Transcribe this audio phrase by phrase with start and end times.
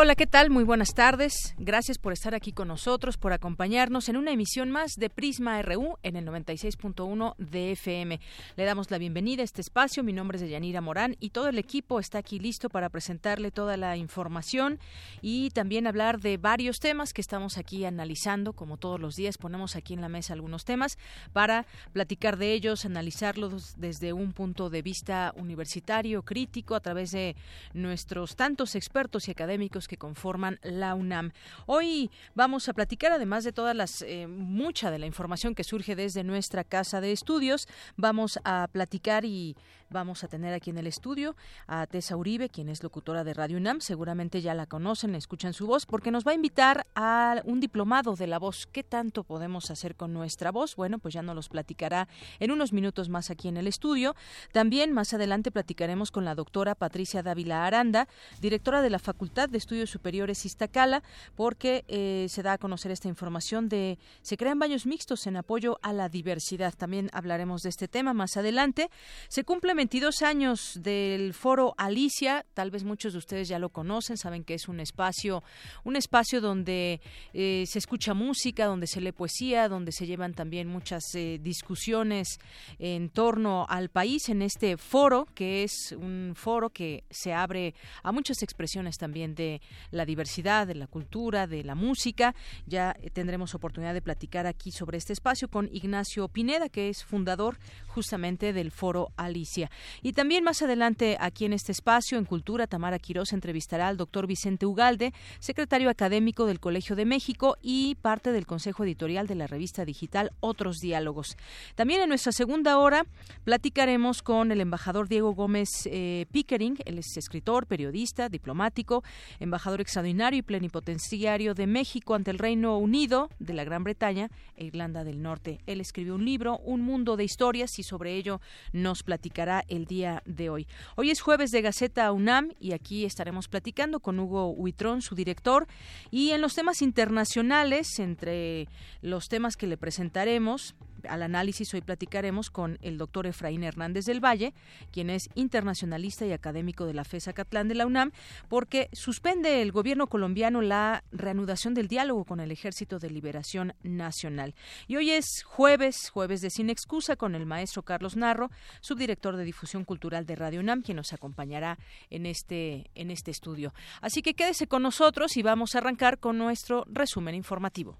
[0.00, 0.48] Hola, ¿qué tal?
[0.48, 1.56] Muy buenas tardes.
[1.58, 5.98] Gracias por estar aquí con nosotros, por acompañarnos en una emisión más de Prisma RU
[6.04, 8.20] en el 96.1 de FM.
[8.54, 10.04] Le damos la bienvenida a este espacio.
[10.04, 13.76] Mi nombre es Deyanira Morán y todo el equipo está aquí listo para presentarle toda
[13.76, 14.78] la información
[15.20, 18.52] y también hablar de varios temas que estamos aquí analizando.
[18.52, 20.96] Como todos los días, ponemos aquí en la mesa algunos temas
[21.32, 27.34] para platicar de ellos, analizarlos desde un punto de vista universitario, crítico, a través de
[27.74, 31.32] nuestros tantos expertos y académicos que conforman la UNAM.
[31.66, 35.96] Hoy vamos a platicar, además de todas las, eh, mucha de la información que surge
[35.96, 39.56] desde nuestra casa de estudios, vamos a platicar y
[39.90, 41.36] vamos a tener aquí en el estudio
[41.66, 43.80] a Tessa Uribe, quien es locutora de Radio UNAM.
[43.80, 48.14] Seguramente ya la conocen, escuchan su voz, porque nos va a invitar a un diplomado
[48.16, 48.66] de la voz.
[48.66, 50.76] ¿Qué tanto podemos hacer con nuestra voz?
[50.76, 54.14] Bueno, pues ya nos los platicará en unos minutos más aquí en el estudio.
[54.52, 58.08] También más adelante platicaremos con la doctora Patricia Dávila Aranda,
[58.40, 61.02] directora de la Facultad de Estudios Superiores Iztacala,
[61.34, 65.78] porque eh, se da a conocer esta información de se crean baños mixtos en apoyo
[65.82, 66.74] a la diversidad.
[66.76, 68.90] También hablaremos de este tema más adelante.
[69.28, 74.16] Se cumplen 22 años del Foro Alicia, tal vez muchos de ustedes ya lo conocen,
[74.16, 75.44] saben que es un espacio,
[75.84, 77.00] un espacio donde
[77.32, 82.40] eh, se escucha música, donde se lee poesía, donde se llevan también muchas eh, discusiones
[82.80, 88.10] en torno al país en este foro, que es un foro que se abre a
[88.10, 92.34] muchas expresiones también de la diversidad, de la cultura, de la música.
[92.66, 97.60] Ya tendremos oportunidad de platicar aquí sobre este espacio con Ignacio Pineda, que es fundador
[97.86, 99.67] justamente del Foro Alicia.
[100.02, 104.26] Y también más adelante aquí en este espacio, en Cultura, Tamara Quirós entrevistará al doctor
[104.26, 109.46] Vicente Ugalde, secretario académico del Colegio de México y parte del Consejo Editorial de la
[109.46, 111.36] revista digital Otros Diálogos.
[111.74, 113.04] También en nuestra segunda hora
[113.44, 119.02] platicaremos con el embajador Diego Gómez eh, Pickering, él es escritor, periodista, diplomático,
[119.40, 124.64] embajador extraordinario y plenipotenciario de México ante el Reino Unido de la Gran Bretaña e
[124.64, 125.60] Irlanda del Norte.
[125.66, 128.40] Él escribió un libro, Un mundo de historias, y sobre ello
[128.72, 130.66] nos platicará el día de hoy.
[130.96, 135.66] Hoy es jueves de Gaceta UNAM y aquí estaremos platicando con Hugo Huitrón, su director,
[136.10, 138.68] y en los temas internacionales, entre
[139.02, 140.74] los temas que le presentaremos,
[141.08, 144.54] al análisis hoy platicaremos con el doctor Efraín Hernández del Valle,
[144.92, 148.12] quien es internacionalista y académico de la FESA Catlán de la UNAM,
[148.48, 154.54] porque suspende el gobierno colombiano la reanudación del diálogo con el Ejército de Liberación Nacional.
[154.86, 159.44] Y hoy es jueves, jueves de Sin Excusa, con el maestro Carlos Narro, subdirector de
[159.44, 161.78] difusión cultural de Radio UNAM, quien nos acompañará
[162.10, 163.72] en este, en este estudio.
[164.00, 167.98] Así que quédese con nosotros y vamos a arrancar con nuestro resumen informativo.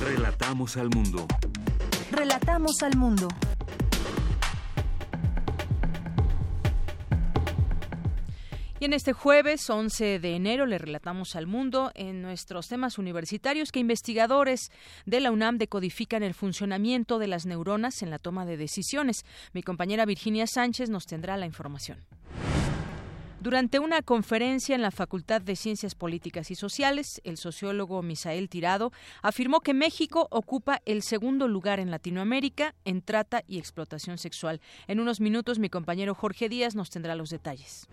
[0.00, 1.26] Relatamos al mundo.
[2.10, 3.28] Relatamos al mundo.
[8.80, 13.72] Y en este jueves 11 de enero le relatamos al mundo en nuestros temas universitarios
[13.72, 14.70] que investigadores
[15.04, 19.24] de la UNAM decodifican el funcionamiento de las neuronas en la toma de decisiones.
[19.52, 21.98] Mi compañera Virginia Sánchez nos tendrá la información.
[23.40, 28.90] Durante una conferencia en la Facultad de Ciencias Políticas y Sociales, el sociólogo Misael Tirado
[29.22, 34.60] afirmó que México ocupa el segundo lugar en Latinoamérica en trata y explotación sexual.
[34.88, 37.86] En unos minutos mi compañero Jorge Díaz nos tendrá los detalles.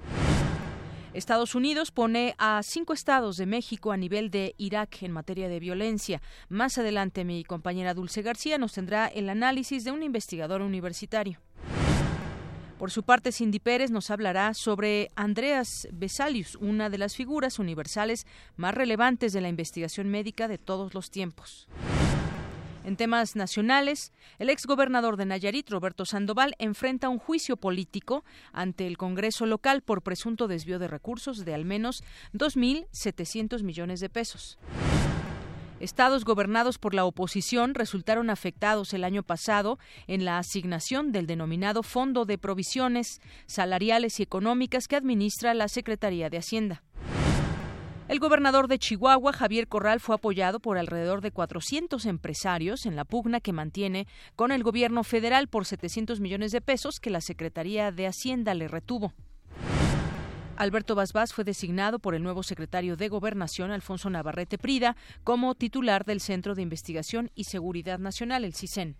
[1.13, 5.59] Estados Unidos pone a cinco estados de México a nivel de Irak en materia de
[5.59, 6.23] violencia.
[6.49, 11.40] Más adelante mi compañera Dulce García nos tendrá el análisis de un investigador universitario.
[12.77, 18.27] Por su parte, Cindy Pérez nos hablará sobre Andreas Vesalius, una de las figuras universales
[18.57, 21.69] más relevantes de la investigación médica de todos los tiempos.
[22.83, 28.97] En temas nacionales, el exgobernador de Nayarit, Roberto Sandoval, enfrenta un juicio político ante el
[28.97, 34.59] Congreso local por presunto desvío de recursos de al menos 2.700 millones de pesos.
[35.81, 39.77] Estados gobernados por la oposición resultaron afectados el año pasado
[40.07, 46.29] en la asignación del denominado Fondo de Provisiones Salariales y Económicas que administra la Secretaría
[46.29, 46.81] de Hacienda.
[48.07, 53.03] El gobernador de Chihuahua, Javier Corral, fue apoyado por alrededor de 400 empresarios en la
[53.03, 57.91] pugna que mantiene con el gobierno federal por 700 millones de pesos que la Secretaría
[57.91, 59.11] de Hacienda le retuvo.
[60.57, 66.05] Alberto Basbás fue designado por el nuevo secretario de Gobernación, Alfonso Navarrete Prida, como titular
[66.05, 68.96] del Centro de Investigación y Seguridad Nacional, el CISEN.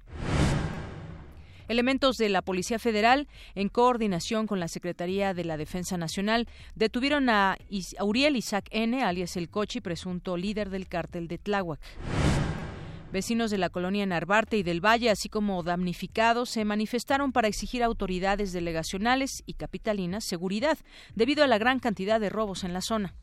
[1.70, 7.30] Elementos de la Policía Federal, en coordinación con la Secretaría de la Defensa Nacional, detuvieron
[7.30, 7.58] a
[8.02, 11.80] Uriel Isaac N., alias El Cochi, presunto líder del cártel de Tláhuac.
[13.16, 17.82] Vecinos de la colonia Narvarte y del Valle, así como damnificados, se manifestaron para exigir
[17.82, 20.78] a autoridades delegacionales y capitalinas seguridad
[21.16, 23.14] debido a la gran cantidad de robos en la zona.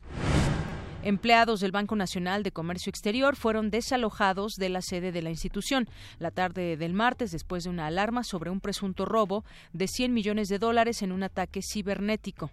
[1.03, 5.87] Empleados del Banco Nacional de Comercio Exterior fueron desalojados de la sede de la institución
[6.17, 10.47] la tarde del martes después de una alarma sobre un presunto robo de 100 millones
[10.47, 12.49] de dólares en un ataque cibernético.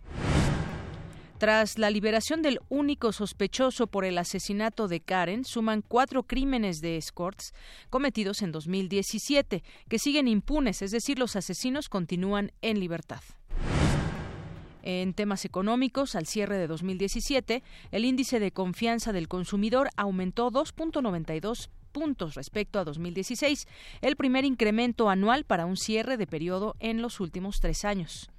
[1.40, 6.98] Tras la liberación del único sospechoso por el asesinato de Karen, suman cuatro crímenes de
[6.98, 7.54] escorts
[7.88, 13.22] cometidos en 2017 que siguen impunes, es decir, los asesinos continúan en libertad.
[14.82, 21.70] En temas económicos, al cierre de 2017, el índice de confianza del consumidor aumentó 2.92
[21.90, 23.66] puntos respecto a 2016,
[24.02, 28.30] el primer incremento anual para un cierre de periodo en los últimos tres años.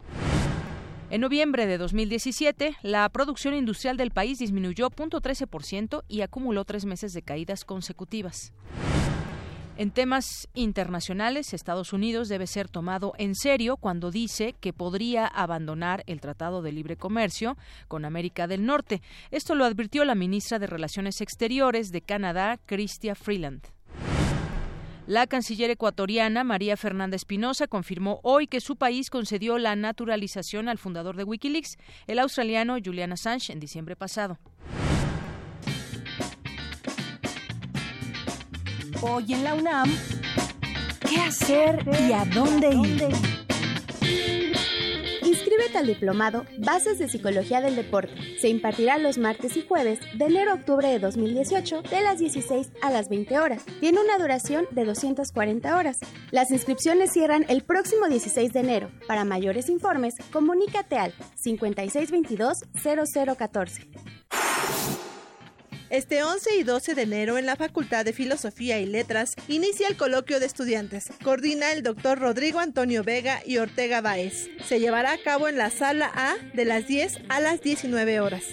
[1.12, 7.12] En noviembre de 2017, la producción industrial del país disminuyó 0.13% y acumuló tres meses
[7.12, 8.54] de caídas consecutivas.
[9.76, 16.06] En temas internacionales, Estados Unidos debe ser tomado en serio cuando dice que podría abandonar
[16.08, 17.58] el Tratado de Libre Comercio
[17.90, 19.02] con América del Norte.
[19.32, 23.64] Esto lo advirtió la ministra de Relaciones Exteriores de Canadá, Chrystia Freeland.
[25.08, 30.78] La canciller ecuatoriana María Fernanda Espinosa confirmó hoy que su país concedió la naturalización al
[30.78, 31.78] fundador de Wikileaks,
[32.08, 34.38] el australiano Julian Assange, en diciembre pasado.
[39.02, 39.90] Hoy en la UNAM,
[41.10, 43.51] ¿qué hacer y a dónde ir?
[45.42, 48.14] Inscríbete al diplomado Bases de Psicología del Deporte.
[48.40, 52.70] Se impartirá los martes y jueves de enero a octubre de 2018 de las 16
[52.84, 53.66] a las 20 horas.
[53.80, 55.98] Tiene una duración de 240 horas.
[56.30, 58.92] Las inscripciones cierran el próximo 16 de enero.
[59.08, 62.60] Para mayores informes, comunícate al 5622
[63.36, 64.21] 0014.
[65.92, 69.98] Este 11 y 12 de enero en la Facultad de Filosofía y Letras inicia el
[69.98, 71.10] coloquio de estudiantes.
[71.22, 74.50] Coordina el doctor Rodrigo Antonio Vega y Ortega Baez.
[74.66, 78.46] Se llevará a cabo en la sala A de las 10 a las 19 horas.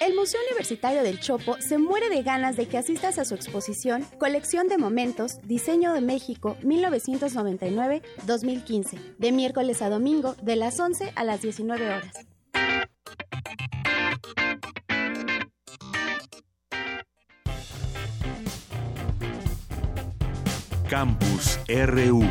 [0.00, 4.06] El Museo Universitario del Chopo se muere de ganas de que asistas a su exposición
[4.18, 11.24] Colección de Momentos, Diseño de México 1999-2015, de miércoles a domingo de las 11 a
[11.24, 12.14] las 19 horas.
[20.88, 22.22] Campus RU.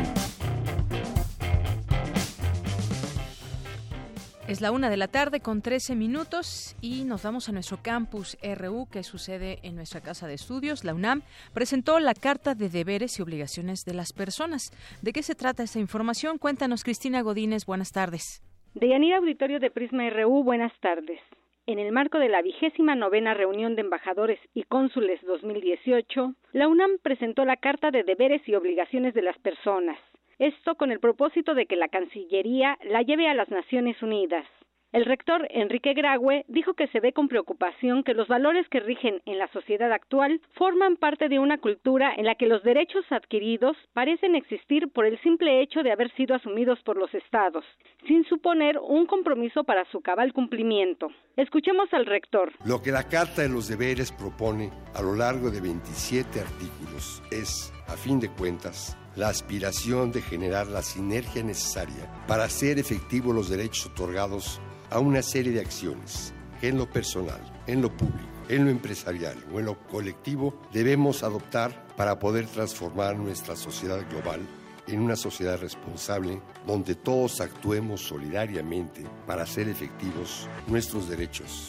[4.48, 8.36] Es la una de la tarde con 13 minutos y nos vamos a nuestro campus
[8.42, 10.82] RU que sucede en nuestra casa de estudios.
[10.82, 11.22] La UNAM
[11.54, 14.72] presentó la Carta de Deberes y Obligaciones de las Personas.
[15.02, 16.38] ¿De qué se trata esta información?
[16.38, 17.64] Cuéntanos, Cristina Godínez.
[17.64, 18.42] Buenas tardes.
[18.74, 21.20] De Yanira Auditorio de Prisma RU, buenas tardes
[21.68, 26.92] en el marco de la vigésima novena reunión de embajadores y cónsules 2018, la UNAM
[27.02, 29.98] presentó la Carta de Deberes y Obligaciones de las Personas.
[30.38, 34.46] Esto con el propósito de que la Cancillería la lleve a las Naciones Unidas.
[34.90, 39.20] El rector Enrique Graue dijo que se ve con preocupación que los valores que rigen
[39.26, 43.76] en la sociedad actual forman parte de una cultura en la que los derechos adquiridos
[43.92, 47.66] parecen existir por el simple hecho de haber sido asumidos por los estados,
[48.06, 51.08] sin suponer un compromiso para su cabal cumplimiento.
[51.36, 52.52] Escuchemos al rector.
[52.64, 57.74] Lo que la Carta de los Deberes propone a lo largo de 27 artículos es,
[57.88, 63.50] a fin de cuentas, la aspiración de generar la sinergia necesaria para hacer efectivos los
[63.50, 68.64] derechos otorgados a una serie de acciones que en lo personal, en lo público, en
[68.64, 74.40] lo empresarial o en lo colectivo debemos adoptar para poder transformar nuestra sociedad global
[74.86, 81.68] en una sociedad responsable donde todos actuemos solidariamente para hacer efectivos nuestros derechos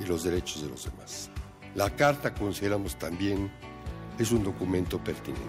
[0.00, 1.30] y los derechos de los demás.
[1.74, 3.50] La Carta, consideramos también,
[4.18, 5.44] es un documento pertinente.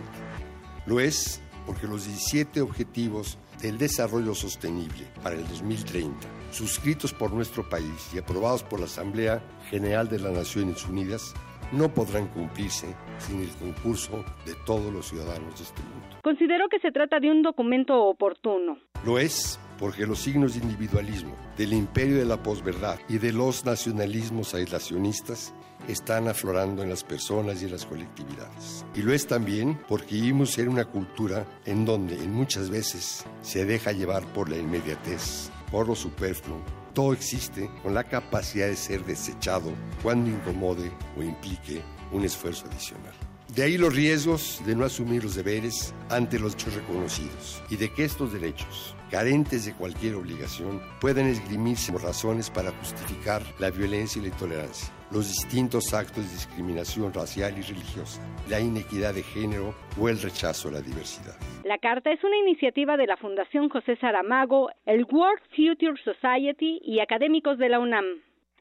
[0.86, 7.68] Lo es porque los 17 Objetivos del Desarrollo Sostenible para el 2030 suscritos por nuestro
[7.68, 11.34] país y aprobados por la Asamblea General de las Naciones Unidas,
[11.72, 16.18] no podrán cumplirse sin el concurso de todos los ciudadanos de este mundo.
[16.24, 18.78] Considero que se trata de un documento oportuno.
[19.06, 23.66] Lo es porque los signos de individualismo, del imperio de la posverdad y de los
[23.66, 25.54] nacionalismos aislacionistas
[25.88, 28.86] están aflorando en las personas y en las colectividades.
[28.96, 33.66] Y lo es también porque vivimos en una cultura en donde en muchas veces se
[33.66, 36.62] deja llevar por la inmediatez, por lo superfluo.
[36.94, 39.72] Todo existe con la capacidad de ser desechado
[40.02, 41.82] cuando incomode o implique
[42.12, 43.14] un esfuerzo adicional.
[43.54, 47.92] De ahí los riesgos de no asumir los deberes ante los hechos reconocidos y de
[47.94, 54.20] que estos derechos, carentes de cualquier obligación, pueden esgrimirse como razones para justificar la violencia
[54.20, 59.74] y la intolerancia, los distintos actos de discriminación racial y religiosa, la inequidad de género
[60.00, 61.36] o el rechazo a la diversidad.
[61.64, 67.00] La carta es una iniciativa de la Fundación José Saramago, el World Future Society y
[67.00, 68.06] académicos de la UNAM.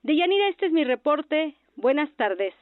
[0.02, 1.54] Deyanira, este es mi reporte.
[1.76, 2.54] Buenas tardes.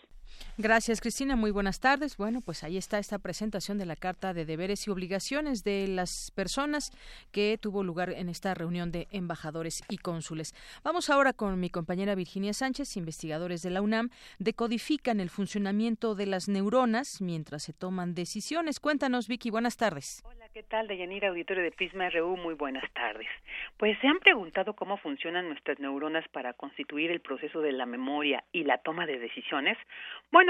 [0.57, 1.35] Gracias, Cristina.
[1.35, 2.17] Muy buenas tardes.
[2.17, 6.31] Bueno, pues ahí está esta presentación de la Carta de Deberes y Obligaciones de las
[6.31, 6.93] personas
[7.33, 10.55] que tuvo lugar en esta reunión de embajadores y cónsules.
[10.85, 12.97] Vamos ahora con mi compañera Virginia Sánchez.
[12.97, 18.79] Investigadores de la UNAM decodifican el funcionamiento de las neuronas mientras se toman decisiones.
[18.79, 19.51] Cuéntanos, Vicky.
[19.51, 20.23] Buenas tardes.
[20.25, 20.87] Hola, ¿qué tal?
[20.87, 22.37] Deyanira, auditorio de Prisma RU.
[22.37, 23.27] Muy buenas tardes.
[23.77, 28.45] Pues se han preguntado cómo funcionan nuestras neuronas para constituir el proceso de la memoria
[28.53, 29.77] y la toma de decisiones.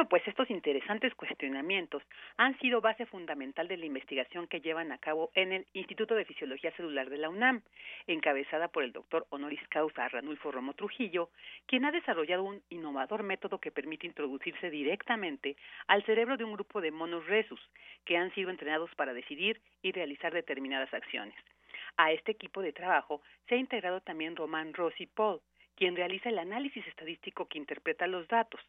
[0.08, 2.02] Pues estos interesantes cuestionamientos
[2.36, 6.24] han sido base fundamental de la investigación que llevan a cabo en el Instituto de
[6.24, 7.62] Fisiología Celular de la UNAM,
[8.08, 11.30] encabezada por el doctor honoris causa Ranulfo Romo Trujillo,
[11.66, 16.80] quien ha desarrollado un innovador método que permite introducirse directamente al cerebro de un grupo
[16.80, 17.60] de monos resus
[18.04, 21.36] que han sido entrenados para decidir y realizar determinadas acciones.
[21.96, 25.40] A este equipo de trabajo se ha integrado también Román Rossi Paul,
[25.76, 28.60] quien realiza el análisis estadístico que interpreta los datos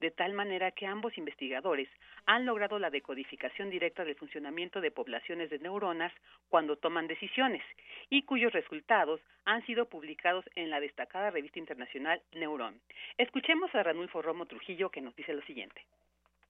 [0.00, 1.88] de tal manera que ambos investigadores
[2.26, 6.12] han logrado la decodificación directa del funcionamiento de poblaciones de neuronas
[6.48, 7.62] cuando toman decisiones
[8.10, 12.80] y cuyos resultados han sido publicados en la destacada revista internacional Neurón.
[13.18, 15.82] Escuchemos a Ranulfo Romo Trujillo que nos dice lo siguiente.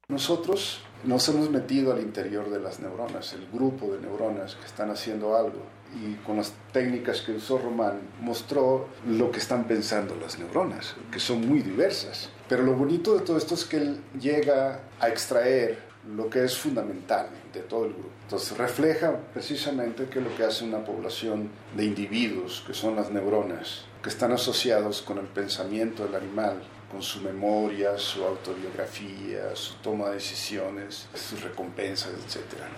[0.09, 4.91] Nosotros nos hemos metido al interior de las neuronas, el grupo de neuronas que están
[4.91, 5.63] haciendo algo
[5.95, 11.21] y con las técnicas que usó Román mostró lo que están pensando las neuronas, que
[11.21, 12.31] son muy diversas.
[12.49, 15.79] Pero lo bonito de todo esto es que él llega a extraer
[16.15, 18.11] lo que es fundamental de todo el grupo.
[18.25, 23.87] Entonces refleja precisamente que lo que hace una población de individuos, que son las neuronas,
[24.03, 30.09] que están asociados con el pensamiento del animal, con su memoria, su autobiografía, su toma
[30.09, 32.69] de decisiones, sus recompensas, etcétera.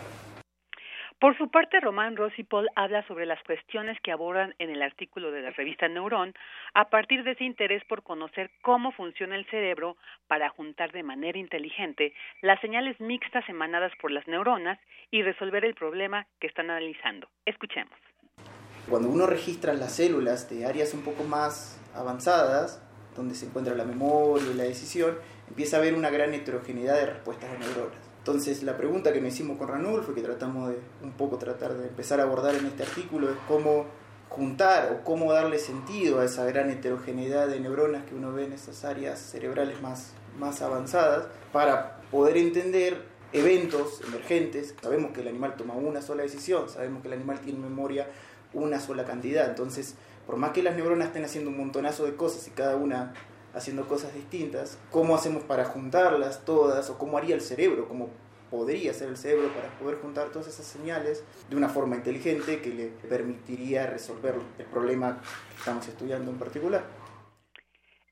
[1.19, 5.31] Por su parte, Román Rossi Paul habla sobre las cuestiones que abordan en el artículo
[5.31, 6.35] de la revista Neurón
[6.75, 9.97] a partir de ese interés por conocer cómo funciona el cerebro
[10.29, 14.79] para juntar de manera inteligente las señales mixtas emanadas por las neuronas
[15.11, 17.29] y resolver el problema que están analizando.
[17.47, 17.95] Escuchemos.
[18.87, 22.83] Cuando uno registra las células de áreas un poco más avanzadas,
[23.17, 25.17] donde se encuentra la memoria y la decisión,
[25.49, 28.06] empieza a haber una gran heterogeneidad de respuestas de neuronas.
[28.27, 31.87] Entonces la pregunta que nos hicimos con Ranulfo, que tratamos de un poco tratar de
[31.87, 33.87] empezar a abordar en este artículo, es cómo
[34.29, 38.53] juntar o cómo darle sentido a esa gran heterogeneidad de neuronas que uno ve en
[38.53, 43.01] esas áreas cerebrales más, más avanzadas para poder entender
[43.33, 44.75] eventos emergentes.
[44.83, 48.09] Sabemos que el animal toma una sola decisión, sabemos que el animal tiene memoria
[48.53, 49.95] una sola cantidad, entonces
[50.27, 53.15] por más que las neuronas estén haciendo un montonazo de cosas y cada una
[53.57, 56.91] haciendo cosas distintas, ¿cómo hacemos para juntarlas todas?
[56.91, 57.89] ¿O cómo haría el cerebro?
[57.89, 58.11] ¿Cómo
[58.51, 62.71] podría ser el cerebro para poder juntar todas esas señales de una forma inteligente que
[62.71, 65.21] le permitiría resolver el problema
[65.51, 66.85] que estamos estudiando en particular?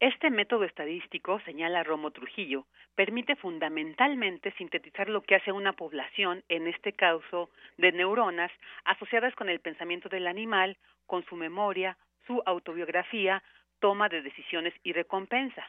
[0.00, 6.66] Este método estadístico, señala Romo Trujillo, permite fundamentalmente sintetizar lo que hace una población, en
[6.68, 8.50] este caso de neuronas,
[8.84, 11.96] asociadas con el pensamiento del animal, con su memoria,
[12.26, 13.42] su autobiografía,
[13.85, 15.62] toma de decisiones y recompensa.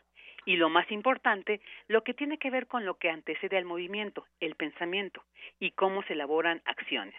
[0.45, 4.25] Y lo más importante, lo que tiene que ver con lo que antecede al movimiento,
[4.39, 5.21] el pensamiento,
[5.59, 7.13] y cómo se elaboran acciones.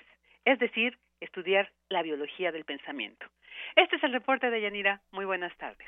[0.47, 3.27] Es decir, estudiar la biología del pensamiento.
[3.75, 5.03] Este es el reporte de Yanira.
[5.11, 5.87] Muy buenas tardes.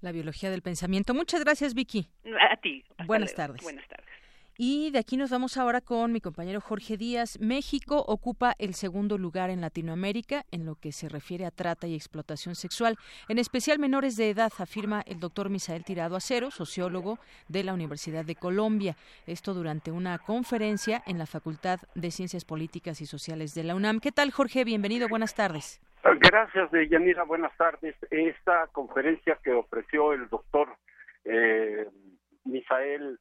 [0.00, 1.12] La biología del pensamiento.
[1.12, 2.06] Muchas gracias, Vicky.
[2.50, 2.82] A ti.
[3.04, 3.62] buenas tardes.
[3.62, 4.25] Buenas tardes.
[4.58, 7.38] Y de aquí nos vamos ahora con mi compañero Jorge Díaz.
[7.40, 11.94] México ocupa el segundo lugar en Latinoamérica en lo que se refiere a trata y
[11.94, 12.96] explotación sexual,
[13.28, 18.24] en especial menores de edad, afirma el doctor Misael Tirado Acero, sociólogo de la Universidad
[18.24, 18.96] de Colombia.
[19.26, 24.00] Esto durante una conferencia en la Facultad de Ciencias Políticas y Sociales de la UNAM.
[24.00, 24.64] ¿Qué tal, Jorge?
[24.64, 25.82] Bienvenido, buenas tardes.
[26.02, 27.24] Gracias, Yanira.
[27.24, 27.94] Buenas tardes.
[28.10, 30.68] Esta conferencia que ofreció el doctor
[31.24, 31.88] eh,
[32.44, 33.18] Misael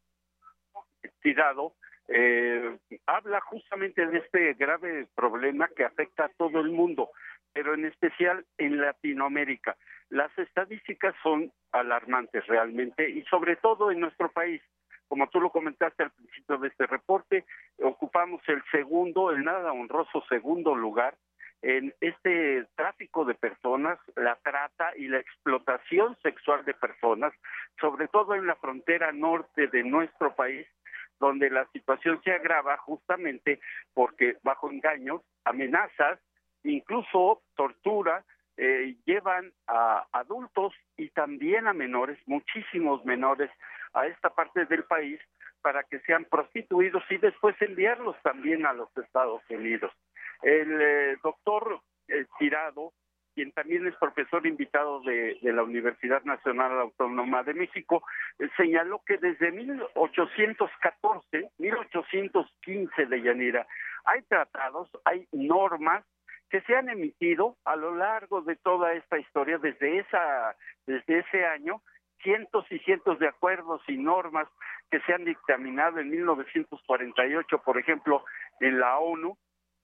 [1.26, 1.74] Tirado
[2.08, 2.78] eh,
[3.08, 7.10] habla justamente de este grave problema que afecta a todo el mundo,
[7.52, 9.76] pero en especial en Latinoamérica.
[10.10, 14.62] Las estadísticas son alarmantes realmente y sobre todo en nuestro país.
[15.08, 17.44] Como tú lo comentaste al principio de este reporte,
[17.82, 21.16] ocupamos el segundo, el nada honroso segundo lugar
[21.64, 27.34] en este tráfico de personas, la trata y la explotación sexual de personas,
[27.82, 30.68] sobre todo en la frontera norte de nuestro país,
[31.20, 33.60] donde la situación se agrava justamente
[33.94, 36.20] porque bajo engaños, amenazas,
[36.64, 38.24] incluso tortura,
[38.58, 43.52] eh, llevan a adultos y también a menores, muchísimos menores,
[43.94, 45.20] a esta parte del país
[45.62, 49.92] para que sean prostituidos y después enviarlos también a los Estados Unidos.
[50.42, 52.94] El eh, doctor eh, Tirado,
[53.36, 58.04] quien también es profesor invitado de, la Universidad Nacional Autónoma de México,
[58.40, 63.68] eh, señaló que desde 1814, 1815 de Yanira,
[64.06, 66.06] hay tratados, hay normas
[66.50, 71.46] que se han emitido a lo largo de toda esta historia desde esa desde ese
[71.46, 71.82] año
[72.22, 74.48] cientos y cientos de acuerdos y normas
[74.90, 78.24] que se han dictaminado en 1948 por ejemplo
[78.60, 79.36] en la ONU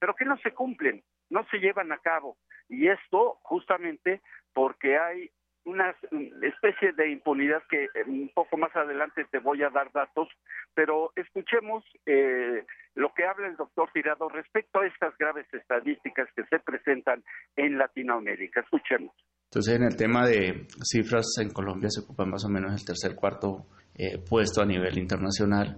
[0.01, 2.36] pero que no se cumplen, no se llevan a cabo.
[2.71, 4.21] Y esto justamente
[4.53, 5.29] porque hay
[5.65, 5.93] una
[6.41, 10.27] especie de impunidad que eh, un poco más adelante te voy a dar datos,
[10.73, 16.43] pero escuchemos eh, lo que habla el doctor Tirado respecto a estas graves estadísticas que
[16.45, 17.23] se presentan
[17.57, 18.61] en Latinoamérica.
[18.61, 19.13] Escuchemos.
[19.51, 23.15] Entonces, en el tema de cifras, en Colombia se ocupa más o menos el tercer,
[23.15, 25.77] cuarto eh, puesto a nivel internacional.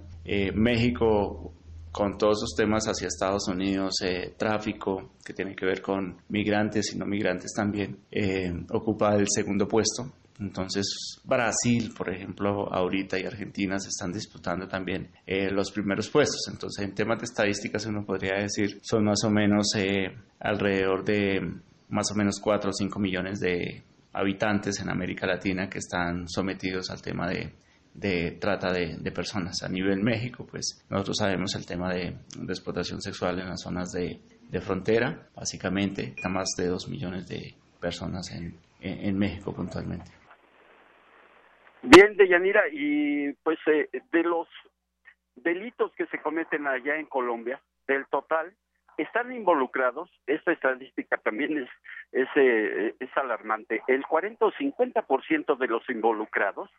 [0.54, 1.56] México
[1.94, 6.92] con todos esos temas hacia Estados Unidos, eh, tráfico que tiene que ver con migrantes
[6.92, 10.12] y no migrantes también, eh, ocupa el segundo puesto.
[10.40, 16.42] Entonces Brasil, por ejemplo, ahorita y Argentina se están disputando también eh, los primeros puestos.
[16.52, 19.68] Entonces en temas de estadísticas uno podría decir son más o menos
[20.40, 21.42] alrededor de
[21.90, 23.84] más o menos 4 o 5 millones de
[24.14, 27.54] habitantes en América Latina que están sometidos al tema de
[27.94, 29.64] de trata de, personas.
[29.64, 32.16] A nivel México, pues nosotros sabemos el tema de,
[32.48, 34.20] explotación sexual en las zonas de,
[34.62, 40.12] frontera, básicamente, está más de dos millones de personas en, en, México puntualmente.
[41.82, 44.48] Bien, Deyanira, y pues eh, de los
[45.36, 48.54] delitos que se cometen allá en Colombia, del total,
[48.98, 51.70] están involucrados, esta estadística también es,
[52.12, 56.70] es, eh, es alarmante, el 40 o 50% de los involucrados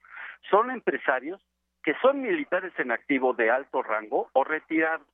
[0.50, 1.40] son empresarios
[1.82, 5.06] que son militares en activo de alto rango o retirados.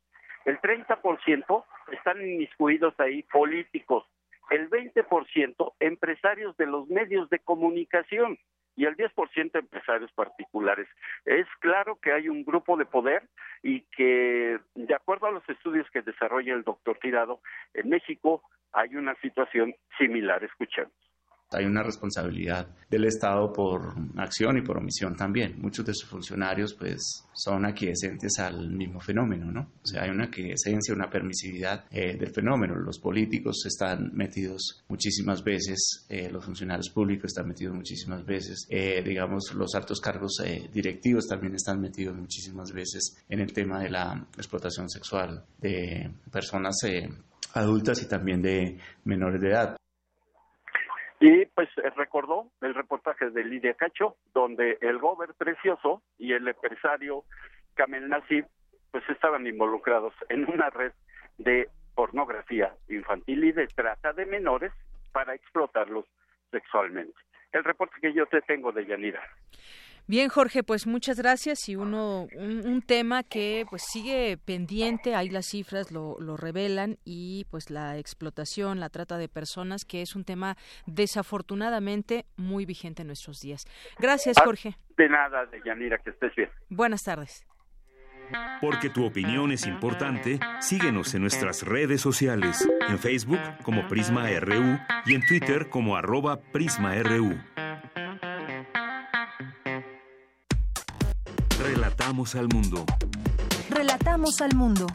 [0.44, 4.06] El 30% están inmiscuidos ahí políticos,
[4.50, 8.38] el 20% empresarios de los medios de comunicación
[8.80, 10.88] y el 10% empresarios particulares.
[11.26, 13.28] Es claro que hay un grupo de poder
[13.62, 17.42] y que, de acuerdo a los estudios que desarrolla el doctor Tirado,
[17.74, 20.42] en México hay una situación similar.
[20.44, 21.09] Escuchemos
[21.52, 25.60] hay una responsabilidad del Estado por acción y por omisión también.
[25.60, 29.72] Muchos de sus funcionarios pues son aquiescentes al mismo fenómeno, ¿no?
[29.82, 32.76] O sea, hay una aquiescencia, una permisividad eh, del fenómeno.
[32.76, 39.02] Los políticos están metidos muchísimas veces, eh, los funcionarios públicos están metidos muchísimas veces, eh,
[39.04, 44.26] digamos, los altos cargos directivos también están metidos muchísimas veces en el tema de la
[44.36, 46.76] explotación sexual de personas
[47.54, 49.79] adultas y también de menores de edad.
[51.20, 56.48] Y pues eh, recordó el reportaje de Lidia Cacho, donde el gober precioso y el
[56.48, 57.24] empresario
[57.74, 58.46] Kamel Nasib
[58.90, 60.92] pues estaban involucrados en una red
[61.38, 64.72] de pornografía infantil y de trata de menores
[65.12, 66.06] para explotarlos
[66.50, 67.14] sexualmente.
[67.52, 69.22] El reporte que yo te tengo de Yanira.
[70.10, 75.46] Bien, Jorge, pues muchas gracias y uno un, tema que pues sigue pendiente, ahí las
[75.46, 80.24] cifras lo, lo, revelan y pues la explotación, la trata de personas, que es un
[80.24, 83.62] tema desafortunadamente muy vigente en nuestros días.
[84.00, 84.74] Gracias, ah, Jorge.
[84.96, 86.50] De nada, de Yanira, que estés bien.
[86.70, 87.46] Buenas tardes.
[88.60, 94.76] Porque tu opinión es importante, síguenos en nuestras redes sociales, en Facebook como Prisma RU
[95.06, 97.38] y en Twitter como arroba PrismaRU.
[102.10, 102.84] Relatamos al mundo.
[103.70, 104.88] Relatamos al mundo.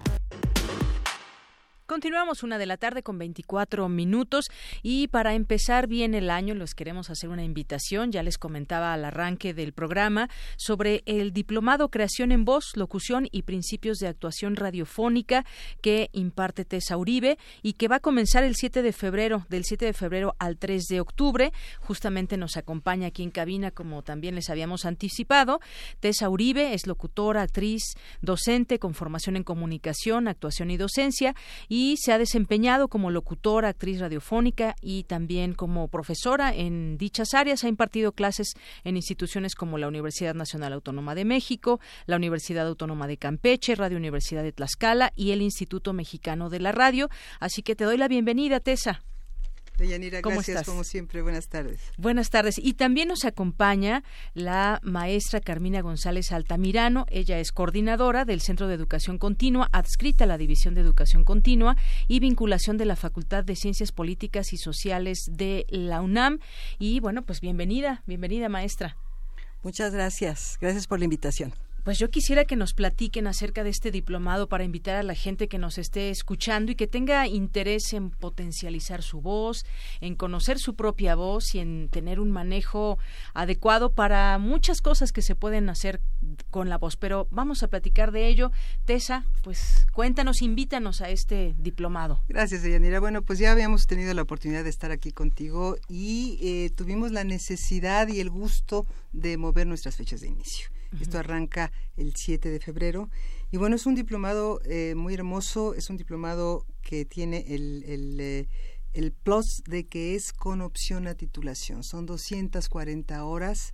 [1.88, 4.48] Continuamos una de la tarde con 24 minutos
[4.82, 8.12] y para empezar bien el año les queremos hacer una invitación.
[8.12, 13.44] Ya les comentaba al arranque del programa sobre el diplomado Creación en Voz, Locución y
[13.44, 15.46] Principios de Actuación Radiofónica
[15.82, 19.86] que imparte Tessa Uribe y que va a comenzar el 7 de febrero, del 7
[19.86, 21.54] de febrero al 3 de octubre.
[21.82, 25.60] Justamente nos acompaña aquí en cabina como también les habíamos anticipado.
[26.00, 27.84] Tessa Uribe es locutora, actriz,
[28.24, 31.36] docente con formación en comunicación, actuación y docencia
[31.70, 37.64] y se ha desempeñado como locutora, actriz radiofónica y también como profesora en dichas áreas.
[37.64, 43.08] Ha impartido clases en instituciones como la Universidad Nacional Autónoma de México, la Universidad Autónoma
[43.08, 47.10] de Campeche, Radio Universidad de Tlaxcala y el Instituto Mexicano de la Radio.
[47.40, 49.04] Así que te doy la bienvenida, Tessa.
[49.78, 51.22] Deyanira, gracias como siempre.
[51.22, 51.80] Buenas tardes.
[51.98, 52.56] Buenas tardes.
[52.58, 57.06] Y también nos acompaña la maestra Carmina González Altamirano.
[57.10, 61.76] Ella es coordinadora del Centro de Educación Continua, adscrita a la División de Educación Continua
[62.08, 66.40] y vinculación de la Facultad de Ciencias Políticas y Sociales de la UNAM.
[66.80, 68.96] Y bueno, pues bienvenida, bienvenida maestra.
[69.64, 70.58] Muchas gracias.
[70.62, 71.54] Gracias por la invitación.
[71.86, 75.48] Pues yo quisiera que nos platiquen acerca de este diplomado para invitar a la gente
[75.48, 79.68] que nos esté escuchando y que tenga interés en potencializar su voz,
[80.02, 82.98] en conocer su propia voz y en tener un manejo
[83.36, 86.02] adecuado para muchas cosas que se pueden hacer
[86.50, 86.98] con la voz.
[86.98, 88.52] Pero vamos a platicar de ello.
[88.86, 92.20] Tessa, pues cuéntanos, invítanos a este diplomado.
[92.28, 93.00] Gracias, Deyanira.
[93.00, 97.24] Bueno, pues ya habíamos tenido la oportunidad de estar aquí contigo y eh, tuvimos la
[97.24, 100.75] necesidad y el gusto de mover nuestras fechas de inicio.
[101.00, 103.10] Esto arranca el 7 de febrero.
[103.52, 108.20] Y bueno, es un diplomado eh, muy hermoso, es un diplomado que tiene el, el,
[108.20, 108.48] eh,
[108.94, 111.84] el, plus de que es con opción a titulación.
[111.84, 113.74] Son 240 horas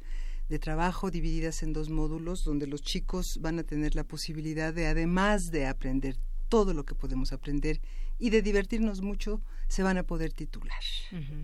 [0.50, 4.88] de trabajo divididas en dos módulos donde los chicos van a tener la posibilidad de,
[4.88, 6.18] además de aprender
[6.50, 7.80] todo lo que podemos aprender
[8.20, 10.82] y de divertirnos mucho, se van a poder titular.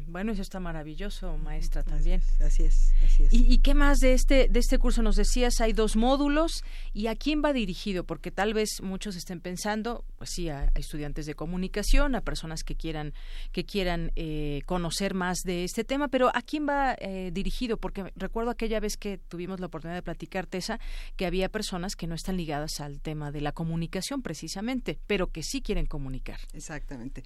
[0.08, 2.22] Bueno, eso está maravilloso, maestra, también.
[2.42, 3.30] Así es, así es.
[3.32, 5.02] ¿Y, qué más de este, de este curso?
[5.02, 6.62] Nos decías, hay dos módulos,
[6.94, 8.04] ¿y a quién va dirigido?
[8.04, 12.76] Porque tal vez muchos estén pensando, pues sí, a, estudiantes de comunicación, a personas que
[12.76, 13.14] quieran,
[13.54, 17.78] que quieran eh, conocer más de este tema, pero ¿a quién va eh, dirigido?
[17.78, 20.82] Porque recuerdo aquella vez que tuvimos la oportunidad de platicar, Tessa,
[21.16, 25.44] que había personas que no están ligadas al tema de la comunicación precisamente, pero que
[25.44, 26.42] sí quieren comunicar.
[26.52, 27.24] Exactamente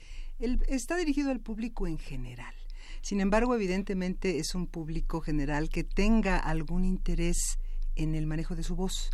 [0.68, 2.54] está dirigido al público en general.
[3.02, 7.60] Sin embargo, evidentemente es un público general que tenga algún interés
[7.96, 9.12] en el manejo de su voz.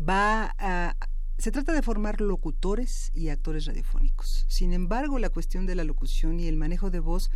[0.00, 0.96] Va a,
[1.38, 4.44] se trata de formar locutores y actores radiofónicos.
[4.48, 7.30] Sin embargo, la cuestión de la locución y el manejo de voz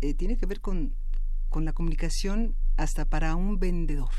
[0.00, 0.94] eh, tiene que ver con,
[1.48, 4.10] con, la comunicación hasta para un vendedor.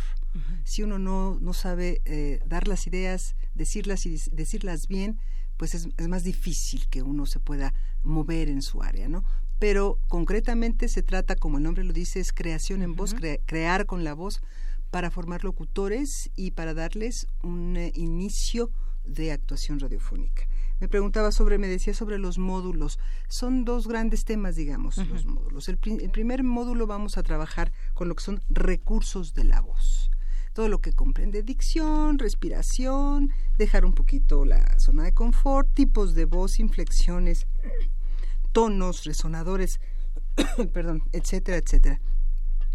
[0.63, 5.19] Si uno no, no sabe eh, dar las ideas, decirlas y decirlas bien,
[5.59, 9.25] pues es, más difícil que uno se pueda mover en su área, ¿no?
[9.59, 13.13] Pero concretamente se trata, como el nombre lo dice, es creación en voz,
[13.45, 14.39] crear con la voz
[14.89, 18.71] para formar locutores y para darles un eh, inicio
[19.03, 20.47] de actuación radiofónica.
[20.79, 22.97] Me preguntaba sobre, me decía sobre los módulos.
[23.27, 25.67] Son dos grandes temas, digamos, los módulos.
[25.67, 30.09] el primer módulo vamos a trabajar con lo que son recursos de la voz
[30.53, 36.25] todo lo que comprende dicción, respiración, dejar un poquito la zona de confort, tipos de
[36.25, 37.47] voz, inflexiones,
[38.51, 39.79] tonos, resonadores,
[40.73, 41.99] perdón, etcétera, etcétera.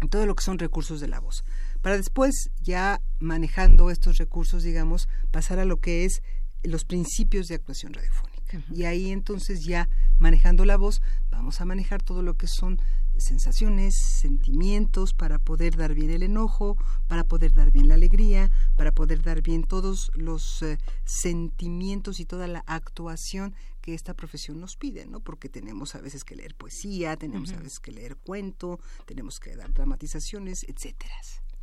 [0.09, 1.43] Todo lo que son recursos de la voz.
[1.81, 6.21] Para después, ya manejando estos recursos, digamos, pasar a lo que es
[6.63, 8.35] los principios de actuación radiofónica.
[8.73, 12.79] Y ahí entonces ya manejando la voz, vamos a manejar todo lo que son
[13.17, 18.91] sensaciones, sentimientos, para poder dar bien el enojo, para poder dar bien la alegría, para
[18.91, 24.75] poder dar bien todos los eh, sentimientos y toda la actuación que esta profesión nos
[24.75, 25.19] pide, ¿no?
[25.19, 29.55] Porque tenemos a veces que leer poesía, tenemos a veces que leer cuento, tenemos que
[29.55, 31.13] dar dramatizaciones, etcétera.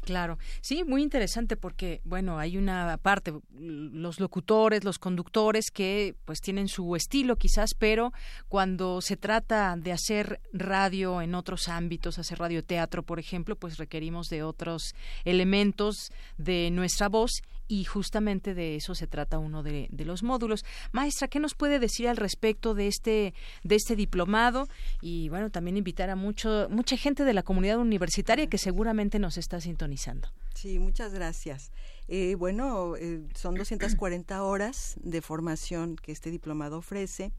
[0.05, 6.41] Claro, sí, muy interesante porque, bueno, hay una parte, los locutores, los conductores que pues
[6.41, 8.13] tienen su estilo quizás, pero
[8.49, 14.29] cuando se trata de hacer radio en otros ámbitos, hacer radioteatro, por ejemplo, pues requerimos
[14.29, 20.23] de otros elementos de nuestra voz y justamente de eso se trata uno de, los
[20.23, 20.65] módulos.
[20.93, 24.69] Maestra, ¿qué nos puede decir al respecto de este, de este diplomado?
[25.01, 29.39] Y bueno, también invitar a mucho, mucha gente de la comunidad universitaria que seguramente nos
[29.39, 30.29] está sintonizando.
[30.55, 31.73] Sí, muchas gracias.
[32.09, 37.33] Eh, bueno, eh, son 240 horas de formación que este diplomado ofrece.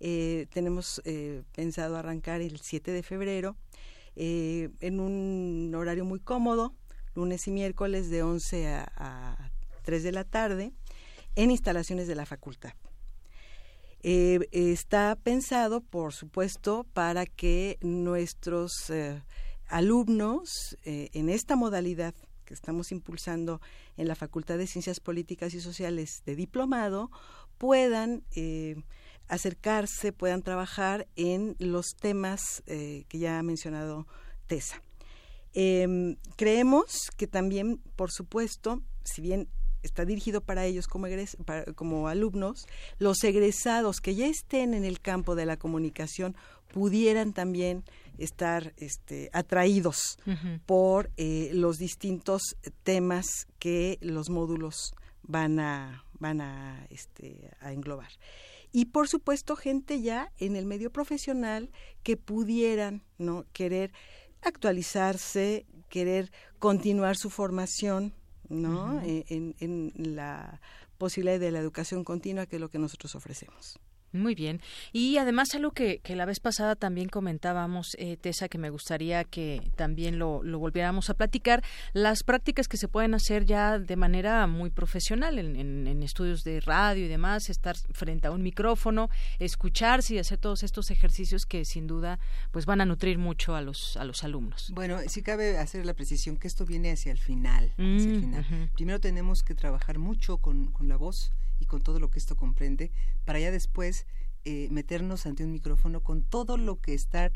[0.00, 1.00] Eh, tenemos
[1.54, 3.56] pensado arrancar el 7 de febrero
[4.16, 6.74] en un horario muy cómodo,
[7.14, 9.50] lunes y miércoles de 11 a
[9.86, 10.72] 3 de la tarde
[11.36, 12.72] en instalaciones de la facultad.
[14.02, 19.22] Eh, está pensado, por supuesto, para que nuestros eh,
[19.68, 23.60] alumnos eh, en esta modalidad que estamos impulsando
[23.96, 27.10] en la Facultad de Ciencias Políticas y Sociales de Diplomado
[27.58, 28.22] puedan
[29.26, 34.06] acercarse, puedan trabajar en los temas que ya ha mencionado
[34.46, 34.80] Tessa.
[35.54, 39.48] Em, creemos que también, por supuesto, si bien
[39.82, 41.06] está dirigido para ellos como,
[41.74, 42.66] como alumnos,
[42.98, 46.36] los egresados que ya estén en el campo de la comunicación
[46.72, 47.84] pudieran también
[48.18, 50.18] estar este, atraídos
[50.66, 53.26] por eh, los distintos temas
[53.58, 58.10] que los módulos van a, van a, este, a englobar.
[58.72, 61.70] Y por supuesto, gente ya en el medio profesional
[62.02, 63.92] que pudieran no querer
[64.42, 68.12] actualizarse, querer continuar su formación,
[68.48, 69.00] ¿no?
[69.02, 70.60] Eh, en, en, la
[70.98, 73.78] posibilidad de la educación continua, que es lo que nosotros ofrecemos.
[74.16, 74.60] Muy bien.
[74.92, 79.24] Y además algo que, que la vez pasada también comentábamos, eh, Tessa, que me gustaría
[79.24, 83.96] que también lo, lo, volviéramos a platicar, las prácticas que se pueden hacer ya de
[83.96, 89.10] manera muy profesional en, en, estudios de radio y demás, estar frente a un micrófono,
[89.38, 92.18] escucharse y hacer todos estos ejercicios que sin duda
[92.52, 94.70] pues van a nutrir mucho a los, a los alumnos.
[94.74, 97.72] Bueno, sí cabe hacer la precisión que esto viene hacia el final.
[97.72, 98.68] Hacia el mm.
[98.74, 101.32] Primero tenemos que trabajar mucho con, con la voz
[101.66, 102.92] y con todo lo que esto comprende,
[103.24, 104.06] para ya después
[104.44, 107.32] eh, meternos ante un micrófono con todo lo que estar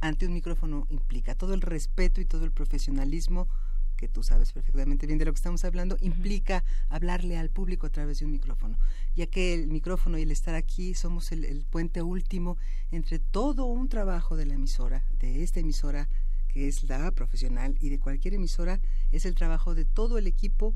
[0.00, 3.48] ante un micrófono implica, todo el respeto y todo el profesionalismo
[3.96, 7.90] que tú sabes perfectamente bien de lo que estamos hablando, implica hablarle al público a
[7.90, 8.78] través de un micrófono,
[9.14, 12.56] ya que el micrófono y el estar aquí somos el, el puente último
[12.90, 16.08] entre todo un trabajo de la emisora, de esta emisora
[16.48, 20.74] que es la profesional y de cualquier emisora, es el trabajo de todo el equipo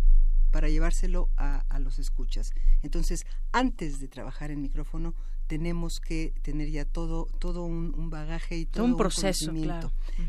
[0.57, 2.51] para llevárselo a, los escuchas.
[2.83, 5.15] Entonces, antes de trabajar en micrófono,
[5.49, 9.53] tenemos que tener ya todo todo un, bagaje y todo un proceso.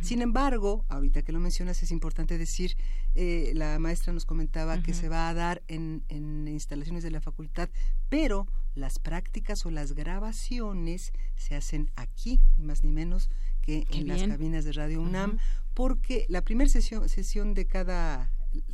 [0.01, 2.75] Sin embargo, ahorita que lo mencionas, es importante decir,
[3.15, 7.21] eh, la maestra nos comentaba que se va a dar en, en instalaciones de la
[7.21, 7.69] facultad,
[8.09, 13.29] pero las prácticas o las grabaciones se hacen aquí, ni más ni menos
[13.61, 15.37] que en las cabinas de Radio UNAM,
[15.73, 18.29] porque la primera sesión, sesión de cada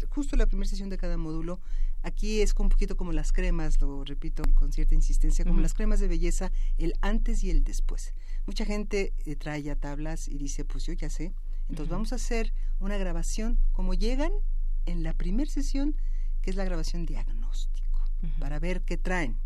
[0.10, 1.60] justo la primera sesión de cada módulo,
[2.02, 6.00] aquí es un poquito como las cremas, lo repito con cierta insistencia, como las cremas
[6.00, 8.14] de belleza, el antes y el después.
[8.46, 11.34] Mucha gente eh, trae ya tablas y dice, pues yo ya sé.
[11.70, 14.32] Entonces vamos a hacer una grabación como llegan
[14.86, 15.96] en la primera sesión,
[16.42, 18.00] que es la grabación diagnóstico,
[18.40, 19.38] para ver qué traen.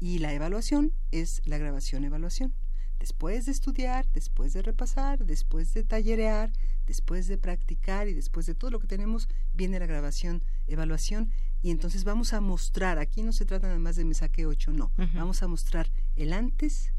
[0.00, 2.54] Y la evaluación es la grabación evaluación.
[2.98, 6.50] Después de estudiar, después de repasar, después de tallerear,
[6.86, 11.30] después de practicar y después de todo lo que tenemos, viene la grabación, evaluación
[11.62, 14.72] y entonces vamos a mostrar, aquí no se trata nada más de me saqué ocho,
[14.72, 16.92] no, vamos a mostrar el antes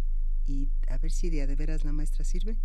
[0.45, 2.57] y a ver si de, de veras la maestra sirve,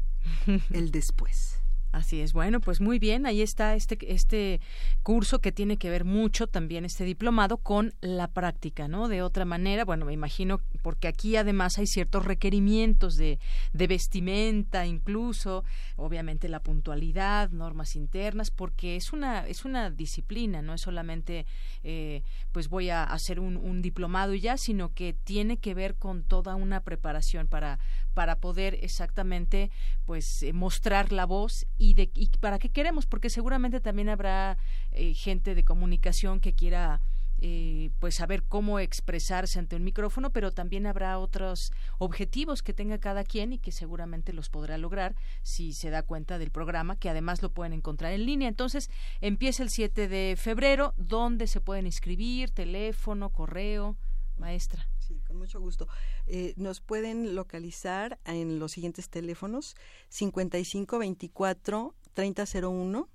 [0.70, 1.59] el después.
[1.92, 4.60] Así es, bueno, pues muy bien, ahí está este, este
[5.02, 9.08] curso que tiene que ver mucho también este diplomado con la práctica, ¿no?
[9.08, 13.40] De otra manera, bueno, me imagino, porque aquí además hay ciertos requerimientos de,
[13.72, 15.64] de vestimenta, incluso,
[15.96, 21.44] obviamente la puntualidad, normas internas, porque es una, es una disciplina, no es solamente,
[21.82, 22.22] eh,
[22.52, 26.22] pues voy a hacer un, un diplomado y ya, sino que tiene que ver con
[26.22, 27.80] toda una preparación para,
[28.14, 29.70] para poder exactamente,
[30.04, 34.58] pues, eh, mostrar la voz y, de, y para qué queremos, porque seguramente también habrá
[34.92, 37.00] eh, gente de comunicación que quiera
[37.42, 42.98] eh, pues saber cómo expresarse ante un micrófono, pero también habrá otros objetivos que tenga
[42.98, 47.08] cada quien y que seguramente los podrá lograr si se da cuenta del programa, que
[47.08, 48.46] además lo pueden encontrar en línea.
[48.46, 48.90] Entonces,
[49.22, 53.96] empieza el 7 de febrero, donde se pueden inscribir, teléfono, correo,
[54.40, 54.88] maestra.
[54.98, 55.86] Sí, con mucho gusto.
[56.26, 59.76] Eh, nos pueden localizar en los siguientes teléfonos
[60.08, 63.08] 5524 3001,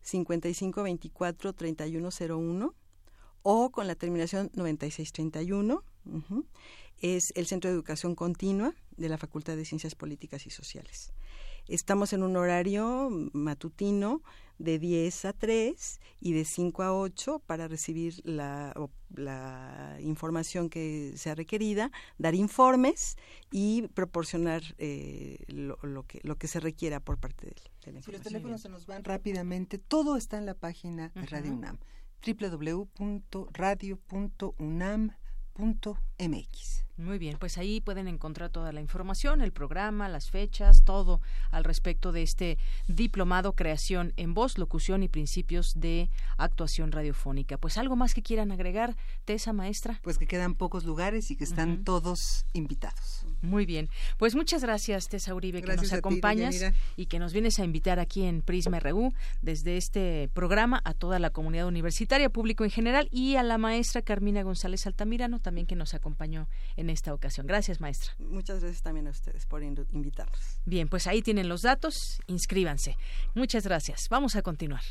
[0.00, 2.74] 5524 3101
[3.42, 5.84] o con la terminación 9631.
[7.00, 11.12] Es el Centro de Educación Continua de la Facultad de Ciencias Políticas y Sociales.
[11.68, 14.22] Estamos en un horario matutino
[14.58, 18.74] de 10 a 3 y de 5 a 8 para recibir la,
[19.14, 23.16] la información que sea requerida, dar informes
[23.50, 28.12] y proporcionar eh, lo, que, lo que se requiera por parte de, de la Si
[28.12, 31.78] los teléfonos se nos van rápidamente, todo está en la página de Radio UNAM,
[32.24, 35.24] www.radio.unam.mx
[36.18, 36.84] mx.
[36.96, 41.64] Muy bien, pues ahí pueden encontrar toda la información, el programa, las fechas, todo al
[41.64, 47.58] respecto de este diplomado Creación en Voz, Locución y Principios de Actuación Radiofónica.
[47.58, 49.98] Pues algo más que quieran agregar, Tesa, maestra.
[50.04, 53.26] Pues que quedan pocos lugares y que están todos invitados.
[53.42, 57.64] Muy bien, pues muchas gracias, Tesa Uribe, que nos acompañas y que nos vienes a
[57.64, 62.70] invitar aquí en Prisma RU desde este programa a toda la comunidad universitaria, público en
[62.70, 67.46] general y a la maestra Carmina González Altamirano también que nos acompañó en esta ocasión.
[67.46, 68.10] Gracias, maestra.
[68.18, 70.60] Muchas gracias también a ustedes por invitarnos.
[70.66, 72.98] Bien, pues ahí tienen los datos, inscríbanse.
[73.34, 74.08] Muchas gracias.
[74.10, 74.82] Vamos a continuar.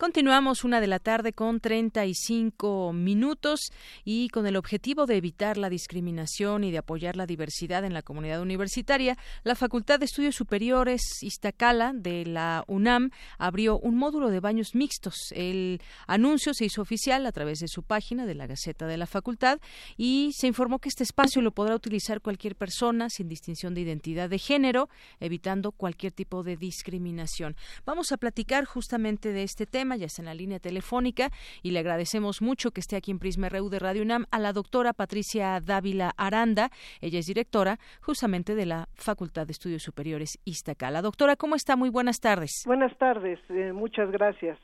[0.00, 3.70] Continuamos una de la tarde con 35 minutos
[4.02, 8.00] y con el objetivo de evitar la discriminación y de apoyar la diversidad en la
[8.00, 14.40] comunidad universitaria, la Facultad de Estudios Superiores Iztacala de la UNAM abrió un módulo de
[14.40, 15.16] baños mixtos.
[15.32, 19.06] El anuncio se hizo oficial a través de su página de la Gaceta de la
[19.06, 19.60] Facultad
[19.98, 24.30] y se informó que este espacio lo podrá utilizar cualquier persona sin distinción de identidad
[24.30, 24.88] de género,
[25.20, 27.54] evitando cualquier tipo de discriminación.
[27.84, 31.30] Vamos a platicar justamente de este tema ya está en la línea telefónica
[31.62, 34.52] y le agradecemos mucho que esté aquí en Prisma RU de Radio UNAM a la
[34.52, 36.70] doctora Patricia Dávila Aranda.
[37.00, 41.02] Ella es directora justamente de la Facultad de Estudios Superiores Iztacala.
[41.02, 41.76] Doctora, ¿cómo está?
[41.76, 42.62] Muy buenas tardes.
[42.66, 44.58] Buenas tardes, eh, muchas gracias.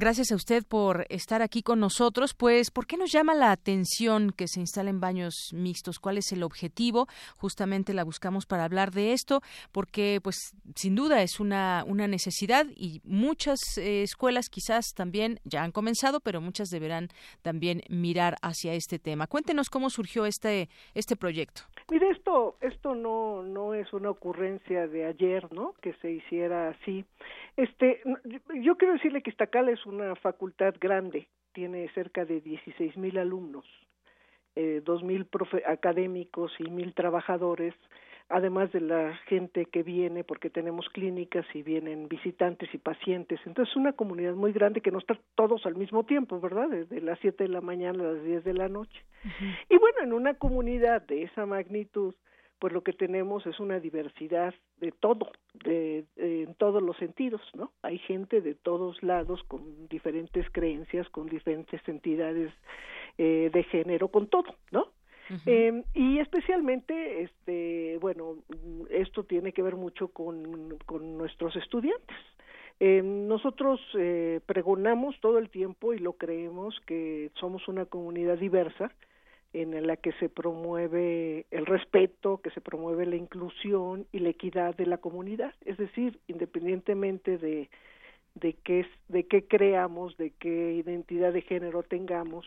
[0.00, 2.32] Gracias a usted por estar aquí con nosotros.
[2.32, 5.98] Pues, ¿por qué nos llama la atención que se instalen baños mixtos?
[5.98, 7.08] ¿Cuál es el objetivo?
[7.36, 12.66] Justamente la buscamos para hablar de esto, porque, pues, sin duda es una, una necesidad
[12.76, 17.08] y muchas eh, escuelas quizás también ya han comenzado, pero muchas deberán
[17.42, 19.26] también mirar hacia este tema.
[19.26, 21.62] Cuéntenos cómo surgió este, este proyecto.
[21.90, 25.72] Mire, esto, esto no, no es una ocurrencia de ayer, ¿no?
[25.80, 27.06] Que se hiciera así.
[27.56, 28.02] Este,
[28.60, 33.64] yo quiero decirle que Iztacal es una facultad grande, tiene cerca de 16 mil alumnos,
[34.54, 35.26] eh, dos mil
[35.66, 37.74] académicos y mil trabajadores,
[38.28, 43.40] además de la gente que viene, porque tenemos clínicas y vienen visitantes y pacientes.
[43.46, 46.68] Entonces, es una comunidad muy grande que no está todos al mismo tiempo, ¿verdad?
[46.68, 49.00] Desde las 7 de la mañana a las 10 de la noche.
[49.70, 52.14] Y bueno, en una comunidad de esa magnitud,
[52.58, 55.30] pues lo que tenemos es una diversidad de todo,
[55.64, 57.72] de, en todos los sentidos, ¿no?
[57.82, 62.52] Hay gente de todos lados con diferentes creencias, con diferentes entidades
[63.16, 64.88] eh, de género, con todo, ¿no?
[65.46, 68.36] Eh, y especialmente, este, bueno,
[68.90, 72.16] esto tiene que ver mucho con, con nuestros estudiantes.
[72.80, 78.92] Eh, nosotros eh, pregonamos todo el tiempo y lo creemos que somos una comunidad diversa,
[79.54, 84.76] en la que se promueve el respeto, que se promueve la inclusión y la equidad
[84.76, 87.70] de la comunidad, es decir, independientemente de
[88.34, 92.46] de qué de qué creamos, de qué identidad de género tengamos,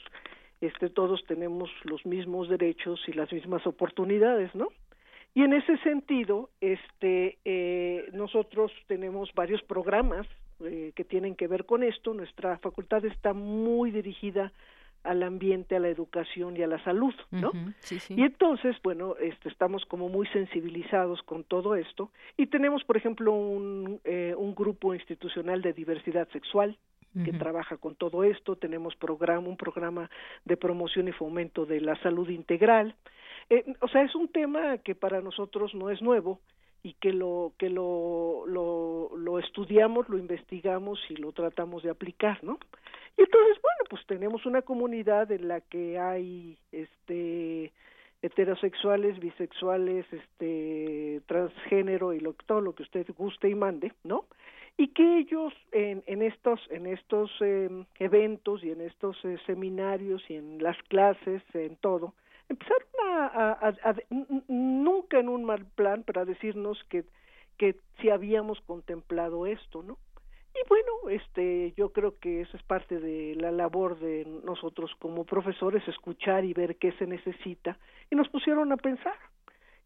[0.61, 4.69] este todos tenemos los mismos derechos y las mismas oportunidades, ¿no?
[5.33, 10.27] Y en ese sentido, este eh, nosotros tenemos varios programas
[10.63, 12.13] eh, que tienen que ver con esto.
[12.13, 14.51] Nuestra facultad está muy dirigida
[15.03, 17.51] al ambiente, a la educación y a la salud, ¿no?
[18.09, 23.31] Y entonces, bueno, este, estamos como muy sensibilizados con todo esto y tenemos, por ejemplo,
[23.31, 26.77] un, eh, un grupo institucional de diversidad sexual
[27.25, 30.09] que trabaja con todo esto, tenemos programa, un programa
[30.45, 32.95] de promoción y fomento de la salud integral.
[33.49, 36.39] Eh, o sea, es un tema que para nosotros no es nuevo
[36.83, 42.43] y que lo que lo, lo, lo estudiamos, lo investigamos y lo tratamos de aplicar,
[42.43, 42.57] ¿no?
[43.17, 47.71] Y entonces, bueno, pues tenemos una comunidad en la que hay este
[48.21, 54.25] heterosexuales, bisexuales, este transgénero y lo, todo lo que usted guste y mande, ¿no?
[54.77, 60.23] Y que ellos en, en estos en estos em, eventos y en estos eh, seminarios
[60.29, 62.13] y en las clases, en todo,
[62.49, 63.95] empezaron a, a,
[64.47, 67.03] nunca en un mal plan para decirnos que
[67.57, 69.99] que si habíamos contemplado esto, ¿no?
[70.53, 75.25] Y bueno, este, yo creo que eso es parte de la labor de nosotros como
[75.25, 77.77] profesores, escuchar y ver qué se necesita.
[78.09, 79.15] Y nos pusieron a pensar.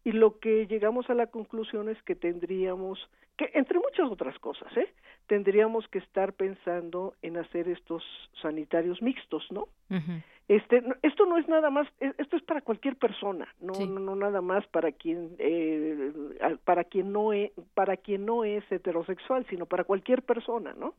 [0.06, 4.74] Y lo que llegamos a la conclusión es que tendríamos que entre muchas otras cosas,
[4.76, 4.88] ¿eh?
[5.26, 8.04] tendríamos que estar pensando en hacer estos
[8.40, 9.66] sanitarios mixtos, ¿no?
[10.46, 14.40] Este, esto no es nada más, e, esto es para cualquier persona, no, no, nada
[14.40, 16.12] más para quien, eh,
[16.64, 20.94] para quien no es, para quien no es heterosexual, sino para cualquier persona, ¿no?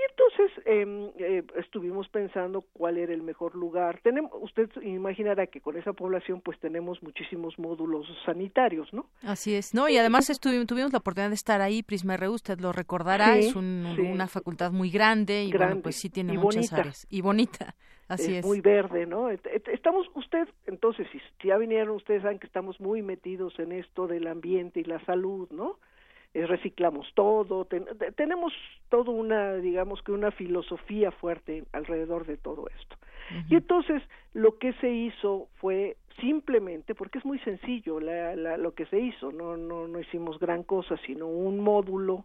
[0.00, 4.00] Y entonces eh, eh, estuvimos pensando cuál era el mejor lugar.
[4.02, 9.06] Tenemos, usted imaginará que con esa población pues tenemos muchísimos módulos sanitarios, ¿no?
[9.22, 9.88] Así es, ¿no?
[9.88, 13.54] Y además estuvimos, tuvimos la oportunidad de estar ahí, Prisma R, usted lo recordará, es
[13.54, 17.06] una facultad muy grande y bueno, pues sí tiene muchas áreas.
[17.10, 17.74] Y bonita,
[18.08, 18.46] así es.
[18.46, 19.28] Muy verde, ¿no?
[19.28, 24.28] Estamos, usted, entonces, si ya vinieron, ustedes saben que estamos muy metidos en esto del
[24.28, 25.78] ambiente y la salud, ¿no?
[26.32, 27.66] Eh, reciclamos todo,
[28.14, 28.52] tenemos
[28.88, 32.96] toda una, digamos que una filosofía fuerte alrededor de todo esto.
[33.48, 34.02] Y entonces
[34.32, 39.32] lo que se hizo fue simplemente, porque es muy sencillo la, lo que se hizo,
[39.32, 42.24] no, no, no hicimos gran cosa, sino un módulo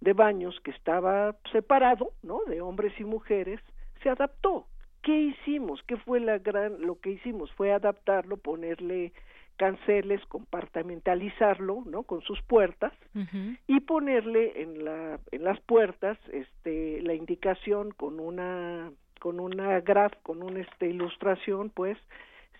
[0.00, 2.40] de baños que estaba separado, ¿no?
[2.46, 3.60] De hombres y mujeres,
[4.02, 4.66] se adaptó.
[5.02, 5.82] ¿Qué hicimos?
[5.84, 7.50] ¿Qué fue la gran, lo que hicimos?
[7.52, 9.12] Fue adaptarlo, ponerle
[9.56, 12.02] canceles, compartimentalizarlo, ¿no?
[12.04, 12.92] Con sus puertas
[13.66, 20.12] y ponerle en la en las puertas este la indicación con una con una graf,
[20.22, 21.98] con una este ilustración, pues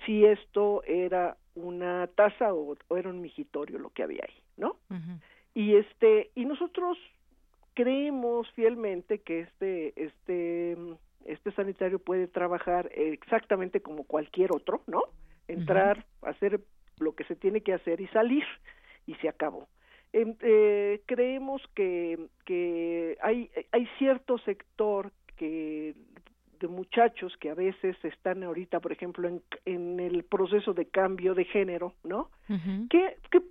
[0.04, 4.76] si esto era una taza o, era un migitorio lo que había ahí, ¿no?
[5.54, 6.98] Y este y nosotros
[7.74, 10.76] creemos fielmente que este este
[11.26, 15.02] este sanitario puede trabajar exactamente como cualquier otro, ¿no?
[15.48, 16.60] Entrar, hacer
[17.00, 18.44] lo que se tiene que hacer y salir
[19.06, 19.68] y se acabó.
[20.12, 25.94] Em, eh, creemos que, que hay, hay cierto sector que
[26.60, 31.34] de muchachos que a veces están ahorita, por ejemplo, en, en el proceso de cambio
[31.34, 32.30] de género, ¿no?
[32.88, 33.42] que, que,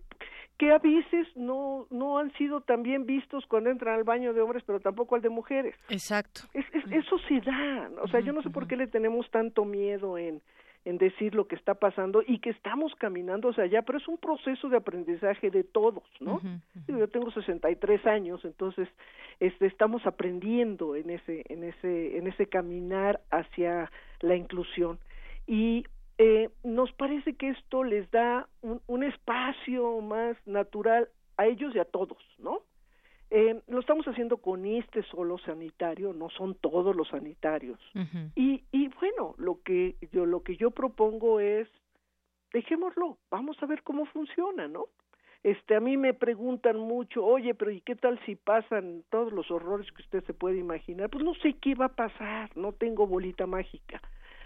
[0.57, 4.41] que a veces no, no han sido tan bien vistos cuando entran al baño de
[4.41, 5.75] hombres, pero tampoco al de mujeres.
[5.89, 6.41] Exacto.
[6.53, 7.91] Es, eso sí da.
[8.01, 10.41] O sea, yo no sé por qué le tenemos tanto miedo en,
[10.85, 14.17] en decir lo que está pasando y que estamos caminando hacia allá, pero es un
[14.17, 16.39] proceso de aprendizaje de todos, ¿no?
[16.87, 18.87] Yo tengo 63 años, entonces
[19.39, 24.99] este, estamos aprendiendo en ese, en ese, en ese caminar hacia la inclusión
[25.47, 25.85] y
[26.17, 31.79] eh, nos parece que esto les da un, un espacio más natural a ellos y
[31.79, 32.61] a todos, ¿no?
[33.31, 37.79] Eh, lo estamos haciendo con este solo sanitario, no son todos los sanitarios.
[38.35, 41.67] y, y bueno, lo que yo lo que yo propongo es
[42.53, 44.85] dejémoslo, vamos a ver cómo funciona, ¿no?
[45.43, 49.51] Este, a mí me preguntan mucho, oye, pero ¿y qué tal si pasan todos los
[49.51, 51.09] horrores que usted se puede imaginar?
[51.09, 54.01] Pues no sé qué va a pasar, no tengo bolita mágica,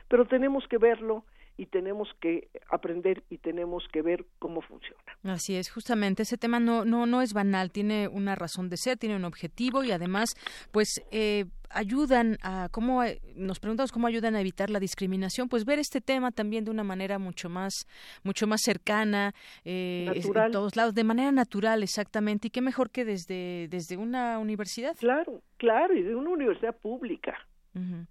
[0.10, 1.24] pero tenemos que verlo
[1.60, 5.04] y tenemos que aprender y tenemos que ver cómo funciona.
[5.24, 8.98] Así es, justamente ese tema no no no es banal, tiene una razón de ser,
[8.98, 10.30] tiene un objetivo y además,
[10.72, 15.66] pues eh, ayudan a cómo eh, nos preguntamos cómo ayudan a evitar la discriminación pues
[15.66, 17.86] ver este tema también de una manera mucho más
[18.24, 19.34] mucho más cercana
[19.66, 24.40] eh, en todos lados de manera natural exactamente y qué mejor que desde desde una
[24.40, 24.96] universidad.
[24.98, 27.38] Claro claro y de una universidad pública.
[27.76, 28.06] Eh,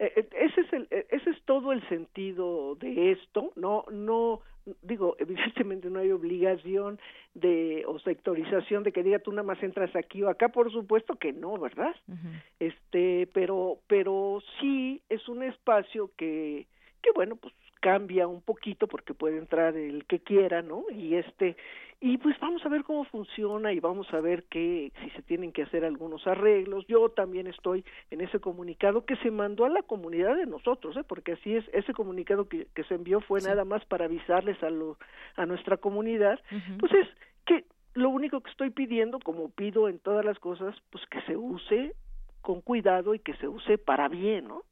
[0.00, 4.40] ese es el, eh, ese es todo el sentido de esto no no
[4.82, 6.98] digo evidentemente no hay obligación
[7.34, 11.16] de o sectorización de que diga tú nada más entras aquí o acá por supuesto
[11.16, 11.94] que no verdad
[12.58, 16.66] este pero pero sí es un espacio que
[17.02, 21.56] que bueno pues cambia un poquito porque puede entrar el que quiera no y este
[22.02, 25.52] y pues vamos a ver cómo funciona y vamos a ver que si se tienen
[25.52, 26.86] que hacer algunos arreglos.
[26.86, 31.04] Yo también estoy en ese comunicado que se mandó a la comunidad de nosotros, ¿eh?
[31.06, 34.70] porque así es, ese comunicado que, que se envió fue nada más para avisarles a,
[34.70, 34.96] lo,
[35.36, 36.40] a nuestra comunidad,
[36.78, 37.08] pues es
[37.44, 41.36] que lo único que estoy pidiendo, como pido en todas las cosas, pues que se
[41.36, 41.94] use
[42.40, 44.62] con cuidado y que se use para bien, ¿no?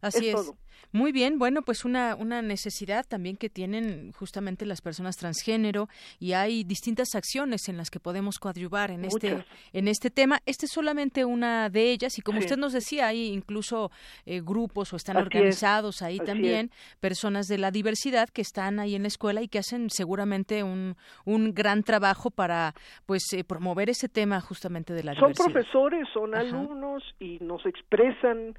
[0.00, 0.52] Así es.
[0.94, 5.88] Muy bien, bueno, pues una, una necesidad también que tienen justamente las personas transgénero
[6.20, 10.40] y hay distintas acciones en las que podemos coadyuvar en este en este tema.
[10.46, 13.90] Este es solamente una de ellas y como usted nos decía, hay incluso
[14.24, 16.70] eh, grupos o están organizados ahí también
[17.00, 20.96] personas de la diversidad que están ahí en la escuela y que hacen seguramente un,
[21.24, 22.72] un gran trabajo para
[23.04, 25.44] pues eh, promover ese tema justamente de la diversidad.
[25.44, 28.54] Son profesores, son alumnos y nos expresan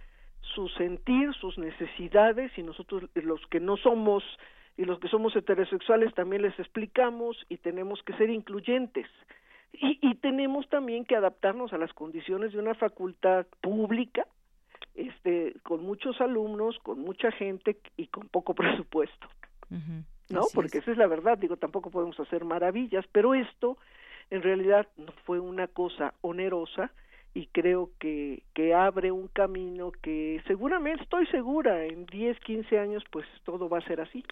[0.56, 4.24] su sentir, sus necesidades y nosotros los que no somos
[4.78, 9.08] y los que somos heterosexuales también les explicamos y tenemos que ser incluyentes.
[9.74, 14.26] Y, y tenemos también que adaptarnos a las condiciones de una facultad pública,
[14.96, 19.28] este, con muchos alumnos, con mucha gente y con poco presupuesto.
[20.30, 20.42] ¿no?
[20.54, 23.78] Porque esa es la verdad, digo, tampoco podemos hacer maravillas, pero esto
[24.30, 26.92] en realidad no fue una cosa onerosa
[27.36, 33.04] y creo que, que abre un camino que seguramente, estoy segura, en 10, 15 años
[33.12, 34.24] pues todo va a ser así.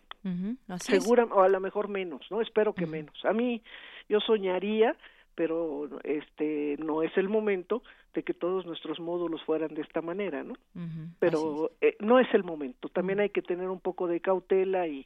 [0.80, 2.42] Segura, o a lo mejor menos, ¿no?
[2.42, 3.14] Espero que menos.
[3.26, 3.62] A mí
[4.08, 4.96] yo soñaría,
[5.36, 7.84] pero este no es el momento
[8.14, 10.54] de que todos nuestros módulos fueran de esta manera, ¿no?
[11.20, 12.88] Pero eh, no es el momento.
[12.88, 15.06] También hay que tener un poco de cautela y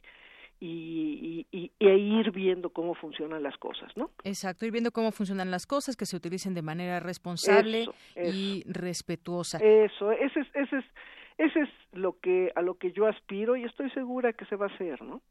[0.60, 4.10] y, y, y, ir viendo cómo funcionan las cosas, ¿no?
[4.24, 7.86] Exacto, ir viendo cómo funcionan las cosas, que se utilicen de manera responsable
[8.16, 9.58] y respetuosa.
[9.58, 10.84] Eso, ese es, ese es,
[11.38, 14.66] ese es lo que a lo que yo aspiro y estoy segura que se va
[14.66, 15.22] a hacer, ¿no?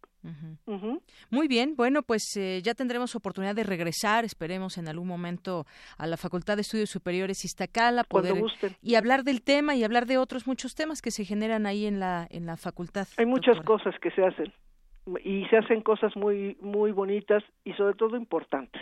[1.29, 5.65] Muy bien, bueno, pues eh, ya tendremos oportunidad de regresar, esperemos en algún momento
[5.97, 8.35] a la Facultad de Estudios Superiores Iztacala, poder
[8.81, 11.99] y hablar del tema y hablar de otros muchos temas que se generan ahí en
[11.99, 13.07] la en la facultad.
[13.17, 14.51] Hay muchas cosas que se hacen
[15.23, 18.81] y se hacen cosas muy muy bonitas y sobre todo importantes.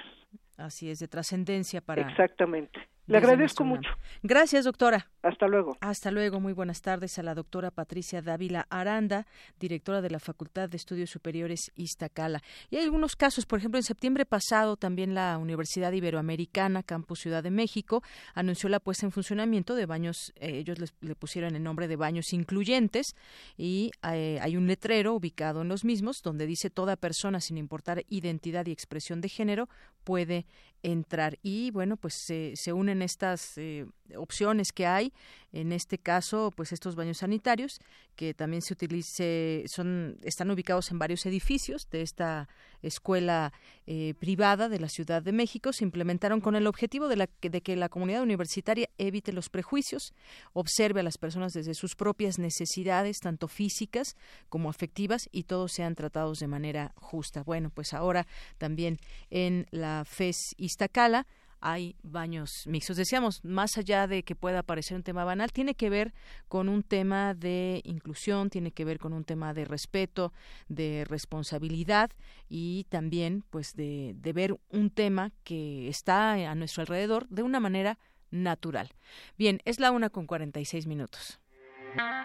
[0.57, 2.01] Así es, de trascendencia para.
[2.01, 2.79] Exactamente.
[3.07, 3.89] Le agradezco mucho.
[4.23, 5.11] Gracias, doctora.
[5.21, 5.77] Hasta luego.
[5.79, 6.39] Hasta luego.
[6.39, 9.27] Muy buenas tardes a la doctora Patricia Dávila Aranda,
[9.59, 12.41] directora de la Facultad de Estudios Superiores Iztacala.
[12.71, 17.43] Y hay algunos casos, por ejemplo, en septiembre pasado también la Universidad Iberoamericana, Campus Ciudad
[17.43, 18.01] de México,
[18.33, 22.33] anunció la puesta en funcionamiento de baños, eh, ellos le pusieron el nombre de baños
[22.33, 23.15] incluyentes
[23.55, 28.03] y eh, hay un letrero ubicado en los mismos donde dice toda persona sin importar
[28.09, 29.69] identidad y expresión de género
[30.03, 30.45] puede
[30.85, 31.39] entrar.
[31.41, 35.13] Y bueno, pues se, se unen estas eh, opciones que hay,
[35.51, 37.79] en este caso, pues estos baños sanitarios,
[38.15, 42.49] que también se utilice, son, están ubicados en varios edificios de esta
[42.81, 43.53] escuela
[43.87, 47.61] eh, privada de la Ciudad de México, se implementaron con el objetivo de, la, de
[47.61, 50.13] que la comunidad universitaria evite los prejuicios,
[50.53, 54.15] observe a las personas desde sus propias necesidades, tanto físicas
[54.49, 57.43] como afectivas, y todos sean tratados de manera justa.
[57.43, 58.27] Bueno, pues ahora
[58.57, 61.25] también en la FES Iztacala,
[61.61, 62.97] hay baños mixtos.
[62.97, 66.13] Decíamos, más allá de que pueda parecer un tema banal, tiene que ver
[66.49, 70.33] con un tema de inclusión, tiene que ver con un tema de respeto,
[70.67, 72.11] de responsabilidad
[72.49, 77.61] y también pues de, de ver un tema que está a nuestro alrededor de una
[77.61, 77.97] manera
[78.31, 78.89] natural.
[79.37, 81.39] Bien, es la una con 46 minutos.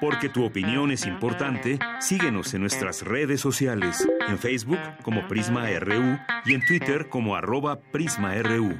[0.00, 6.18] Porque tu opinión es importante, síguenos en nuestras redes sociales, en Facebook como Prisma RU
[6.46, 8.76] y en Twitter como arroba PrismaRU.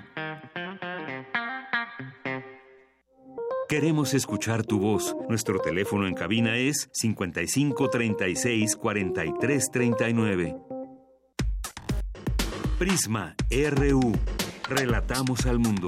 [3.70, 5.14] Queremos escuchar tu voz.
[5.28, 10.57] Nuestro teléfono en cabina es 55 36 43 39.
[12.80, 14.12] Prisma RU.
[14.68, 15.86] Relatamos al mundo.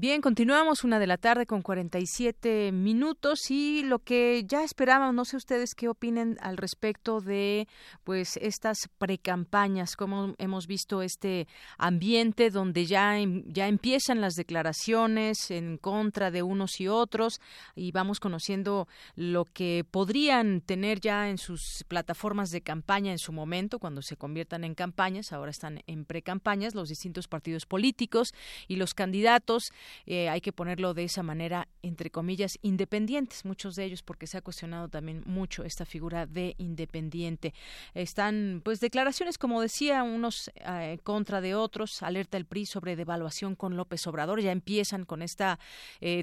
[0.00, 5.24] Bien, continuamos una de la tarde con 47 minutos y lo que ya esperábamos, no
[5.24, 7.66] sé ustedes qué opinen al respecto de
[8.04, 15.50] pues estas precampañas, cómo hemos visto este ambiente donde ya em, ya empiezan las declaraciones
[15.50, 17.40] en contra de unos y otros
[17.74, 18.86] y vamos conociendo
[19.16, 24.16] lo que podrían tener ya en sus plataformas de campaña en su momento cuando se
[24.16, 28.32] conviertan en campañas, ahora están en precampañas los distintos partidos políticos
[28.68, 29.72] y los candidatos
[30.06, 34.38] eh, hay que ponerlo de esa manera, entre comillas, independientes, muchos de ellos, porque se
[34.38, 37.54] ha cuestionado también mucho esta figura de independiente.
[37.94, 43.54] Están, pues, declaraciones, como decía, unos eh, contra de otros, alerta el PRI sobre devaluación
[43.54, 45.38] con López Obrador, ya empiezan con este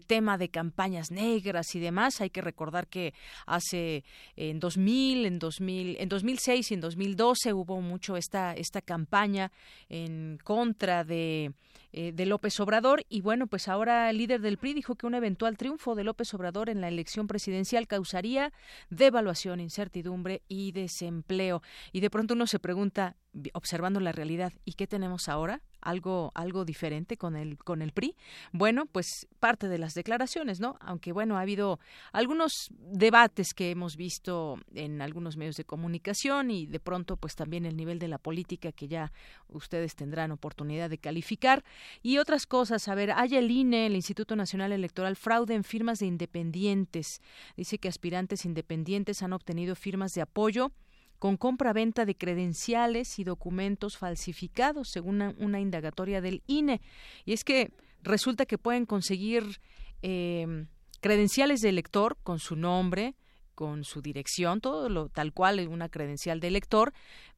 [0.08, 2.20] tema de campañas negras y demás.
[2.20, 3.14] Hay que recordar que
[3.46, 4.04] hace
[4.36, 9.52] en 2000, en 2000, en 2006 y en 2012 hubo mucho esta esta campaña
[9.90, 11.54] en contra de
[11.98, 13.06] eh, de López Obrador.
[13.08, 16.34] Y bueno, pues ahora el líder del PRI dijo que un eventual triunfo de López
[16.34, 18.52] Obrador en la elección presidencial causaría
[18.90, 21.62] devaluación, incertidumbre y desempleo.
[21.94, 23.16] Y de pronto uno se pregunta,
[23.54, 25.62] observando la realidad, ¿y qué tenemos ahora?
[25.86, 28.16] Algo algo diferente con el con el PRI.
[28.52, 30.76] Bueno, pues parte de las declaraciones, ¿no?
[30.82, 31.80] Aunque bueno, ha habido
[32.12, 37.66] algunos debates que hemos visto en algunos medios de comunicación y de pronto pues también
[37.66, 39.14] el nivel de la política que ya
[39.48, 41.64] ustedes tendrán oportunidad de calificar
[42.02, 42.88] y otras cosas.
[42.88, 47.22] A ver, hay el INE, el Instituto Nacional Electoral, fraude en firmas de independientes.
[47.56, 50.72] Dice que aspirantes independientes han obtenido firmas de apoyo
[51.26, 56.82] con compra-venta de credenciales y documentos falsificados, según una, indagatoria del INE.
[57.26, 57.72] Y es que
[58.04, 59.60] resulta que pueden conseguir
[60.04, 60.68] em,
[61.02, 63.16] credenciales de elector con su nombre,
[63.56, 66.94] con su dirección, todo lo tal cual una credencial de elector,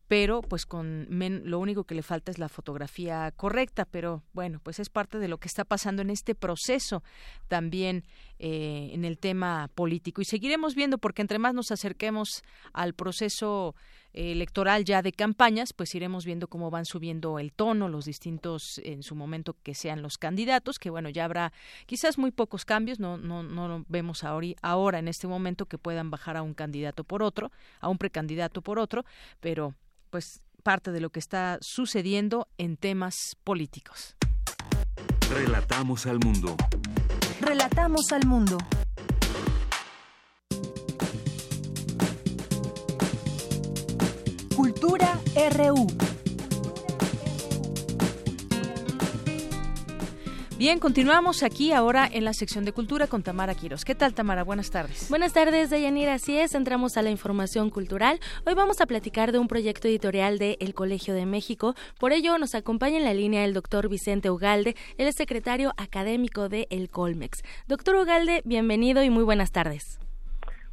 [0.10, 4.80] pero pues con lo único que le falta es la fotografía correcta, pero bueno, pues
[4.80, 7.04] es parte de lo que está pasando en este proceso
[7.48, 8.04] también
[8.40, 10.22] eh, en el tema político.
[10.22, 13.76] Y seguiremos viendo, porque entre más nos acerquemos al proceso
[14.14, 19.04] electoral ya de campañas, pues iremos viendo cómo van subiendo el tono los distintos, en
[19.04, 21.54] su momento que sean los candidatos, que bueno, ya habrá
[21.86, 26.10] quizás muy pocos cambios, no, no, no vemos ahora, ahora en este momento que puedan
[26.10, 29.06] bajar a un candidato por otro, a un precandidato por otro,
[29.40, 29.76] pero
[30.10, 34.16] pues parte de lo que está sucediendo en temas políticos.
[35.30, 36.56] Relatamos al mundo.
[37.40, 38.58] Relatamos al mundo.
[44.56, 45.20] Cultura
[45.52, 46.07] RU.
[50.58, 53.86] Bien, continuamos aquí ahora en la sección de cultura con Tamara Quiros.
[53.86, 54.44] ¿Qué tal, Tamara?
[54.44, 55.08] Buenas tardes.
[55.08, 56.16] Buenas tardes, Dayanira.
[56.16, 58.20] Así es, entramos a la información cultural.
[58.44, 61.76] Hoy vamos a platicar de un proyecto editorial de El Colegio de México.
[62.00, 66.66] Por ello, nos acompaña en la línea el doctor Vicente Ugalde, el secretario académico de
[66.72, 67.44] El Colmex.
[67.68, 70.00] Doctor Ugalde, bienvenido y muy buenas tardes.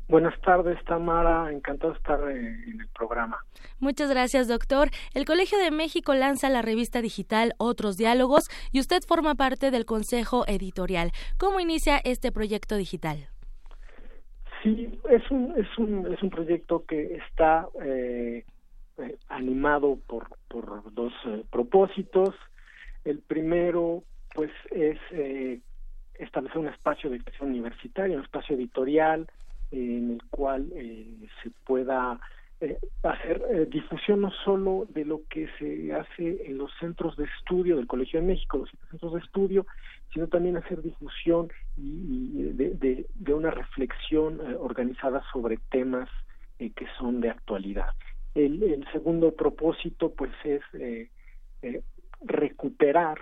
[0.06, 1.50] Buenas tardes, Tamara.
[1.50, 3.38] Encantado de estar eh, en el programa.
[3.80, 4.90] Muchas gracias, doctor.
[5.14, 9.86] El Colegio de México lanza la revista digital Otros Diálogos y usted forma parte del
[9.86, 11.10] Consejo Editorial.
[11.38, 13.28] ¿Cómo inicia este proyecto digital?
[14.62, 18.44] Sí, es un, es un, es un proyecto que está eh,
[18.98, 21.12] eh, animado por, por dos
[21.50, 22.34] propósitos.
[23.04, 24.02] El primero,
[24.34, 24.98] pues, es
[26.14, 29.26] establecer un espacio de expresión universitaria, un espacio editorial,
[29.74, 32.20] en el cual eh, se pueda
[32.60, 37.24] eh, hacer eh, difusión no solo de lo que se hace en los centros de
[37.24, 39.66] estudio del Colegio de México, los centros de estudio,
[40.12, 46.08] sino también hacer difusión y, de, de, una reflexión organizada sobre temas
[46.58, 47.90] que son de actualidad.
[48.34, 50.62] El, el, segundo propósito, pues, es
[52.22, 53.18] recuperar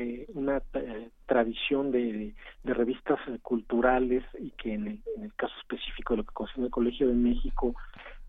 [0.00, 2.32] eh, una eh, tradición de,
[2.62, 5.02] revistas eh, culturales y que en el,
[5.34, 7.74] caso específico de lo que concierne el Colegio de México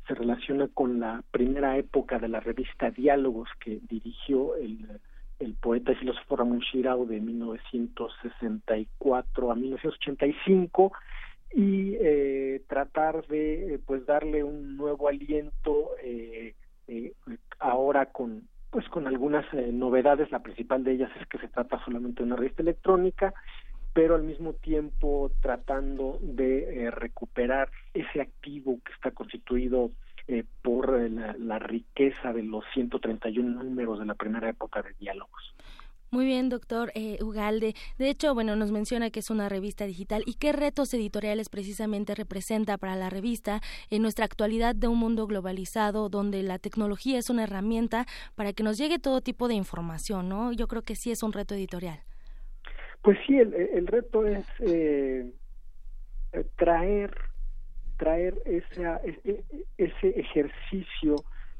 [0.08, 5.00] se relaciona con la primera época de la revista Diálogos que dirigió el,
[5.38, 10.92] el poeta y filósofo Ramón Shirao de 1964 a 1985
[11.54, 15.92] y eh, tratar de pues darle un nuevo aliento
[17.60, 20.32] ahora con pues con algunas eh, novedades.
[20.32, 23.34] La principal de ellas es que se trata solamente de una revista electrónica,
[23.94, 29.92] pero al mismo tiempo tratando de eh, recuperar ese activo que está constituido
[30.28, 35.56] eh, por la, la, riqueza de los 131 números de la primera época de diálogos.
[36.12, 37.76] Muy bien, doctor eh, Ugalde.
[37.99, 42.16] De hecho, bueno, nos menciona que es una revista digital y qué retos editoriales precisamente
[42.16, 47.30] representa para la revista en nuestra actualidad de un mundo globalizado donde la tecnología es
[47.30, 50.51] una herramienta para que nos llegue todo tipo de información, ¿no?
[50.51, 51.99] Yo creo que sí es un reto editorial.
[53.03, 55.32] Pues sí, el, reto es eh,
[56.57, 57.16] traer
[57.97, 61.16] traer ese, ese ejercicio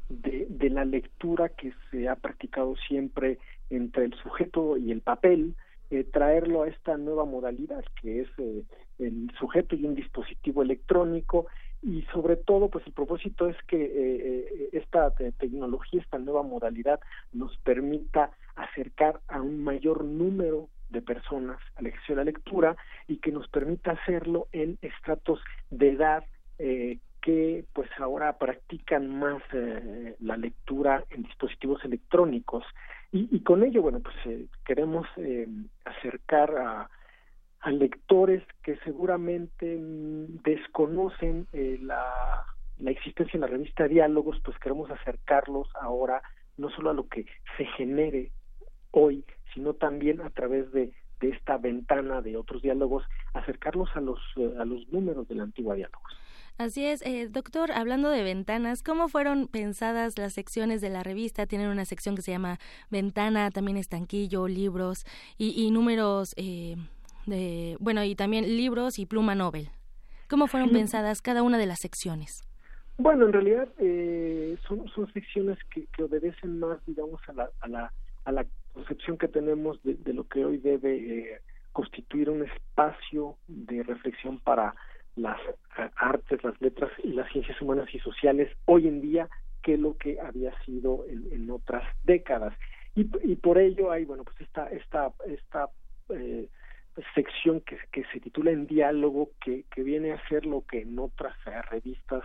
[0.10, 3.38] de la lectura que se ha practicado siempre
[3.70, 5.56] entre el sujeto y el papel,
[5.92, 8.64] eh, traerlo a esta nueva modalidad que es eh,
[9.00, 11.48] el sujeto y un dispositivo electrónico.
[11.82, 17.00] Y sobre todo pues el propósito es que eh, esta tecnología esta nueva modalidad
[17.32, 22.76] nos permita acercar a un mayor número de personas al ejercicio de la lectura
[23.08, 25.40] y que nos permita hacerlo en estratos
[25.70, 26.26] de edad
[27.22, 29.42] que pues ahora practican más
[30.20, 32.64] la lectura en dispositivos electrónicos
[33.12, 35.48] y, con ello, bueno, pues eh, queremos eh,
[35.84, 36.90] acercar a,
[37.62, 42.46] a, lectores que seguramente mm, desconocen eh, la,
[42.78, 46.22] la existencia en la revista Diálogos, pues queremos acercarlos ahora
[46.58, 47.26] no solo a lo que
[47.58, 48.32] se genere
[48.92, 53.04] hoy, sino también a través de, de esta ventana de otros diálogos,
[53.34, 54.20] acercarlos a los,
[54.60, 56.14] a los números de la antigua Diálogos.
[56.60, 61.46] Así es, eh, doctor, hablando de ventanas, ¿cómo fueron pensadas las secciones de la revista?
[61.46, 62.58] Tienen una sección que se llama
[62.92, 65.06] Ventana, también estanquillo, libros
[65.38, 66.76] y, números eh,
[67.28, 69.70] de, bueno, y también libros y pluma Nobel.
[70.30, 72.44] ¿Cómo fueron pensadas cada una de las secciones?
[72.98, 77.68] Bueno, en realidad eh, son, son secciones que, que, obedecen más, digamos, a la, a
[77.70, 77.94] la,
[78.26, 81.40] a la concepción que tenemos de, de lo que hoy debe
[81.72, 84.76] constituir un espacio de reflexión para
[85.22, 85.40] las
[85.78, 89.30] eh, artes, las letras y las ciencias humanas y sociales hoy en día
[89.62, 92.54] que lo que había sido en, otras décadas.
[92.96, 93.04] Y,
[93.36, 95.70] por ello hay, bueno, pues esta, esta, esta
[96.10, 96.48] eh,
[97.16, 100.98] sección que, que se titula En Diálogo, que, que viene a ser lo que en
[101.00, 102.24] otras eh, revistas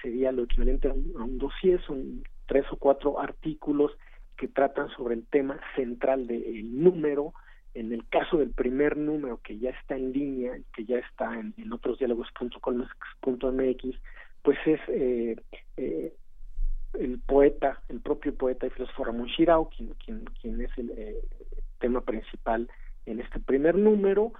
[0.00, 3.92] sería lo equivalente a un, a un dossier, son tres o cuatro artículos
[4.36, 7.32] que tratan sobre el tema central del número,
[7.74, 11.54] En el caso del primer número que ya está en línea, que ya está en,
[11.56, 13.98] en otrosdiálogos.com.mx,
[14.42, 15.36] pues es eh,
[15.76, 16.12] eh,
[16.94, 21.22] el poeta, el propio poeta y filósofo Ramón Shirao, quien, quien, quien es el eh,
[21.78, 22.68] tema principal
[23.06, 24.32] en este primer número.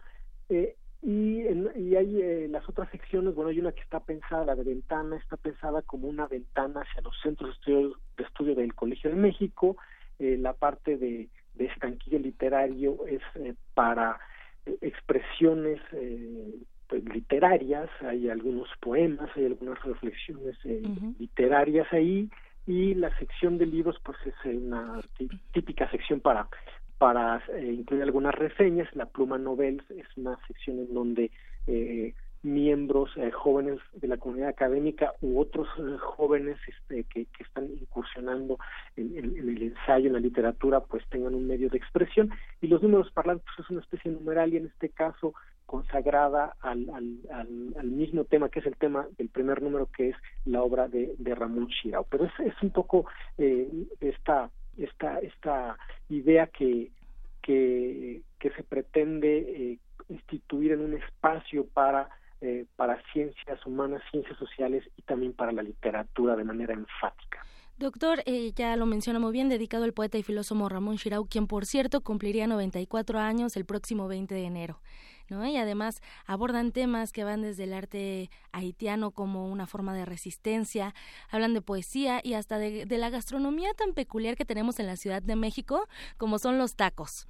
[0.48, 1.42] Eh, y,
[1.76, 5.36] y hay las otras secciones, bueno, hay una que está pensada, la de ventana, está
[5.36, 9.76] pensada como una ventana hacia los centros de estudio, de estudio del Colegio de México.
[10.20, 14.18] La parte de, de estanquillo literario es eh, para
[14.80, 15.80] expresiones
[16.86, 20.57] pues, literarias, hay algunos poemas, hay algunas reflexiones
[21.18, 22.30] literarias ahí,
[22.66, 25.00] y la sección de libros pues es una
[25.53, 26.48] típica sección para
[27.03, 28.88] para eh, incluir algunas reseñas.
[28.94, 31.32] La Pluma Novels es una sección en donde
[31.66, 35.68] eh, miembros eh, jóvenes de la comunidad académica u otros
[36.01, 38.59] jóvenes este, que, que, están incursionando
[38.97, 42.30] en, el ensayo, en la literatura, pues tengan un medio de expresión.
[42.61, 45.34] Y los números parlantes pues, es una especie numeral y en este caso
[45.66, 50.16] consagrada al, al, al, mismo tema que es el tema del primer número que es
[50.45, 52.05] la obra de, de Ramón Chirao.
[52.11, 53.07] Pero es, es un poco
[54.01, 55.76] esta esta, esta
[56.09, 56.90] idea que,
[57.43, 59.78] que, que se pretende eh,
[60.09, 62.09] instituir en un espacio para,
[62.43, 67.45] eh, para ciencias humanas, ciencias sociales y también para la literatura de manera enfática.
[67.78, 71.47] Doctor, eh, ya lo menciona muy bien, dedicado al poeta y filósofo Ramón Shirau, quien
[71.47, 74.80] por cierto cumpliría 94 años el próximo 20 de enero.
[75.30, 80.95] Y además abordan temas que van desde el arte haitiano como una forma de resistencia,
[81.30, 85.22] hablan de poesía y hasta de, la gastronomía tan peculiar que tenemos en la Ciudad
[85.22, 85.88] de México
[86.18, 87.28] como son los tacos.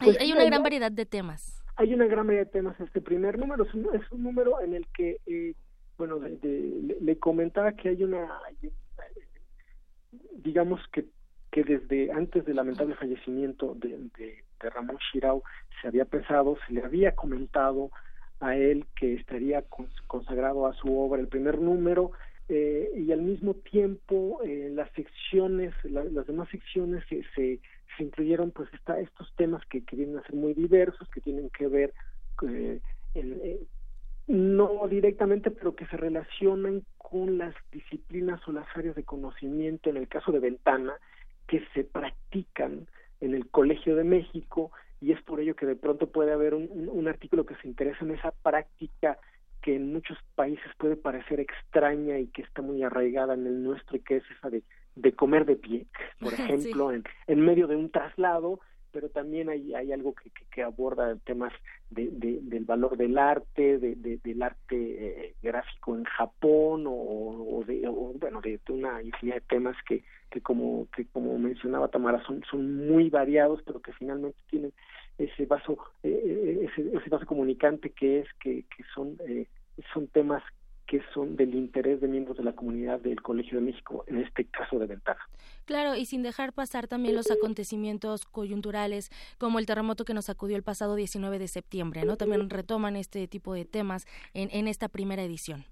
[0.00, 1.63] hay, pues una gran variedad de temas.
[1.76, 2.80] Hay una gran variedad de temas.
[2.80, 5.54] Este primer número es un, número en el que, eh,
[5.98, 8.28] bueno, le, comentaba que hay una,
[10.42, 11.06] digamos que
[11.54, 15.44] que desde antes del lamentable fallecimiento de, de, Ramón Shirao
[15.80, 17.92] se había pensado, se le había comentado
[18.40, 19.62] a él que estaría
[20.08, 22.10] consagrado a su obra el primer número
[22.48, 27.60] eh, y al mismo tiempo eh, las secciones, las demás secciones se, se,
[28.02, 31.68] incluyeron pues está, estos temas que, que, vienen a ser muy diversos, que tienen que
[31.68, 31.94] ver
[32.42, 32.80] eh,
[33.14, 33.60] eh,
[34.26, 39.96] no directamente, pero que se relacionan con las disciplinas o las áreas de conocimiento, en
[39.96, 40.94] el caso de Ventana,
[41.46, 42.86] que se practican
[43.20, 46.88] en el Colegio de México y es por ello que de pronto puede haber un,
[46.90, 49.18] un, artículo que se interesa en esa práctica
[49.64, 53.96] que en muchos países puede parecer extraña y que está muy arraigada en el nuestro
[53.96, 54.62] y que es esa de,
[54.94, 55.86] de comer de pie,
[56.20, 58.60] por ejemplo, en, en medio de un traslado
[58.94, 61.52] pero también hay, hay algo que, que, aborda temas
[61.90, 67.88] de, de, del valor del arte, de, del arte eh, gráfico en Japón o, de,
[68.20, 72.86] bueno, de, una infinidad de temas que, que como que como mencionaba Tamara son, son
[72.86, 74.72] muy variados, pero que finalmente tienen
[75.18, 79.18] ese vaso eh, eh, ese, ese vaso comunicante que es que, que son
[79.92, 80.42] son temas
[80.86, 84.44] que son del interés de miembros de la comunidad del Colegio de México, en este
[84.44, 85.28] caso de ventaja.
[85.64, 90.56] Claro, y sin dejar pasar también los acontecimientos coyunturales, como el terremoto que nos acudió
[90.56, 92.16] el pasado 19 de septiembre, ¿no?
[92.16, 95.64] También retoman este tipo de temas en, en esta primera edición.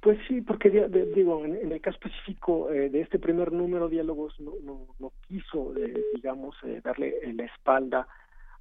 [0.00, 4.52] Pues sí, porque digo, en, el caso específico eh, de este primer número, Diálogos no,
[4.62, 8.08] no, no quiso, eh, digamos, eh, darle la espalda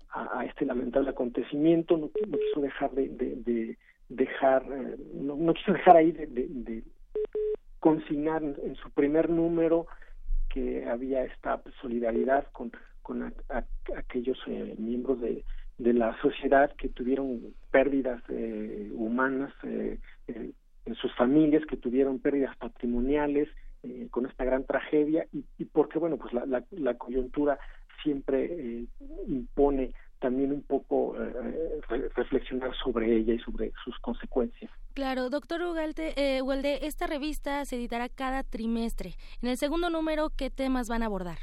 [0.10, 3.78] a, este lamentable acontecimiento, no, quiso dejar de
[4.10, 6.84] dejar, eh, no, no, quiso dejar ahí de, de,
[7.80, 9.88] consignar en, su primer número
[10.50, 13.34] que había esta solidaridad con, con
[13.96, 15.44] aquellos eh, miembros de,
[15.78, 23.48] de la sociedad que tuvieron pérdidas eh, humanas en sus familias, que tuvieron pérdidas patrimoniales
[24.10, 27.58] con esta gran tragedia y, y porque, bueno, pues la, la, la coyuntura
[28.04, 28.88] siempre
[29.28, 31.82] impone también un poco eh,
[32.16, 34.72] reflexionar sobre ella y sobre sus consecuencias.
[34.94, 36.42] Claro, doctor Ugalte, eh,
[36.82, 39.14] esta revista se editará cada trimestre.
[39.42, 41.38] En el segundo número, ¿qué temas van a abordar?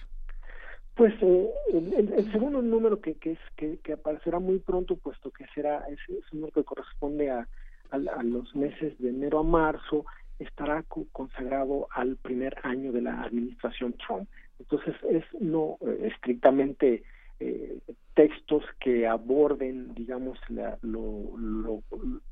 [0.97, 5.85] Pues eh, el, segundo número que, que es que, aparecerá muy pronto, puesto que será
[5.89, 5.99] es,
[6.33, 7.49] un número que corresponde a,
[7.91, 10.05] a, los meses de enero a marzo,
[10.39, 14.29] estará consagrado al primer año de la administración Trump.
[14.59, 17.03] Entonces es no eh, estrictamente
[17.41, 17.79] eh,
[18.15, 21.83] textos que aborden, digamos, la, lo, lo,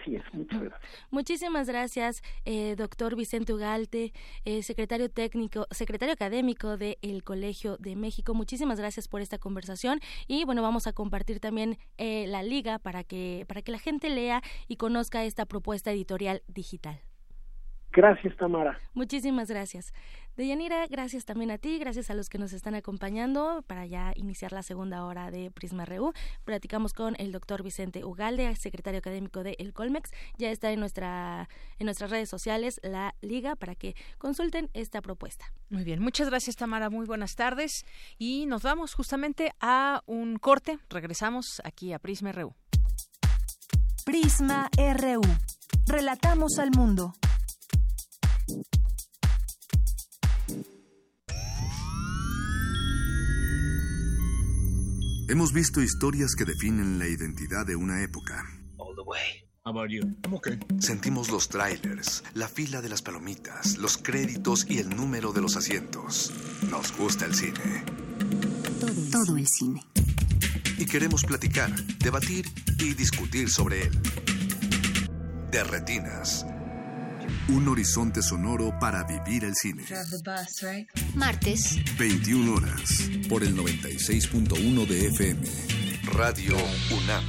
[0.06, 0.91] Así es, muchas gracias.
[1.10, 4.14] Muchísimas gracias, eh, doctor Vicente Ugalte,
[4.45, 8.36] eh, secretario técnico, secretario académico del Colegio de México.
[8.36, 13.03] Muchísimas gracias por esta conversación y bueno, vamos a compartir también eh, la liga para
[13.03, 17.01] que para que la gente lea y conozca esta propuesta editorial digital.
[17.96, 18.78] Gracias, Tamara.
[18.93, 19.93] Muchísimas gracias.
[20.36, 24.52] Deyanira, gracias también a ti, gracias a los que nos están acompañando para ya iniciar
[24.52, 26.12] la segunda hora de Prisma RU.
[26.43, 30.12] Platicamos con el doctor Vicente Ugalde, secretario académico de El Colmex.
[30.38, 31.48] Ya está en, nuestra,
[31.80, 35.46] en nuestras redes sociales la liga para que consulten esta propuesta.
[35.70, 37.86] Muy bien, muchas gracias Tamara, muy buenas tardes
[38.18, 40.80] y nos vamos justamente a un corte.
[40.89, 42.54] Regresamos aquí a Prisma RU.
[44.06, 45.22] Prisma RU.
[45.88, 47.14] Relatamos al mundo.
[55.28, 58.46] Hemos visto historias que definen la identidad de una época.
[60.80, 65.56] Sentimos los trailers, la fila de las palomitas, los créditos y el número de los
[65.56, 66.32] asientos.
[66.70, 67.84] Nos gusta el cine.
[69.12, 69.82] Todo el cine.
[70.78, 72.46] Y queremos platicar, debatir
[72.80, 74.00] y discutir sobre él.
[75.52, 76.46] De retinas
[77.50, 79.84] un horizonte sonoro para vivir el cine.
[81.16, 81.78] Martes.
[81.98, 83.10] 21 horas.
[83.30, 85.48] Por el 96.1 de FM.
[86.14, 86.56] Radio
[86.91, 87.24] UNAM.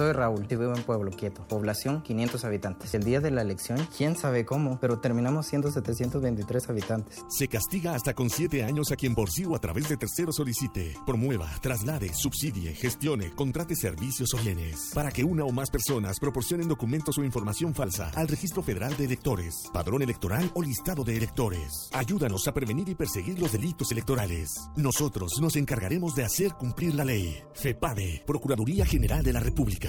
[0.00, 2.94] Soy Raúl y vivo en Pueblo Quieto, población 500 habitantes.
[2.94, 7.24] El día de la elección, quién sabe cómo, pero terminamos siendo 723 habitantes.
[7.28, 10.32] Se castiga hasta con 7 años a quien por sí o a través de tercero
[10.32, 16.20] solicite, promueva, traslade, subsidie, gestione, contrate servicios o bienes para que una o más personas
[16.20, 21.16] proporcionen documentos o información falsa al Registro Federal de Electores, Padrón Electoral o Listado de
[21.16, 21.90] Electores.
[21.92, 24.60] Ayúdanos a prevenir y perseguir los delitos electorales.
[24.76, 27.42] Nosotros nos encargaremos de hacer cumplir la ley.
[27.52, 29.87] FEPADE, Procuraduría General de la República.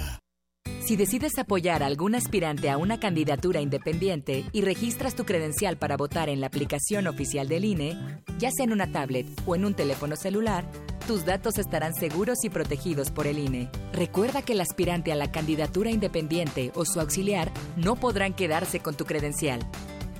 [0.90, 5.96] Si decides apoyar a algún aspirante a una candidatura independiente y registras tu credencial para
[5.96, 7.96] votar en la aplicación oficial del INE,
[8.38, 10.64] ya sea en una tablet o en un teléfono celular,
[11.06, 13.70] tus datos estarán seguros y protegidos por el INE.
[13.92, 18.96] Recuerda que el aspirante a la candidatura independiente o su auxiliar no podrán quedarse con
[18.96, 19.60] tu credencial.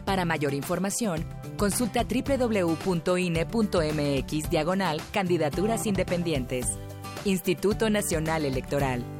[0.04, 1.24] Para mayor información,
[1.56, 2.90] consulta www.ine.mx
[4.50, 6.66] diagonal candidaturas independientes.
[7.24, 9.19] Instituto Nacional Electoral.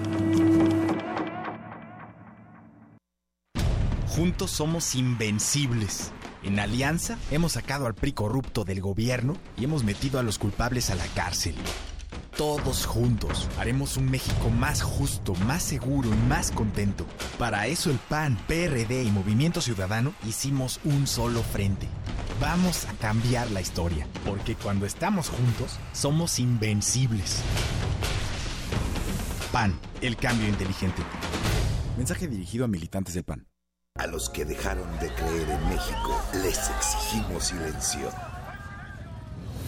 [4.15, 6.11] Juntos somos invencibles.
[6.43, 10.89] En Alianza hemos sacado al PRI corrupto del gobierno y hemos metido a los culpables
[10.89, 11.55] a la cárcel.
[12.35, 17.05] Todos juntos haremos un México más justo, más seguro y más contento.
[17.39, 21.87] Para eso el PAN, PRD y Movimiento Ciudadano hicimos un solo frente.
[22.41, 27.41] Vamos a cambiar la historia, porque cuando estamos juntos somos invencibles.
[29.53, 31.01] PAN, el cambio inteligente.
[31.97, 33.50] Mensaje dirigido a militantes del PAN.
[33.97, 38.09] A los que dejaron de creer en México les exigimos silencio.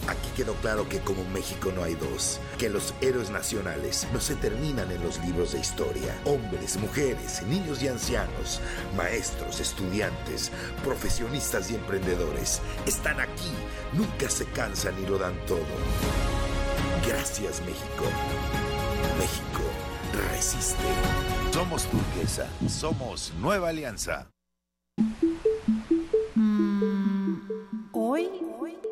[0.08, 4.34] Aquí quedó claro que como México no hay dos, que los héroes nacionales no se
[4.34, 6.18] terminan en los libros de historia.
[6.24, 8.60] Hombres, mujeres, niños y ancianos,
[8.96, 10.50] maestros, estudiantes,
[10.82, 13.52] profesionistas y emprendedores están aquí,
[13.92, 15.60] nunca se cansan y lo dan todo.
[17.06, 18.04] Gracias México.
[19.18, 19.62] México
[20.32, 20.82] resiste.
[21.54, 24.28] Somos turquesa, somos Nueva Alianza.
[26.34, 27.36] Mm,
[27.92, 28.28] ¿Hoy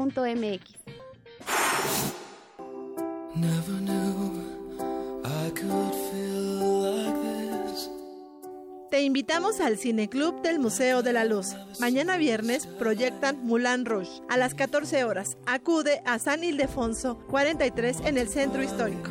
[8.89, 11.55] Te invitamos al Cineclub del Museo de la Luz.
[11.79, 15.37] Mañana viernes proyectan Moulin Rouge a las 14 horas.
[15.45, 19.09] Acude a San Ildefonso 43 en el centro histórico.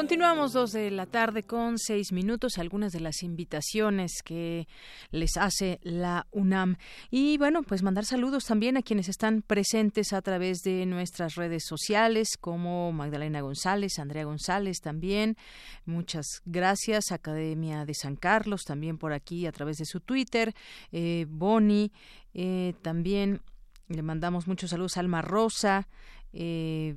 [0.00, 4.66] Continuamos dos de la tarde con seis minutos, algunas de las invitaciones que
[5.10, 6.76] les hace la UNAM.
[7.10, 11.64] Y bueno, pues mandar saludos también a quienes están presentes a través de nuestras redes
[11.66, 15.36] sociales, como Magdalena González, Andrea González también.
[15.84, 17.12] Muchas gracias.
[17.12, 20.54] Academia de San Carlos también por aquí a través de su Twitter.
[20.92, 21.92] Eh, Boni,
[22.32, 23.42] eh, también
[23.88, 25.88] le mandamos muchos saludos a Alma Rosa.
[26.32, 26.96] Eh,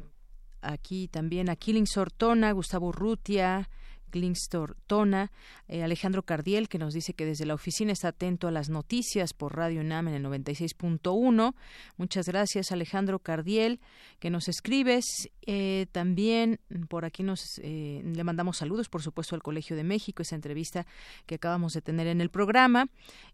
[0.63, 3.69] aquí también a Killing Sortona, Gustavo Rutia,
[4.13, 5.31] Klingstor Tona,
[5.67, 9.33] eh, Alejandro Cardiel, que nos dice que desde la oficina está atento a las noticias
[9.33, 11.55] por Radio UNAM en el 96.1.
[11.97, 13.79] Muchas gracias, Alejandro Cardiel,
[14.19, 15.31] que nos escribes.
[15.47, 16.59] Eh, también
[16.89, 20.85] por aquí nos eh, le mandamos saludos, por supuesto, al Colegio de México, esa entrevista
[21.25, 22.89] que acabamos de tener en el programa.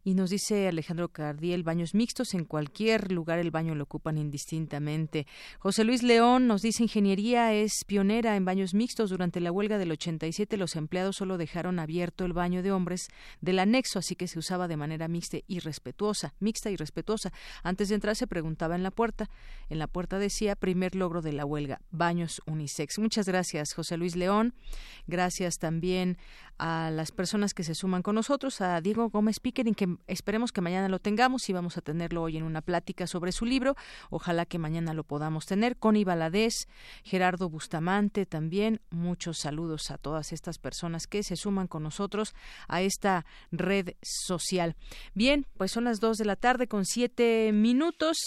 [0.05, 5.27] Y nos dice Alejandro Cardiel, baños mixtos, en cualquier lugar el baño lo ocupan indistintamente.
[5.59, 9.09] José Luis León nos dice, ingeniería es pionera en baños mixtos.
[9.09, 13.09] Durante la huelga del 87 los empleados solo dejaron abierto el baño de hombres
[13.41, 17.31] del anexo, así que se usaba de manera mixta y respetuosa, mixta y respetuosa.
[17.63, 19.29] Antes de entrar se preguntaba en la puerta.
[19.69, 22.99] En la puerta decía primer logro de la huelga, baños unisex.
[22.99, 24.53] Muchas gracias, José Luis León.
[25.07, 26.17] Gracias también
[26.59, 30.61] a las personas que se suman con nosotros, a Diego Gómez Pickering, que esperemos que
[30.61, 33.75] mañana lo tengamos y vamos a tenerlo hoy en una plática sobre su libro.
[34.09, 35.77] Ojalá que mañana lo podamos tener.
[35.77, 36.67] Connie Valadez,
[37.03, 38.81] Gerardo Bustamante también.
[38.89, 42.35] Muchos saludos a todas estas personas que se suman con nosotros
[42.67, 44.75] a esta red social.
[45.13, 48.17] Bien, pues son las dos de la tarde con siete minutos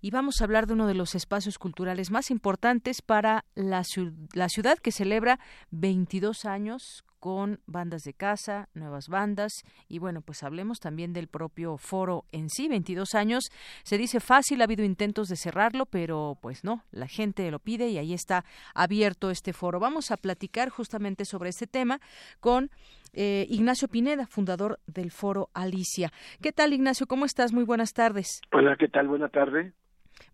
[0.00, 3.84] y vamos a hablar de uno de los espacios culturales más importantes para la,
[4.32, 5.38] la ciudad que celebra
[5.70, 9.52] 22 años con bandas de casa, nuevas bandas
[9.88, 13.44] y bueno, pues hablemos también del propio foro en sí, 22 años.
[13.84, 17.90] Se dice fácil, ha habido intentos de cerrarlo, pero pues no, la gente lo pide
[17.90, 18.44] y ahí está
[18.74, 19.78] abierto este foro.
[19.78, 22.00] Vamos a platicar justamente sobre este tema
[22.40, 22.70] con
[23.12, 26.10] eh, Ignacio Pineda, fundador del foro Alicia.
[26.42, 27.06] ¿Qué tal, Ignacio?
[27.06, 27.52] ¿Cómo estás?
[27.52, 28.40] Muy buenas tardes.
[28.50, 29.06] Hola, ¿qué tal?
[29.06, 29.74] Buena tarde.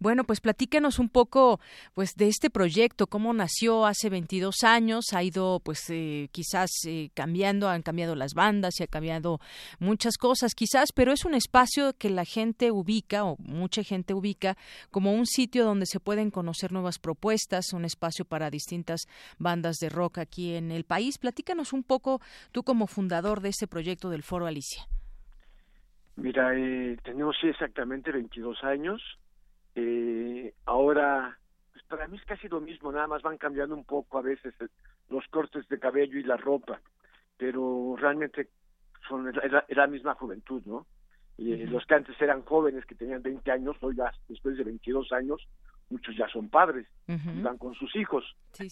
[0.01, 1.59] Bueno, pues platícanos un poco
[1.95, 7.11] pues de este proyecto, cómo nació hace 22 años, ha ido pues eh, quizás eh,
[7.15, 9.41] cambiando, han cambiado las bandas, se ha cambiado
[9.81, 14.57] muchas cosas quizás, pero es un espacio que la gente ubica o mucha gente ubica
[14.93, 19.01] como un sitio donde se pueden conocer nuevas propuestas, un espacio para distintas
[19.39, 21.19] bandas de rock aquí en el país.
[21.19, 22.21] Platícanos un poco
[22.53, 24.85] tú como fundador de este proyecto del Foro Alicia.
[26.17, 29.01] Mira, eh, tenemos exactamente 22 años
[29.79, 31.39] eh, ahora,
[31.73, 34.55] pues para mí es casi lo mismo, nada más van cambiando un poco a veces
[35.09, 36.81] los cortes de cabello y la ropa,
[37.37, 38.49] pero realmente
[39.09, 40.87] son la, la misma juventud, ¿no?
[41.37, 45.13] Y Los que antes eran jóvenes, que tenían 20 años, hoy ya después de 22
[45.13, 45.47] años,
[45.89, 48.25] muchos ya son padres, y van con sus hijos,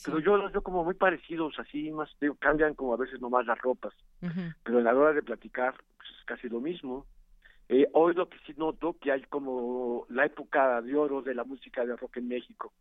[0.05, 3.59] pero yo los veo como muy parecidos, así más, cambian como a veces nomás las
[3.59, 3.95] ropas,
[4.65, 7.07] pero a la hora de platicar pues, es casi lo mismo.
[7.69, 11.45] Eh, hoy lo que sí noto que hay como la época de oro de la
[11.45, 12.73] música de rock en México.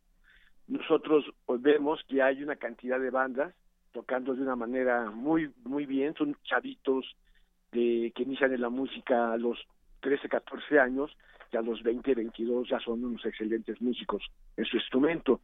[0.67, 1.25] Nosotros
[1.59, 3.53] vemos que hay una cantidad de bandas
[3.91, 7.15] tocando de una manera muy muy bien, son chavitos
[7.71, 9.57] de que inician en la música a los
[10.01, 11.15] 13, 14 años
[11.51, 14.23] y a los 20, 22 ya son unos excelentes músicos
[14.57, 15.41] en su instrumento.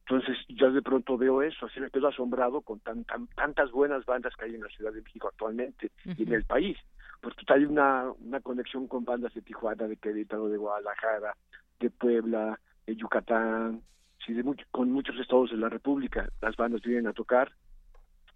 [0.00, 4.04] Entonces yo de pronto veo eso, así me quedo asombrado con tan, tan, tantas buenas
[4.04, 6.76] bandas que hay en la Ciudad de México actualmente y en el país,
[7.22, 11.36] porque hay una, una conexión con bandas de Tijuana, de Querétaro, de Guadalajara,
[11.78, 13.80] de Puebla, de Yucatán,
[14.26, 17.52] sí, de con muchos estados de la República, las bandas vienen a tocar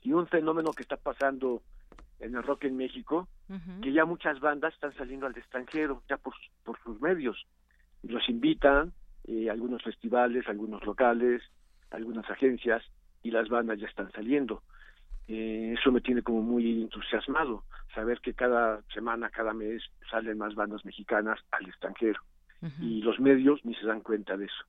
[0.03, 1.63] y un fenómeno que está pasando
[2.21, 3.29] en el rock en México,
[3.83, 6.35] que ya muchas bandas están saliendo al extranjero, ya por,
[6.65, 7.45] por sus medios.
[8.03, 8.93] Los invitan,
[9.25, 11.43] eh, algunos festivales, algunos locales,
[11.91, 12.83] algunas agencias,
[13.23, 14.63] y las bandas ya están saliendo.
[15.29, 17.65] Eh, eso me tiene como muy entusiasmado,
[17.95, 22.21] saber que cada semana, cada mes salen más bandas mexicanas al extranjero.
[22.81, 24.65] Y los medios ni se dan cuenta de eso.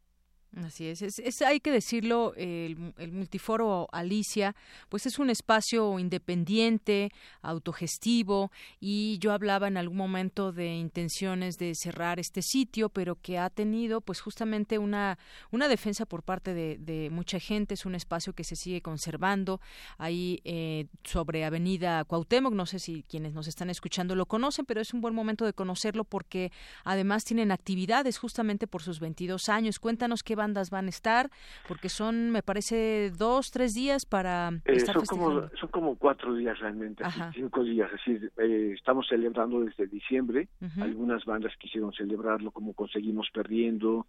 [0.56, 4.56] Así es, es, hay que decirlo, el, el, multiforo Alicia,
[4.90, 11.76] pues es un espacio independiente, autogestivo, y yo hablaba en algún momento de intenciones de
[11.76, 15.20] cerrar este sitio, pero que ha tenido pues justamente una,
[15.52, 19.62] una defensa por parte de, de mucha gente, es un espacio que se sigue conservando
[19.98, 24.82] ahí eh, sobre Avenida Cuauhtémoc, no sé si quienes nos están escuchando lo conocen, pero
[24.82, 26.52] es un buen momento de conocerlo porque
[26.84, 29.80] además tienen actividades justamente por sus 22 años.
[29.80, 31.30] Cuéntanos qué bandas van a estar?
[31.68, 36.34] Porque son, me parece, dos, tres días para eh, estar son como Son como cuatro
[36.34, 37.92] días realmente, cinco días.
[37.94, 40.48] Así, eh, estamos celebrando desde diciembre.
[40.80, 44.08] Algunas bandas quisieron celebrarlo como Conseguimos Perdiendo,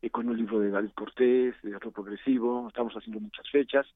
[0.00, 2.68] eh, con un libro de David Cortés, de Rock Progresivo.
[2.68, 3.86] Estamos haciendo muchas fechas.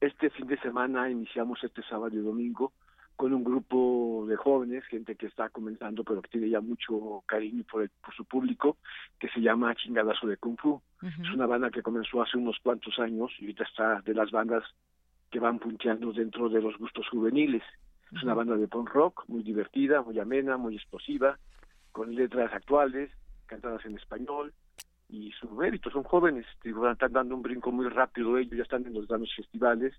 [0.00, 2.72] Este fin de semana iniciamos este sábado y domingo
[3.18, 7.64] con un grupo de jóvenes, gente que está comenzando, pero que tiene ya mucho cariño
[7.68, 8.76] por, por su público,
[9.18, 10.80] que se llama Chingadazo de Kung Fu.
[11.02, 14.62] Es una banda que comenzó hace unos cuantos años y ahorita está de las bandas
[15.32, 17.64] que van punteando dentro de los gustos juveniles.
[18.14, 21.40] Es una banda de punk rock muy divertida, muy amena, muy explosiva,
[21.90, 23.10] con letras actuales,
[23.46, 24.54] cantadas en español,
[25.08, 28.86] y su mérito, son jóvenes, digo, están dando un brinco muy rápido ellos, ya están
[28.86, 29.92] en los grandes festivales,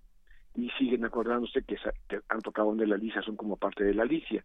[0.63, 1.77] y siguen acordándose que,
[2.29, 4.43] han tocado de la Alicia, son como parte de la Alicia.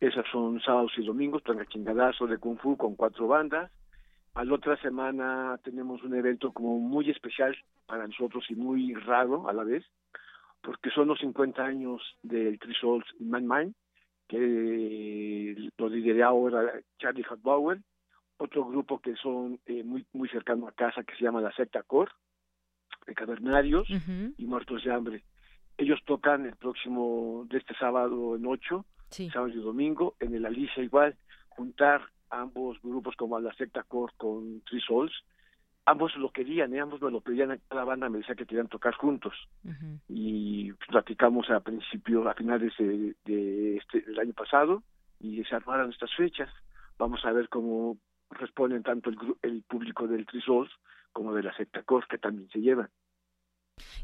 [0.00, 3.70] Esas son sábados y domingos, plan chingadazo de Kung Fu con cuatro bandas.
[4.34, 9.48] A la otra semana tenemos un evento como muy especial para nosotros y muy raro
[9.48, 9.84] a la vez,
[10.62, 13.74] porque son los 50 años del Three Souls Man Mind,
[14.28, 17.80] que lo lidera ahora Charlie Bauer
[18.38, 21.82] otro grupo que son eh, muy muy cercano a casa que se llama la Secta
[21.82, 22.12] Core,
[23.06, 23.88] de Cavernarios
[24.36, 25.24] y Muertos de Hambre.
[25.78, 30.82] Ellos tocan el próximo, de este sábado en ocho, sábado y domingo, en el Alicia
[30.82, 31.16] igual,
[31.48, 35.12] juntar ambos grupos como la secta core con Three Souls,
[35.86, 36.80] ambos lo querían, ¿eh?
[36.80, 39.32] ambos me lo pedían a cada banda, me decía que querían tocar juntos.
[40.08, 44.82] Y platicamos a principio, a finales de, de este, del año pasado,
[45.20, 46.50] y se armaron estas fechas.
[46.98, 47.96] Vamos a ver cómo
[48.30, 50.70] responden tanto el, el público del Three Souls
[51.12, 52.90] como de la secta COS que también se llevan.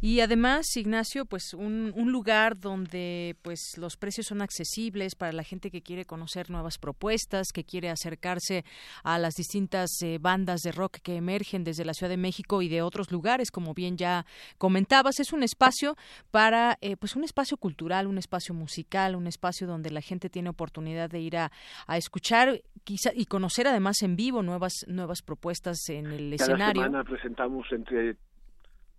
[0.00, 5.42] Y además, Ignacio, pues un, un, lugar donde pues los precios son accesibles para la
[5.42, 8.64] gente que quiere conocer nuevas propuestas, que quiere acercarse
[9.02, 12.68] a las distintas eh, bandas de rock que emergen desde la Ciudad de México y
[12.68, 14.26] de otros lugares, como bien ya
[14.58, 15.96] comentabas, es un espacio
[16.30, 20.50] para eh, pues un espacio cultural, un espacio musical, un espacio donde la gente tiene
[20.50, 21.50] oportunidad de ir a,
[21.86, 26.82] a escuchar quizá y conocer además en vivo nuevas nuevas propuestas en el Cada escenario.
[26.82, 28.16] Semana presentamos entre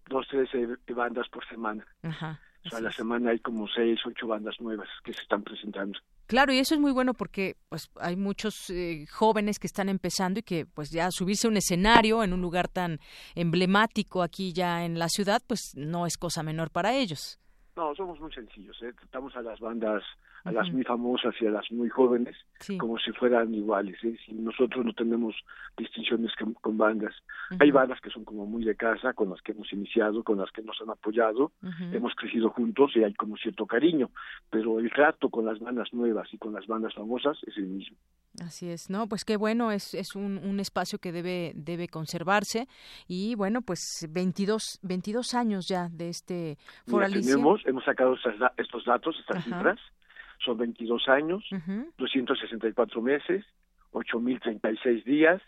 [0.07, 0.49] dos, tres
[0.87, 1.85] bandas por semana.
[2.03, 5.43] Ajá, o sea, a la semana hay como seis, ocho bandas nuevas que se están
[5.43, 5.99] presentando.
[6.25, 10.39] Claro, y eso es muy bueno porque pues hay muchos eh, jóvenes que están empezando
[10.39, 12.99] y que pues ya subirse a un escenario en un lugar tan
[13.35, 17.39] emblemático aquí ya en la ciudad, pues no es cosa menor para ellos.
[17.75, 18.93] No, somos muy sencillos, ¿eh?
[18.93, 20.01] tratamos a las bandas
[20.45, 22.35] a las muy famosas y a las muy jóvenes
[22.77, 23.97] como si fueran iguales.
[24.03, 24.15] ¿eh?
[24.25, 25.35] Si nosotros no tenemos
[25.75, 26.31] distinciones
[26.61, 27.13] con, bandas.
[27.59, 30.51] Hay bandas que son como muy de casa, con las que hemos iniciado, con las
[30.51, 31.51] que nos han apoyado,
[31.91, 34.11] hemos crecido juntos y hay como cierto cariño,
[34.49, 37.97] pero el trato con las bandas nuevas y con las bandas famosas es el mismo.
[38.43, 39.07] Así es, ¿no?
[39.07, 42.67] Pues qué bueno, es, es un, un espacio que debe, debe conservarse
[43.07, 48.15] y bueno, pues 22, 22 años ya de este Foro Tenemos, hemos sacado
[48.57, 49.79] estos datos, estas cifras,
[50.43, 53.45] son 22 años, uh 264 meses,
[53.91, 55.41] 8.036 días,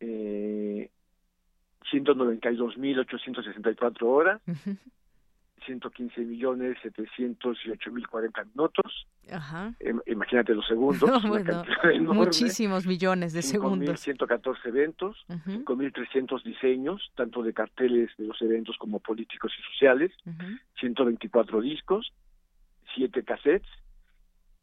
[0.00, 0.90] eh,
[1.90, 4.40] 192.864 horas,
[5.64, 9.06] 115 millones 708 mil 40 minutos.
[9.30, 9.72] Ajá.
[9.80, 11.00] Im- Imagínate los segundos.
[11.10, 12.14] No, bueno, enorme.
[12.14, 14.06] muchísimos millones de segundos.
[14.06, 15.64] 5.114 eventos, Ujú.
[15.64, 20.12] 5.300 diseños, tanto de carteles de los eventos como políticos y sociales,
[20.80, 22.12] 124 discos,
[22.96, 23.68] 7 cassettes,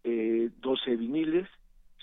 [0.04, 1.48] eh, 12 viniles,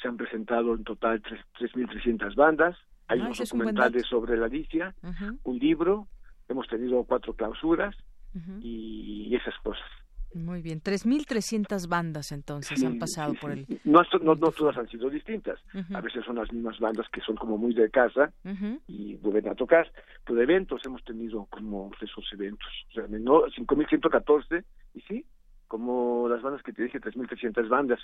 [0.00, 2.76] se han presentado en total tres- 3.300 bandas,
[3.08, 4.08] hay Ah, unos un documentales dato.
[4.08, 6.08] sobre la Alicia, Ujú, un libro,
[6.48, 7.94] hemos tenido cuatro clausuras
[8.34, 8.60] ujú.
[8.62, 9.84] y esas cosas.
[10.32, 13.66] Muy bien, 3.300 bandas entonces han Sí, pasado sí, por el...
[13.82, 15.58] No, no, no todas han sido distintas.
[15.74, 15.96] Ujú.
[15.96, 18.80] A veces son las mismas bandas que son como muy de casa Ujú.
[18.86, 19.90] y vuelven a tocar.
[20.24, 22.68] Pero eventos hemos tenido como esos eventos.
[22.90, 25.26] O sea, no, 5.114 y sí,
[25.70, 28.00] como las bandas que te dije, 3.300 bandas.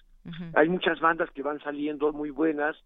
[0.54, 2.76] Hay muchas bandas que van saliendo muy buenas,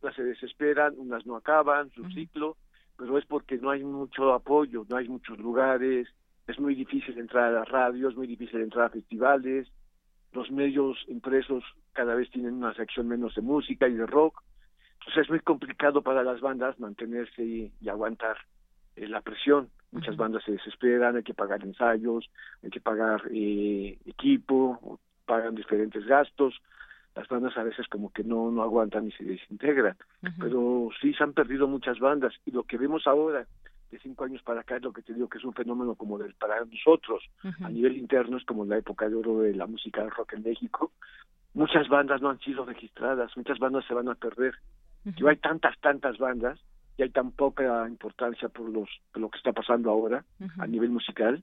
[0.00, 2.56] unas se desesperan, unas no acaban su ciclo,
[2.96, 6.08] pero es porque no hay mucho apoyo, no hay muchos lugares,
[6.46, 9.68] es muy difícil entrar a las radios, muy difícil entrar a festivales,
[10.32, 11.62] los medios impresos
[11.92, 14.42] cada vez tienen una sección menos de música y de rock,
[15.00, 18.38] entonces es muy complicado para las bandas mantenerse y, y aguantar
[18.96, 19.68] eh, la presión.
[19.92, 22.30] Muchas bandas se desesperan, hay que pagar ensayos,
[22.62, 26.60] hay que pagar eh, equipo, pagan diferentes gastos.
[27.16, 29.96] Las bandas a veces como que no, no aguantan y se desintegran.
[30.38, 32.32] Pero sí se han perdido muchas bandas.
[32.46, 33.46] Y lo que vemos ahora
[33.90, 36.18] de cinco años para acá es lo que te digo que es un fenómeno como
[36.18, 37.24] del para nosotros.
[37.62, 40.44] A nivel interno es como la época de oro de la música del rock en
[40.44, 40.92] México.
[41.54, 44.54] Muchas bandas no han sido registradas muchas bandas se van a perder.
[45.16, 46.60] Yo hay tantas tantas bandas
[47.00, 50.22] y hay tan poca importancia por los por lo que está pasando ahora
[50.58, 51.42] a nivel musical.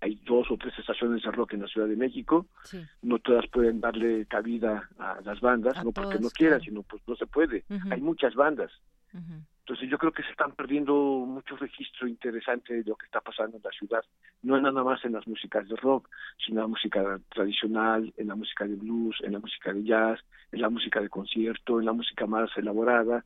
[0.00, 2.46] Hay dos o tres estaciones de rock en la Ciudad de México.
[2.62, 2.80] Sí.
[3.02, 6.70] no todas pueden darle cabida a las bandas A no porque no todas, quieran claro.
[6.70, 7.64] sino pues no se puede.
[7.90, 8.70] Hay muchas bandas.
[9.12, 13.56] Entonces yo creo que se están perdiendo mucho registro interesante de lo que está pasando
[13.56, 14.04] en la ciudad,
[14.42, 16.08] no nada más en las músicas de rock,
[16.44, 20.20] sino en la música tradicional, en la música de blues, en la música de jazz,
[20.52, 23.24] en la música de concierto, en la música más elaborada.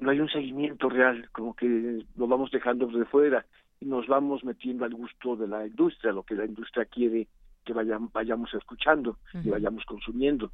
[0.00, 3.44] No hay un seguimiento real, como que lo vamos dejando de fuera
[3.80, 7.26] y nos vamos metiendo al gusto de la industria, lo que la industria quiere
[7.64, 10.50] que vayam- vayamos escuchando y vayamos consumiendo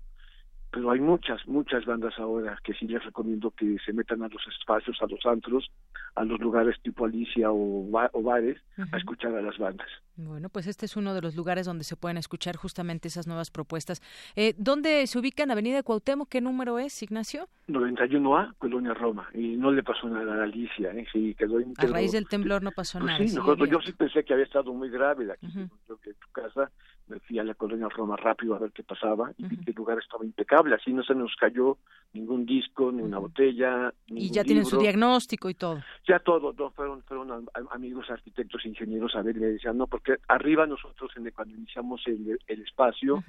[0.74, 4.42] pero hay muchas, muchas bandas ahora que sí les recomiendo que se metan a los
[4.48, 5.70] espacios, a los antros,
[6.16, 8.60] a los lugares tipo Alicia o, ba- o bares,
[8.90, 9.86] a escuchar a las bandas.
[10.16, 13.50] Bueno, pues este es uno de los lugares donde se pueden escuchar justamente esas nuevas
[13.52, 14.00] propuestas.
[14.34, 16.28] Eh, ¿Dónde se ubica en Avenida Cuauhtémoc?
[16.28, 17.48] ¿Qué número es, Ignacio?
[17.68, 21.06] 91A, Colonia Roma, y no le pasó nada a Alicia, ¿eh?
[21.12, 23.26] sí, quedó A raíz del temblor no pasó Pues nada.
[23.26, 25.68] sí, nosotros- yo sí pensé que había estado muy grave la Ujú.
[25.88, 26.70] yo que en tu casa,
[27.06, 29.76] me fui a la colonia Roma rápido a ver qué pasaba y vi que el
[29.76, 31.78] lugar estaba impecable, así no se nos cayó
[32.12, 34.82] ningún disco, ni una botella, Y ya tienen su libro.
[34.82, 35.80] diagnóstico y todo.
[36.08, 39.76] ya todo, no, fueron, fueron am- am- amigos arquitectos, ingenieros a ver y me decían,
[39.76, 43.22] no, porque arriba nosotros en el- cuando iniciamos el, el espacio,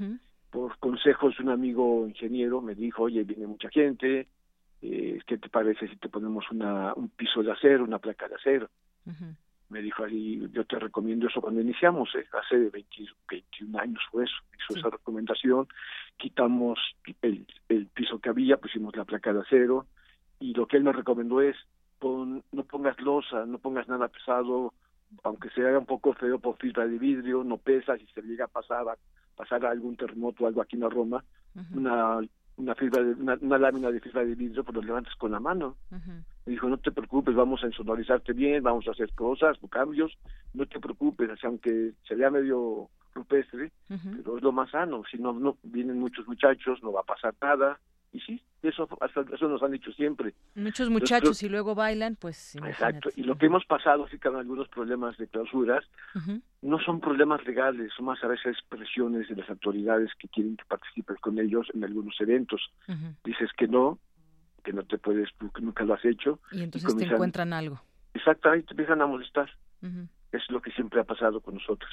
[0.51, 4.27] por consejos de un amigo ingeniero, me dijo, oye, viene mucha gente,
[4.81, 8.35] eh, ¿qué te parece si te ponemos una, un piso de acero, una placa de
[8.35, 8.69] acero?
[9.69, 12.25] Me dijo ahí, yo te recomiendo eso cuando iniciamos, ¿eh?
[12.33, 15.67] hace 20 21 años fue eso, hizo esa recomendación,
[16.17, 16.79] quitamos
[17.21, 19.87] el, el piso que había, pusimos la placa de acero,
[20.39, 21.55] y lo que él me recomendó es,
[21.99, 24.73] pon, no pongas losa, no pongas nada pesado,
[25.23, 28.45] aunque se haga un poco feo por fibra de vidrio, no pesa, si se llega
[28.45, 28.97] a pasar, a
[29.35, 31.23] pasar algún terremoto o algo aquí en la Roma,
[31.73, 32.19] una
[32.57, 35.39] una fibra de, una, una lámina de fibra de vidrio, pues lo levantas con la
[35.39, 35.75] mano.
[36.45, 40.17] Me dijo, no te preocupes, vamos a insonorizarte bien, vamos a hacer cosas, cambios,
[40.53, 45.33] no te preocupes, aunque se vea medio rupestre, pero es lo más sano, si no,
[45.33, 47.79] no vienen muchos muchachos, no va a pasar nada,
[48.15, 48.87] y sí, eso,
[49.33, 50.33] eso nos han dicho siempre.
[50.55, 54.35] Muchos muchachos y luego bailan, pues Exacto, y lo que hemos pasado, sí que hay
[54.35, 55.83] algunos problemas de clausuras,
[56.61, 60.65] no son problemas legales, son más a veces presiones de las autoridades que quieren que
[60.65, 62.61] participes con ellos en algunos eventos.
[63.23, 63.99] Dices que no,
[64.63, 66.39] que no te puedes, que nunca lo has hecho.
[66.51, 67.81] Y entonces te comienzan- encuentran algo.
[68.13, 69.49] Exactamente, te empiezan a molestar.
[70.31, 71.91] Es lo que siempre ha pasado con nosotros.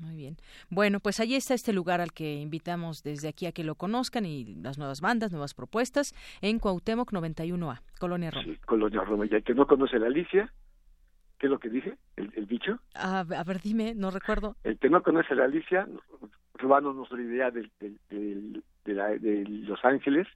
[0.00, 0.36] Muy bien.
[0.70, 4.24] Bueno, pues ahí está este lugar al que invitamos desde aquí a que lo conozcan
[4.24, 8.54] y las nuevas bandas, nuevas propuestas en Cuauhtémoc 91A, Colonia Roma.
[8.66, 10.52] Colonia Roma, y el que no conoce la Alicia,
[11.38, 11.98] ¿qué es lo que dije?
[12.16, 12.78] ¿El, el bicho?
[12.94, 14.56] A, a ver, dime, no recuerdo.
[14.64, 15.86] El que no conoce la Alicia,
[16.54, 17.70] robándonos la idea de,
[18.86, 20.26] la- de Los Ángeles,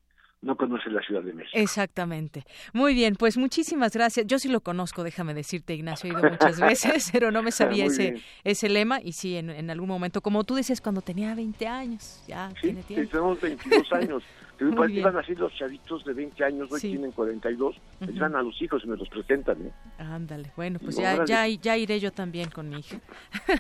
[0.45, 1.57] no conoce la Ciudad de México.
[1.59, 2.45] Exactamente.
[2.73, 4.27] Muy bien, pues muchísimas gracias.
[4.27, 7.87] Yo sí lo conozco, déjame decirte, Ignacio, he ido muchas veces, pero no me sabía
[7.87, 12.23] ese ese lema y sí, en, algún momento, como tú decías, cuando tenía 20 años,
[12.29, 13.11] ya tiene tiempo.
[13.11, 14.23] tenemos 22 años.
[14.61, 18.83] iban así los chavitos de 20 años, hoy tienen 42, uh van a los hijos
[18.85, 19.67] y me los presentan.
[19.67, 19.73] ¿eh?
[19.99, 22.99] Ándale, bueno, pues ya, ya, ya iré yo también con mi hija.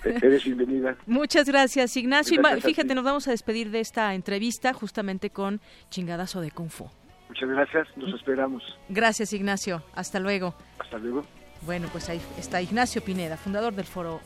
[0.04, 0.96] E-, eres bienvenida.
[1.06, 2.40] Muchas gracias, Ignacio.
[2.40, 5.60] y fíjate, nos vamos a despedir de esta entrevista justamente con
[5.90, 6.88] Chingadazo de Kung Fu.
[7.28, 8.62] Muchas gracias, nos esperamos.
[8.88, 9.82] Gracias, Ignacio.
[9.94, 10.54] Hasta luego.
[10.78, 11.24] Hasta luego.
[11.62, 14.20] Bueno, pues ahí está Ignacio Pineda, fundador del foro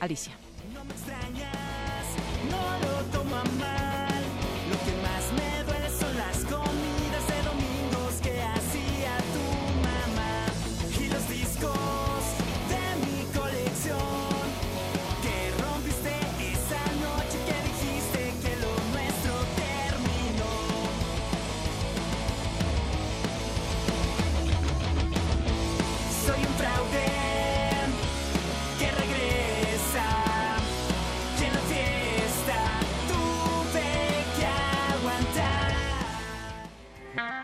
[0.00, 0.34] Alicia.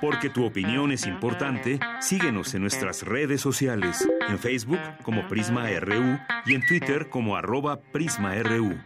[0.01, 6.19] Porque tu opinión es importante, síguenos en nuestras redes sociales, en Facebook como Prisma RU
[6.47, 8.79] y en Twitter como arroba PrismaRU.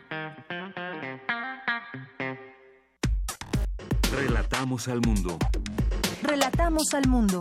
[4.12, 5.38] Relatamos al mundo.
[6.22, 7.38] Relatamos al mundo.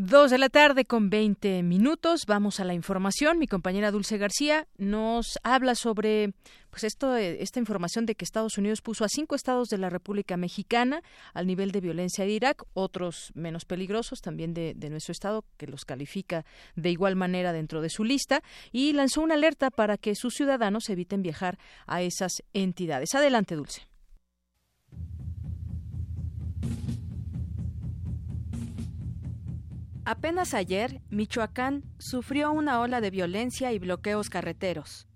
[0.00, 2.22] Dos de la tarde con 20 minutos.
[2.28, 3.36] Vamos a la información.
[3.36, 6.34] Mi compañera Dulce García nos habla sobre
[6.70, 10.36] pues esto, esta información de que Estados Unidos puso a cinco estados de la República
[10.36, 11.02] Mexicana
[11.34, 15.66] al nivel de violencia de Irak, otros menos peligrosos también de, de nuestro estado, que
[15.66, 16.44] los califica
[16.76, 20.88] de igual manera dentro de su lista, y lanzó una alerta para que sus ciudadanos
[20.90, 21.58] eviten viajar
[21.88, 23.16] a esas entidades.
[23.16, 23.88] Adelante, Dulce.
[30.08, 35.06] Apenas ayer, Michoacán sufrió una ola de violencia y bloqueos carreteros.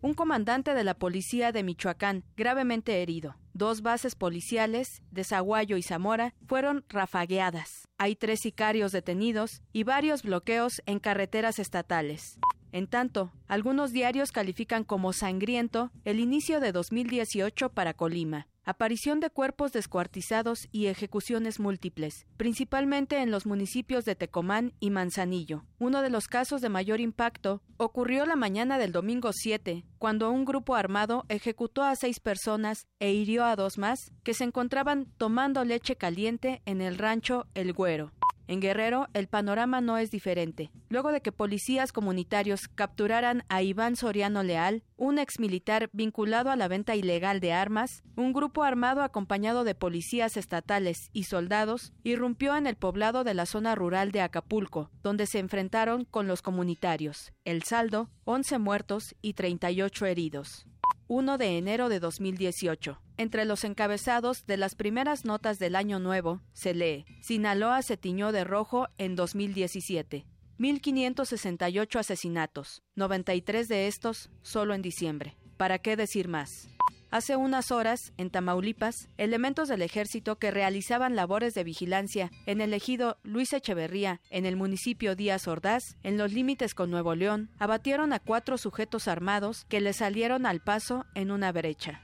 [0.00, 3.36] Un comandante de la policía de Michoacán, gravemente herido.
[3.52, 7.86] Dos bases policiales, de Zaguayo y Zamora, fueron rafagueadas.
[7.96, 12.40] Hay tres sicarios detenidos y varios bloqueos en carreteras estatales.
[12.72, 19.30] En tanto, algunos diarios califican como sangriento el inicio de 2018 para Colima aparición de
[19.30, 25.64] cuerpos descuartizados y ejecuciones múltiples, principalmente en los municipios de Tecomán y Manzanillo.
[25.78, 30.44] Uno de los casos de mayor impacto ocurrió la mañana del domingo 7, cuando un
[30.44, 35.64] grupo armado ejecutó a seis personas e hirió a dos más que se encontraban tomando
[35.64, 38.12] leche caliente en el rancho El Güero.
[38.46, 40.70] En Guerrero, el panorama no es diferente.
[40.90, 46.68] Luego de que policías comunitarios capturaran a Iván Soriano Leal, un exmilitar vinculado a la
[46.68, 52.66] venta ilegal de armas, un grupo armado acompañado de policías estatales y soldados irrumpió en
[52.66, 57.32] el poblado de la zona rural de Acapulco, donde se enfrentaron con los comunitarios.
[57.44, 60.66] El saldo, 11 muertos y 38 heridos.
[61.06, 63.00] 1 de enero de 2018.
[63.18, 68.32] Entre los encabezados de las primeras notas del año nuevo se lee, Sinaloa se tiñó
[68.32, 70.26] de rojo en 2017.
[70.58, 75.36] 1.568 asesinatos, 93 de estos solo en diciembre.
[75.58, 76.73] ¿Para qué decir más?
[77.14, 82.74] Hace unas horas, en Tamaulipas, elementos del ejército que realizaban labores de vigilancia en el
[82.74, 88.12] ejido Luis Echeverría, en el municipio Díaz Ordaz, en los límites con Nuevo León, abatieron
[88.12, 92.02] a cuatro sujetos armados que le salieron al paso en una brecha.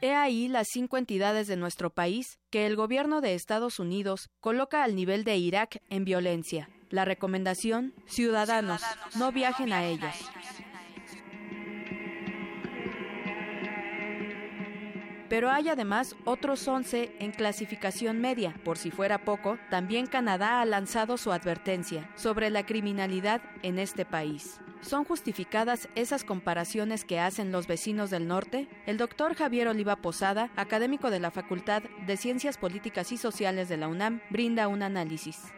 [0.00, 4.84] He ahí las cinco entidades de nuestro país que el gobierno de Estados Unidos coloca
[4.84, 6.68] al nivel de Irak en violencia.
[6.90, 8.82] La recomendación, ciudadanos,
[9.16, 10.14] no viajen a ellos.
[15.28, 18.54] Pero hay además otros 11 en clasificación media.
[18.64, 24.06] Por si fuera poco, también Canadá ha lanzado su advertencia sobre la criminalidad en este
[24.06, 24.58] país.
[24.80, 28.68] ¿Son justificadas esas comparaciones que hacen los vecinos del norte?
[28.86, 33.76] El doctor Javier Oliva Posada, académico de la Facultad de Ciencias Políticas y Sociales de
[33.76, 35.52] la UNAM, brinda un análisis.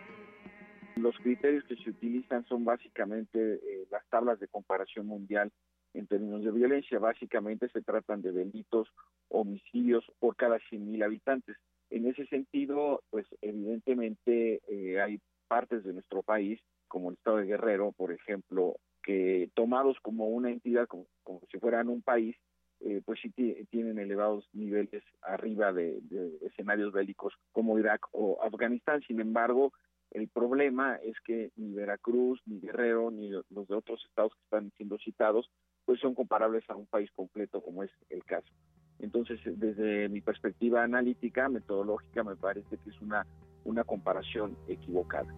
[1.00, 5.50] Los criterios que se utilizan son básicamente eh, las tablas de comparación mundial
[5.94, 6.98] en términos de violencia.
[6.98, 8.88] Básicamente se tratan de delitos,
[9.28, 11.56] homicidios por cada 100.000 habitantes.
[11.88, 17.46] En ese sentido, pues evidentemente eh, hay partes de nuestro país, como el estado de
[17.46, 21.06] Guerrero, por ejemplo, que tomados como una entidad, como,
[21.50, 22.36] si fueran un país,
[22.80, 23.30] eh, pues sí
[23.70, 29.02] tienen elevados niveles arriba de, de, escenarios bélicos como Irak o Afganistán.
[29.06, 29.72] Sin embargo,
[30.10, 34.72] El problema es que ni Veracruz, ni Guerrero, ni los de otros estados que están
[34.76, 35.50] siendo citados,
[35.84, 38.52] pues son comparables a un país completo como es el caso.
[38.98, 43.26] Entonces, desde mi perspectiva analítica, metodológica, me parece que es una,
[43.64, 45.32] una comparación equivocada.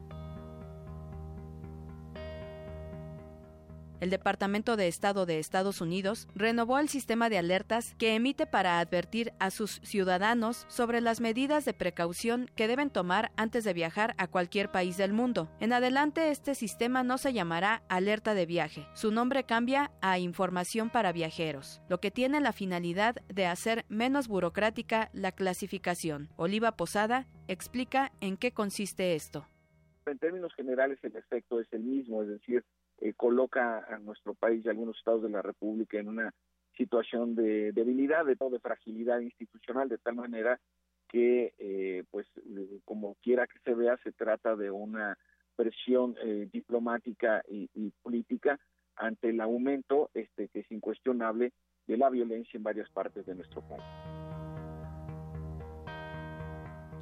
[4.03, 8.81] El Departamento de Estado de Estados Unidos renovó el sistema de alertas que emite para
[8.81, 14.16] advertir a sus ciudadanos sobre las medidas de precaución que deben tomar antes de viajar
[14.19, 15.49] a cualquier país del mundo.
[15.61, 18.89] En adelante este sistema no se llamará alerta de viaje.
[18.95, 24.27] Su nombre cambia a información para viajeros, lo que tiene la finalidad de hacer menos
[24.27, 26.29] burocrática la clasificación.
[26.35, 29.47] Oliva Posada explica en qué consiste esto.
[30.07, 32.65] En términos generales el efecto es el mismo, es decir,
[33.03, 36.33] eh, coloca a nuestro país y algunos estados de la República en una
[36.77, 40.61] situación de debilidad, de, de fragilidad institucional, de tal manera
[41.09, 42.29] que, eh, pues,
[42.85, 45.19] como quiera que se vea, se trata de una
[45.57, 48.61] presión eh, diplomática y, y, política
[48.95, 51.53] ante el aumento, este, que es incuestionable,
[51.89, 54.31] de la violencia en varias partes de nuestro país.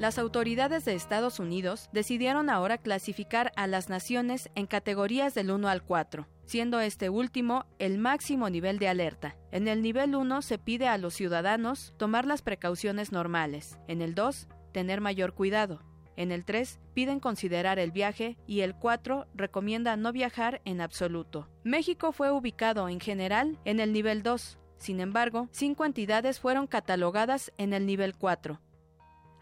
[0.00, 5.68] Las autoridades de Estados Unidos decidieron ahora clasificar a las naciones en categorías del 1
[5.68, 9.36] al 4, siendo este último el máximo nivel de alerta.
[9.52, 13.78] En el nivel 1 se pide a los ciudadanos tomar las precauciones normales.
[13.88, 15.82] En el 2, tener mayor cuidado.
[16.16, 21.46] En el 3 piden considerar el viaje y el 4 recomienda no viajar en absoluto.
[21.62, 24.58] México fue ubicado en general en el nivel 2.
[24.78, 28.62] Sin embargo, cinco entidades fueron catalogadas en el nivel 4,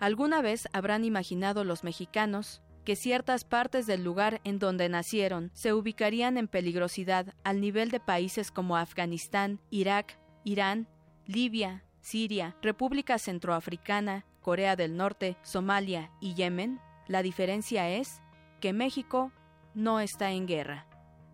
[0.01, 5.75] ¿Alguna vez habrán imaginado los mexicanos que ciertas partes del lugar en donde nacieron se
[5.75, 10.89] ubicarían en peligrosidad al nivel de países como Afganistán, Irak, Irán,
[11.27, 16.81] Libia, Siria, República Centroafricana, Corea del Norte, Somalia y Yemen?
[17.07, 18.23] La diferencia es
[18.61, 19.33] que México
[19.75, 20.87] no está en guerra.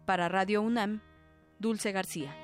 [0.07, 1.03] Para Radio UNAM,
[1.59, 2.44] Dulce García.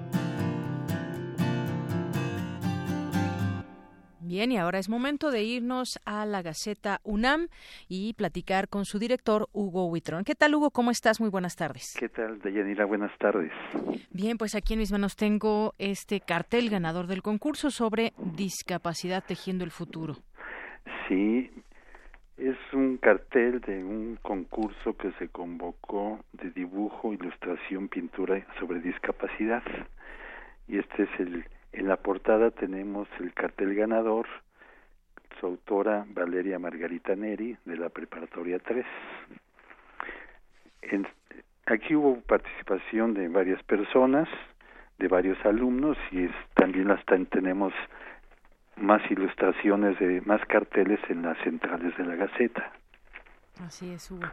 [4.31, 7.49] Bien, y ahora es momento de irnos a la Gaceta UNAM
[7.89, 10.23] y platicar con su director, Hugo Huitrón.
[10.23, 10.71] ¿Qué tal, Hugo?
[10.71, 11.19] ¿Cómo estás?
[11.19, 11.97] Muy buenas tardes.
[11.99, 12.85] ¿Qué tal, Deyanira?
[12.85, 13.51] Buenas tardes.
[14.09, 19.65] Bien, pues aquí en mis manos tengo este cartel ganador del concurso sobre discapacidad tejiendo
[19.65, 20.15] el futuro.
[21.09, 21.51] Sí,
[22.37, 29.61] es un cartel de un concurso que se convocó de dibujo, ilustración, pintura sobre discapacidad.
[30.69, 34.27] Y este es el en la portada tenemos el cartel ganador,
[35.39, 38.85] su autora Valeria Margarita Neri, de la Preparatoria 3.
[41.65, 44.27] aquí hubo participación de varias personas,
[44.99, 47.73] de varios alumnos, y también las tenemos
[48.75, 52.73] más ilustraciones de más carteles en las centrales de la Gaceta.
[53.59, 54.27] Así es, Hugo.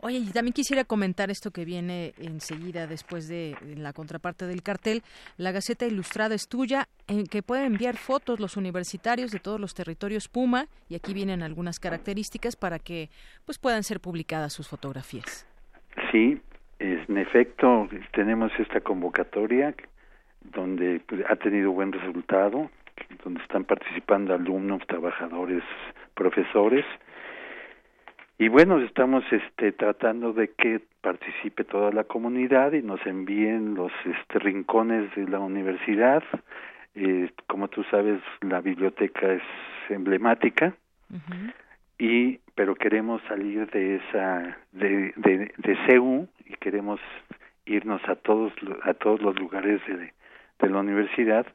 [0.00, 5.02] Oye, y también quisiera comentar esto que viene enseguida después de la contraparte del cartel.
[5.36, 9.74] La Gaceta Ilustrada es tuya, en que pueden enviar fotos los universitarios de todos los
[9.74, 13.10] territorios Puma, y aquí vienen algunas características para que
[13.44, 15.46] pues puedan ser publicadas sus fotografías.
[16.10, 16.40] Sí,
[16.78, 19.74] en efecto, tenemos esta convocatoria
[20.40, 22.70] donde pues, ha tenido buen resultado,
[23.24, 25.62] donde están participando alumnos, trabajadores,
[26.14, 26.84] profesores,
[28.40, 33.92] y bueno, estamos este, tratando de que participe toda la comunidad y nos envíen los
[34.06, 36.22] este, rincones de la universidad.
[36.94, 39.42] Eh, como tú sabes, la biblioteca es
[39.90, 40.74] emblemática.
[41.98, 46.98] y pero queremos salir de esa de, de, de CEU y queremos
[47.66, 48.54] irnos a todos
[48.84, 50.14] a todos los lugares de,
[50.60, 51.46] de la universidad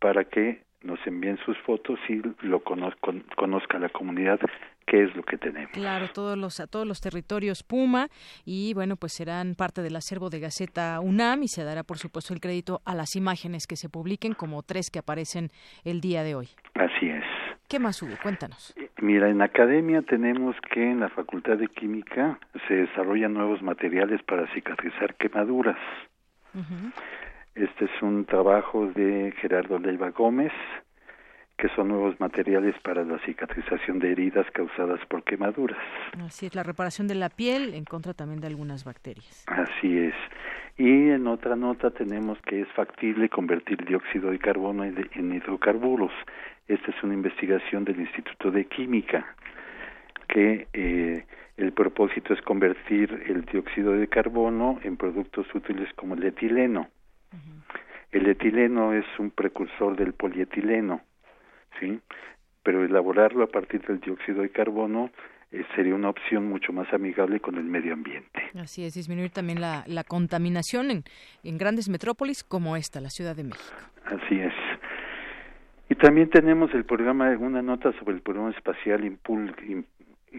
[0.00, 4.40] para que nos envíen sus fotos y lo conozca la comunidad
[4.86, 5.70] qué es lo que tenemos.
[5.72, 8.08] Claro, todos los a todos los territorios Puma
[8.44, 12.34] y bueno, pues serán parte del acervo de Gaceta UNAM y se dará por supuesto
[12.34, 15.50] el crédito a las imágenes que se publiquen como tres que aparecen
[15.84, 16.48] el día de hoy.
[16.74, 17.24] Así es.
[17.68, 18.12] ¿Qué más hubo?
[18.22, 18.74] Cuéntanos.
[18.76, 22.38] Eh, mira, en academia tenemos que en la Facultad de Química
[22.68, 25.78] se desarrollan nuevos materiales para cicatrizar quemaduras.
[27.54, 30.52] Este es un trabajo de Gerardo Leiva Gómez,
[31.58, 35.78] que son nuevos materiales para la cicatrización de heridas causadas por quemaduras.
[36.24, 39.44] Así es, la reparación de la piel en contra también de algunas bacterias.
[39.46, 40.14] Así es.
[40.78, 46.12] Y en otra nota tenemos que es factible convertir dióxido de carbono en hidrocarburos.
[46.66, 49.36] Esta es una investigación del Instituto de Química
[50.28, 51.26] que eh,
[51.58, 56.88] el propósito es convertir el dióxido de carbono en productos útiles como el etileno.
[58.12, 61.00] El etileno es un precursor del polietileno,
[61.80, 61.98] ¿sí?
[62.62, 65.10] Pero elaborarlo a partir del dióxido de carbono
[65.50, 68.42] eh, sería una opción mucho más amigable con el medio ambiente.
[68.54, 71.04] Así es, disminuir también la, la contaminación en,
[71.42, 73.74] en grandes metrópolis como esta, la Ciudad de México.
[74.04, 74.54] Así es.
[75.88, 79.54] Y también tenemos el programa, una nota sobre el programa espacial Impul,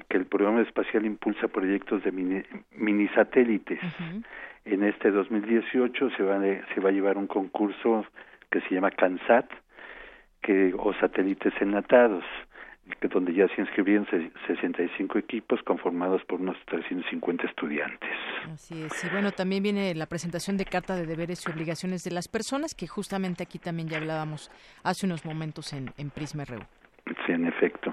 [0.10, 3.80] que el programa espacial impulsa proyectos de mini, satélites.
[4.66, 8.06] En este 2018 se va, se va a llevar un concurso
[8.50, 9.50] que se llama CANSAT,
[10.42, 12.24] que, o satélites enlatados,
[13.00, 14.06] que donde ya se inscribieron
[14.48, 18.10] 65 equipos conformados por unos 350 estudiantes.
[18.54, 19.04] Así es.
[19.04, 22.76] Y bueno, también viene la presentación de Carta de Deberes y Obligaciones de las Personas,
[22.76, 24.52] que justamente aquí también ya hablábamos
[24.84, 26.60] hace unos momentos en, en Prisma RU.
[27.26, 27.93] Sí, en efecto.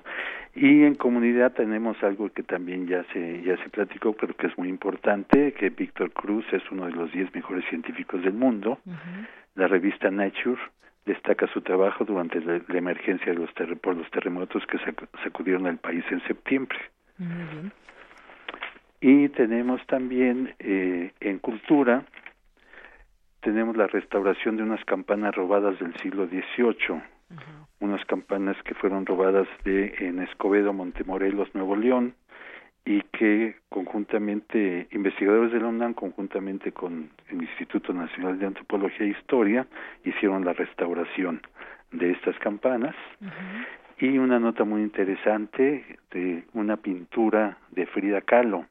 [0.61, 4.59] Y en comunidad tenemos algo que también ya se ya se platicó, pero que es
[4.59, 8.79] muy importante, que Víctor Cruz es uno de los 10 mejores científicos del mundo.
[9.55, 10.61] La revista Nature
[11.07, 13.51] destaca su trabajo durante la, emergencia de los
[13.81, 14.77] por los terremotos que
[15.25, 16.79] sacudieron al país en septiembre.
[19.01, 22.05] Y tenemos también eh, en cultura,
[23.41, 27.01] tenemos la restauración de unas campanas robadas del siglo XVIII
[27.81, 32.15] unas campanas que fueron robadas de en Escobedo, Montemorelos, Nuevo León,
[32.85, 39.11] y que conjuntamente, investigadores de la UNAM, conjuntamente con el Instituto Nacional de Antropología e
[39.11, 39.67] Historia,
[40.05, 41.43] hicieron la restauración
[41.93, 42.95] de estas campanas.
[43.99, 48.65] Y una nota muy interesante de una pintura de Frida Kahlo,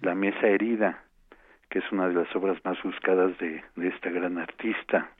[0.00, 1.04] La Mesa Herida,
[1.68, 5.10] que es una de las obras más buscadas de, de esta gran artista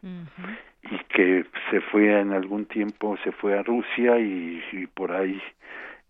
[0.90, 5.40] y que se fue en algún tiempo, se fue a Rusia y, por ahí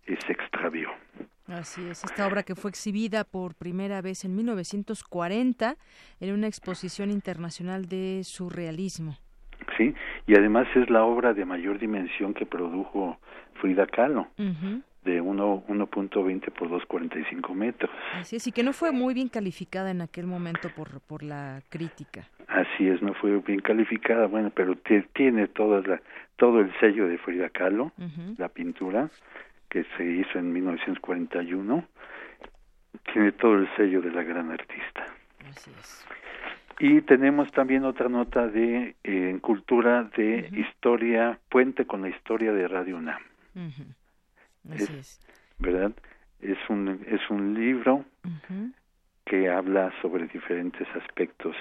[0.05, 0.89] se extravió.
[1.47, 5.75] Así es, esta obra que fue exhibida por primera vez en 1940
[6.19, 9.17] en una exposición internacional de surrealismo.
[9.77, 9.93] Sí,
[10.27, 13.17] y además es la obra de mayor dimensión que produjo
[13.61, 14.27] Frida Kahlo
[15.07, 17.89] de 1.20 por 2.45 metros.
[18.13, 21.61] Así es, y que no fue muy bien calificada en aquel momento por, por la
[21.69, 22.27] crítica.
[22.47, 24.75] Así es, no fue bien calificada, bueno, pero
[25.13, 26.01] tiene toda la,
[26.35, 27.91] todo el sello de Frida Kahlo,
[28.37, 29.09] la pintura,
[29.69, 31.83] que se hizo en 1941,
[33.13, 35.05] tiene todo el sello de la gran artista.
[35.49, 36.05] Así es.
[36.79, 42.53] Y tenemos también otra nota de eh, en cultura de historia, puente con la historia
[42.53, 43.21] de Radio UNAM
[44.73, 45.19] es,
[45.59, 45.93] ¿Verdad?
[46.39, 48.05] Es un, es un libro
[49.25, 51.55] que habla sobre diferentes aspectos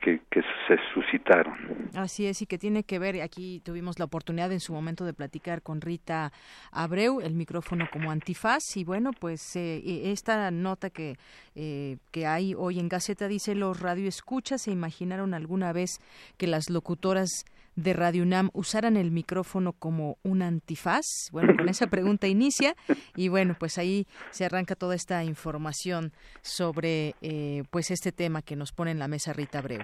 [0.00, 1.54] que, que, se suscitaron.
[1.94, 5.12] Así es, y que tiene que ver, aquí tuvimos la oportunidad en su momento de
[5.12, 6.32] platicar con Rita
[6.72, 11.16] Abreu, el micrófono como antifaz, y bueno, pues eh, e, esta nota que,
[11.54, 16.00] eh, que hay hoy en Gaceta dice, los radioescuchas se imaginaron alguna vez
[16.36, 17.44] que las locutoras
[17.76, 21.30] de Radio UNAM usaran el micrófono como un antifaz?
[21.32, 22.74] Bueno, con esa pregunta inicia
[23.16, 26.12] y bueno, pues ahí se arranca toda esta información
[26.42, 29.82] sobre eh, pues este tema que nos pone en la mesa Rita Abreu.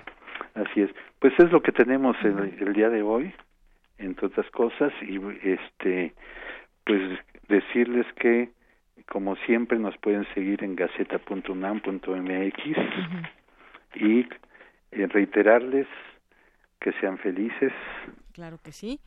[0.54, 0.90] Así es.
[1.20, 3.34] Pues es lo que tenemos el, el día de hoy,
[3.98, 6.14] entre otras cosas, y este
[6.84, 7.00] pues
[7.48, 8.50] decirles que
[9.10, 12.58] como siempre nos pueden seguir en gaceta.unam.mx
[13.94, 14.20] y
[14.90, 15.86] eh, reiterarles
[16.80, 17.72] que sean felices.
[18.32, 19.00] Claro que sí.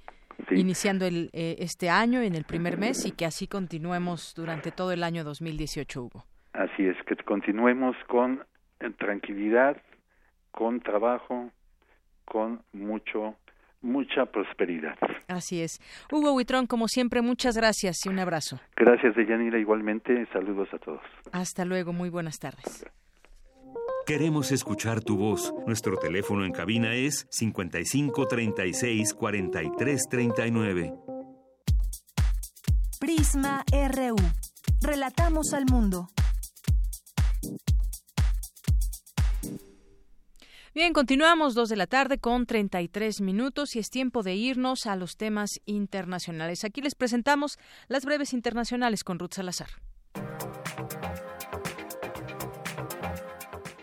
[0.50, 4.92] Iniciando el, eh, este año en el primer mes y que así continuemos durante todo
[4.92, 6.26] el año 2018, Hugo.
[6.54, 8.44] Así es, que continuemos con
[8.80, 9.78] eh, tranquilidad,
[10.52, 11.52] con trabajo,
[12.26, 13.36] con mucho
[13.82, 14.98] mucha prosperidad.
[15.28, 15.80] Así es.
[16.12, 18.60] Hugo Huitrón, como siempre, muchas gracias y un abrazo.
[18.76, 20.28] Gracias, Deyanira, igualmente.
[20.32, 21.02] Saludos a todos.
[21.32, 22.86] Hasta luego, muy buenas tardes.
[24.12, 25.54] Queremos escuchar tu voz.
[25.66, 30.94] Nuestro teléfono en cabina es 55 36 43 39.
[33.00, 34.18] Prisma RU.
[34.82, 36.10] Relatamos al mundo.
[40.76, 44.98] Bien, continuamos dos de la tarde con 33 minutos y es tiempo de irnos a
[44.98, 46.66] los temas internacionales.
[46.66, 47.58] Aquí les presentamos
[47.88, 49.70] las breves internacionales con Ruth Salazar.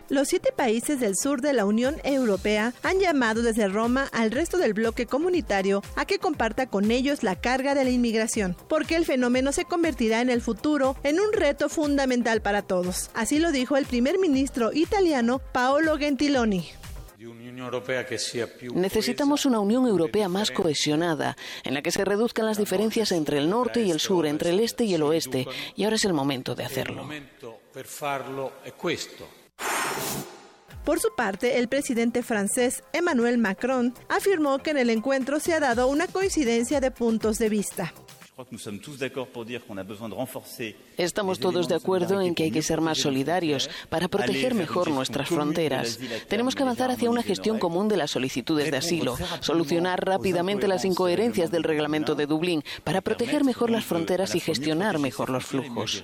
[0.09, 4.57] Los siete países del sur de la Unión Europea han llamado desde Roma al resto
[4.57, 9.05] del bloque comunitario a que comparta con ellos la carga de la inmigración, porque el
[9.05, 13.09] fenómeno se convertirá en el futuro en un reto fundamental para todos.
[13.13, 16.69] Así lo dijo el primer ministro italiano Paolo Gentiloni.
[18.73, 23.49] Necesitamos una Unión Europea más cohesionada, en la que se reduzcan las diferencias entre el
[23.49, 25.45] norte y el sur, entre el este y el oeste,
[25.75, 27.07] y ahora es el momento de hacerlo.
[30.85, 35.59] Por su parte, el presidente francés Emmanuel Macron afirmó que en el encuentro se ha
[35.59, 37.93] dado una coincidencia de puntos de vista.
[40.97, 45.27] Estamos todos de acuerdo en que hay que ser más solidarios para proteger mejor nuestras
[45.27, 45.99] fronteras.
[46.29, 50.85] Tenemos que avanzar hacia una gestión común de las solicitudes de asilo, solucionar rápidamente las
[50.85, 56.01] incoherencias del reglamento de Dublín para proteger mejor las fronteras y gestionar mejor los flujos.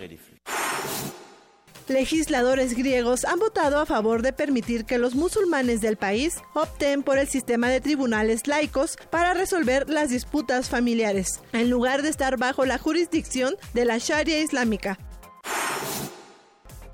[1.88, 7.20] Legisladores griegos han votado a favor de permitir que los musulmanes del país opten por
[7.20, 12.66] el sistema de tribunales laicos para resolver las disputas familiares, en lugar de estar bajo
[12.66, 14.98] la jurisdicción de la Sharia islámica.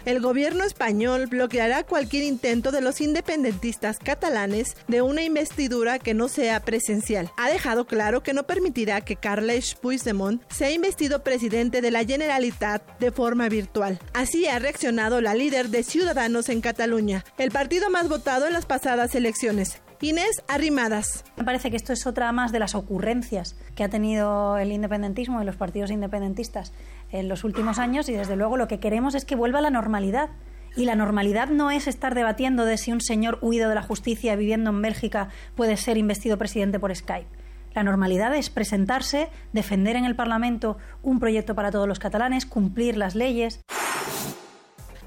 [0.05, 6.27] El gobierno español bloqueará cualquier intento de los independentistas catalanes de una investidura que no
[6.27, 7.29] sea presencial.
[7.37, 12.99] Ha dejado claro que no permitirá que Carles Puigdemont sea investido presidente de la Generalitat
[12.99, 13.99] de forma virtual.
[14.13, 18.65] Así ha reaccionado la líder de Ciudadanos en Cataluña, el partido más votado en las
[18.65, 19.81] pasadas elecciones.
[20.03, 21.23] Inés Arrimadas.
[21.37, 25.39] Me parece que esto es otra más de las ocurrencias que ha tenido el independentismo
[25.41, 26.73] y los partidos independentistas
[27.11, 30.29] en los últimos años y desde luego lo que queremos es que vuelva la normalidad.
[30.75, 34.35] Y la normalidad no es estar debatiendo de si un señor huido de la justicia
[34.35, 37.27] viviendo en Bélgica puede ser investido presidente por Skype.
[37.73, 42.97] La normalidad es presentarse, defender en el Parlamento un proyecto para todos los catalanes, cumplir
[42.97, 43.61] las leyes.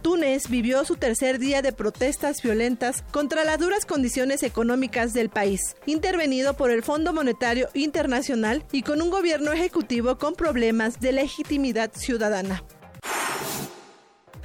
[0.04, 5.76] Túnez vivió su tercer día de protestas violentas contra las duras condiciones económicas del país,
[5.86, 11.90] intervenido por el Fondo Monetario Internacional y con un gobierno ejecutivo con problemas de legitimidad
[11.94, 12.62] ciudadana.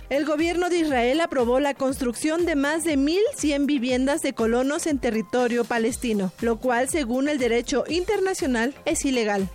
[0.10, 4.98] El gobierno de Israel aprobó la construcción de más de 1.100 viviendas de colonos en
[4.98, 9.50] territorio palestino, lo cual, según el derecho internacional, es ilegal.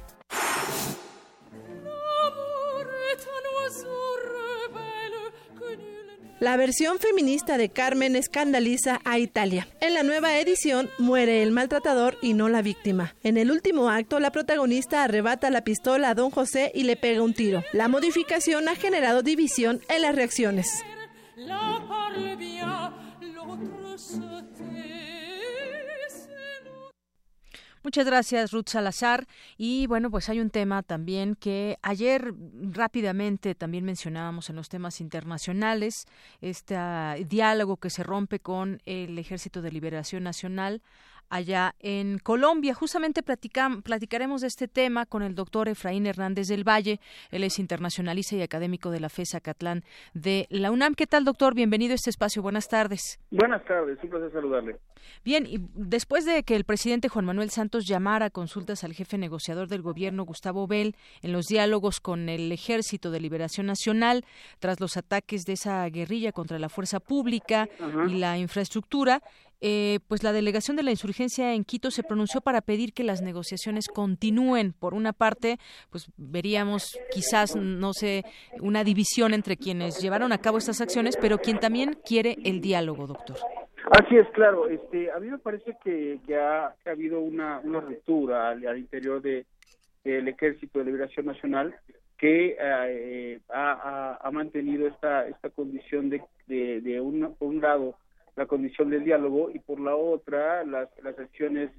[6.44, 9.66] La versión feminista de Carmen escandaliza a Italia.
[9.80, 13.14] En la nueva edición muere el maltratador y no la víctima.
[13.22, 17.22] En el último acto, la protagonista arrebata la pistola a don José y le pega
[17.22, 17.64] un tiro.
[17.72, 20.84] La modificación ha generado división en las reacciones.
[27.84, 29.26] Muchas gracias, Ruth Salazar.
[29.58, 32.32] Y bueno, pues hay un tema también que ayer
[32.72, 36.06] rápidamente también mencionábamos en los temas internacionales,
[36.40, 36.76] este
[37.28, 40.80] diálogo que se rompe con el Ejército de Liberación Nacional
[41.28, 42.74] allá en Colombia.
[42.74, 47.00] Justamente platicaremos de este tema con el doctor Efraín Hernández del Valle.
[47.30, 50.94] Él es internacionalista y académico de la FESA Catlán de la UNAM.
[50.94, 51.54] ¿Qué tal, doctor?
[51.54, 52.42] Bienvenido a este espacio.
[52.42, 53.18] Buenas tardes.
[53.30, 54.76] Buenas tardes, un placer saludarle.
[55.24, 59.18] Bien, y después de que el presidente Juan Manuel Santos llamara a consultas al jefe
[59.18, 64.24] negociador del gobierno, Gustavo Bell, en los diálogos con el Ejército de Liberación Nacional,
[64.60, 67.68] tras los ataques de esa guerrilla contra la fuerza pública
[68.08, 69.22] y la infraestructura,
[69.66, 73.22] eh, pues la delegación de la insurgencia en Quito se pronunció para pedir que las
[73.22, 74.74] negociaciones continúen.
[74.74, 75.56] Por una parte,
[75.88, 78.24] pues veríamos quizás, no sé,
[78.60, 83.06] una división entre quienes llevaron a cabo estas acciones, pero quien también quiere el diálogo,
[83.06, 83.38] doctor.
[83.90, 84.68] Así es, claro.
[84.68, 89.46] Este, a mí me parece que, ha, habido una, ruptura al, interior del
[90.04, 91.74] de, Ejército de Liberación Nacional
[92.18, 97.96] que eh, ha, ha, mantenido esta, esta condición de, de, de un lado
[98.36, 101.70] la condición del diálogo y por la otra las, las acciones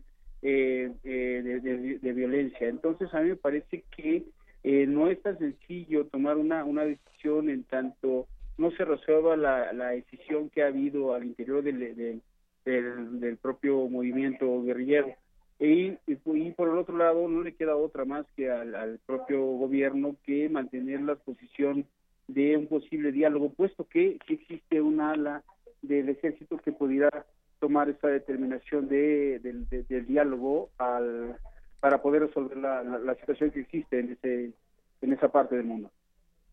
[0.42, 2.68] eh, eh, de, violencia.
[2.68, 4.24] Entonces a mí me parece que
[4.64, 8.28] eh, no es tan sencillo tomar una, una decisión en tanto
[8.58, 12.22] no se resuelva la, la decisión que ha habido al interior del,
[12.64, 15.14] del, propio movimiento guerrillero.
[15.60, 19.42] Y, y, por el otro lado no le queda otra más que al, al propio
[19.44, 21.86] gobierno que mantener la posición
[22.28, 25.44] de un posible diálogo, puesto que existe una ala
[25.82, 27.26] del ejército que pudiera
[27.60, 31.38] tomar esa determinación de, del diálogo al,
[31.80, 34.54] para poder resolver la, la, situación que existe en ese
[35.02, 35.92] en esa parte del mundo.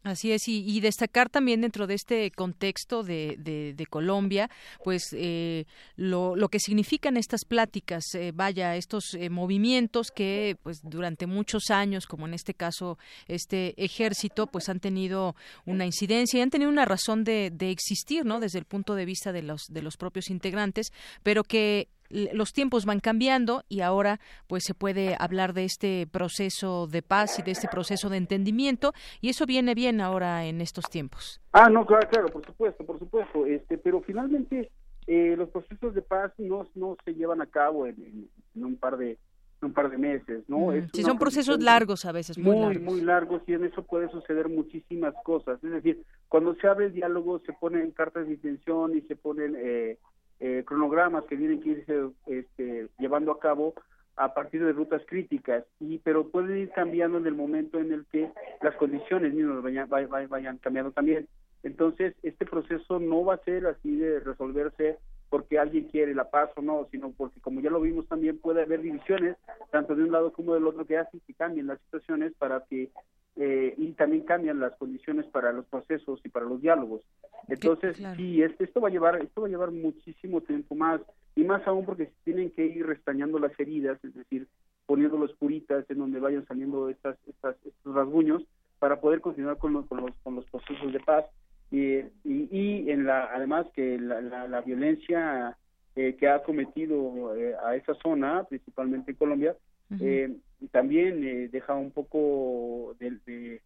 [0.04, 4.50] Así es, y, destacar también dentro de este contexto de, de, Colombia,
[4.82, 5.64] pues eh,
[5.94, 11.70] lo, lo, que significan estas pláticas, eh, vaya, estos eh, movimientos que pues durante muchos
[11.70, 12.98] años, como en este caso
[13.28, 18.24] este ejército, pues han tenido una incidencia y han tenido una razón de, de existir,
[18.24, 18.40] ¿no?
[18.40, 20.92] Desde el punto de vista de los, de los propios integrantes,
[21.22, 26.86] pero que los tiempos van cambiando y ahora pues se puede hablar de este proceso
[26.86, 30.84] de paz y de este proceso de entendimiento y eso viene bien ahora en estos
[30.90, 31.40] tiempos.
[31.52, 34.70] Ah, no, claro, claro, por supuesto, por supuesto, este, pero finalmente
[35.06, 39.18] eh, los procesos de paz no, no se llevan a cabo en, un par de
[39.60, 40.72] un par de meses, ¿no?
[40.92, 42.82] sí, son procesos largos a veces, muy, muy largos.
[42.82, 45.62] Muy largos y en eso puede suceder muchísimas cosas.
[45.62, 49.54] Es decir, cuando se abre el diálogo se ponen cartas de intención y se ponen
[49.56, 49.98] eh,
[50.44, 51.94] eh, cronogramas que tienen que irse
[52.26, 53.74] este, llevando a cabo
[54.16, 58.04] a partir de rutas críticas, y pero pueden ir cambiando en el momento en el
[58.06, 58.28] que
[58.60, 59.88] las condiciones mismas vayan,
[60.28, 61.28] vayan, cambiando también.
[61.62, 64.98] Entonces, este proceso no va a ser así de resolverse
[65.32, 68.64] porque alguien quiere la paz o no, sino porque, como ya lo vimos también, puede
[68.64, 69.38] haber divisiones,
[69.70, 72.90] tanto de un lado como del otro, que hacen que cambien las situaciones para que
[73.36, 77.00] eh, y también cambian las condiciones para los procesos y para los diálogos.
[77.48, 81.00] Entonces, sí, esto va a llevar esto va a llevar muchísimo tiempo más
[81.34, 84.46] y más aún porque se tienen que ir restañando las heridas, es decir,
[84.84, 88.42] poniendo los puritas en donde vayan saliendo estas, estas estos rasguños
[88.78, 91.24] para poder continuar con los, con los, con los procesos de paz
[91.72, 95.56] y, y, en la además que la, la, violencia
[95.96, 99.56] eh, que ha cometido eh, a esa zona, principalmente en Colombia,
[100.00, 100.36] eh,
[100.70, 103.60] también eh, deja un poco de,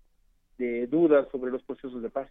[0.59, 2.29] de, dudas sobre los procesos de paz.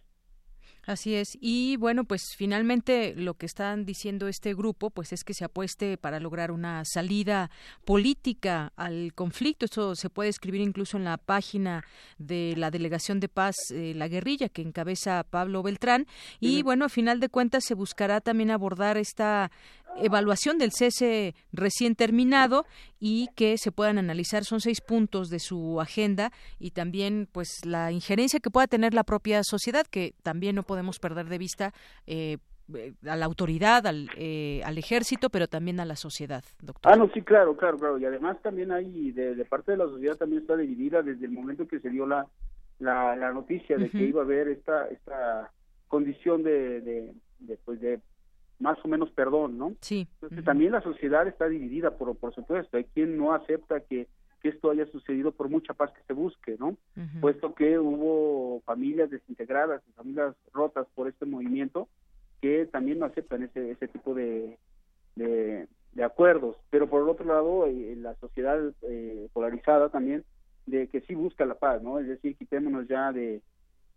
[0.86, 1.36] Así es.
[1.40, 5.98] Y bueno, pues finalmente lo que están diciendo este grupo, pues es que se apueste
[5.98, 7.50] para lograr una salida
[7.84, 9.64] política al conflicto.
[9.64, 11.84] Esto se puede escribir incluso en la página
[12.18, 16.06] de la Delegación de Paz, eh, la guerrilla, que encabeza Pablo Beltrán.
[16.38, 19.50] Y bueno, a final de cuentas se buscará también abordar esta
[19.98, 22.64] evaluación del cese recién terminado
[22.98, 27.92] y que se puedan analizar son seis puntos de su agenda y también pues la
[27.92, 31.72] injerencia que pueda tener la propia sociedad que también no podemos perder de vista
[32.06, 32.38] eh,
[32.74, 36.92] eh, a la autoridad, al, eh, al ejército, pero también a la sociedad, doctor.
[36.92, 37.98] Ah, no, sí, claro, claro, claro.
[37.98, 41.68] Y además también hay, de, parte de la sociedad también está dividida desde el momento
[41.68, 42.26] que se dio la,
[42.80, 45.52] la, noticia de que iba a haber esta, esta
[45.86, 48.00] condición de, de, de, pues de
[48.58, 49.74] más o menos perdón, ¿no?
[49.80, 50.08] Sí.
[50.14, 52.76] Entonces también la sociedad está dividida, por, por supuesto.
[52.76, 54.08] Hay quien no acepta que,
[54.40, 56.76] que esto haya sucedido por mucha paz que se busque, ¿no?
[57.20, 61.88] Puesto que hubo familias desintegradas, familias rotas por este movimiento
[62.40, 64.58] que también no aceptan ese, ese tipo de,
[65.14, 66.56] de, acuerdos.
[66.70, 70.24] Pero por el otro lado, eh, la sociedad eh, polarizada también,
[70.66, 71.98] de que sí busca la paz, ¿no?
[71.98, 73.40] Es decir, quitémonos ya de,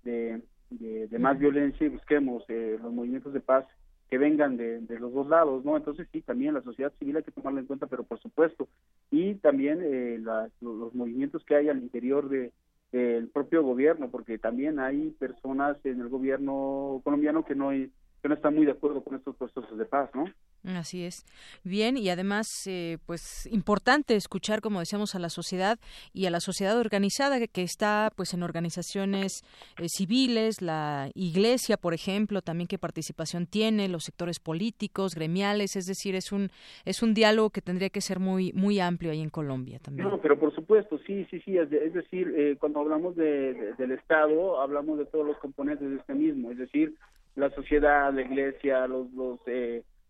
[0.03, 3.65] de, de, más violencia y busquemos eh, los movimientos de paz
[4.09, 5.77] que vengan de, los dos lados, ¿no?
[5.77, 8.67] Entonces sí, también la sociedad civil hay que tomarla en cuenta, pero por supuesto,
[9.11, 10.19] y también eh,
[10.61, 12.51] los movimientos que hay al interior de
[12.91, 18.33] del propio gobierno, porque también hay personas en el gobierno colombiano que no, que no
[18.33, 20.25] están muy de acuerdo con estos procesos de paz, ¿no?
[20.65, 21.25] Así es.
[21.63, 25.79] Bien, y además, eh, pues importante escuchar, como decíamos, a la sociedad
[26.13, 29.43] y a la sociedad organizada que, está, pues, en organizaciones
[29.77, 35.85] eh, civiles, la Iglesia, por ejemplo, también qué participación tiene, los sectores políticos, gremiales, es
[35.85, 36.49] decir, es un
[36.85, 40.09] es un diálogo que tendría que ser muy muy amplio ahí en Colombia también.
[40.09, 41.57] No, pero por supuesto, sí, sí, sí.
[41.57, 46.13] Es, decir, eh, cuando hablamos de, del Estado, hablamos de todos los componentes de este
[46.13, 46.95] mismo, es decir,
[47.35, 49.39] la sociedad, la Iglesia, los los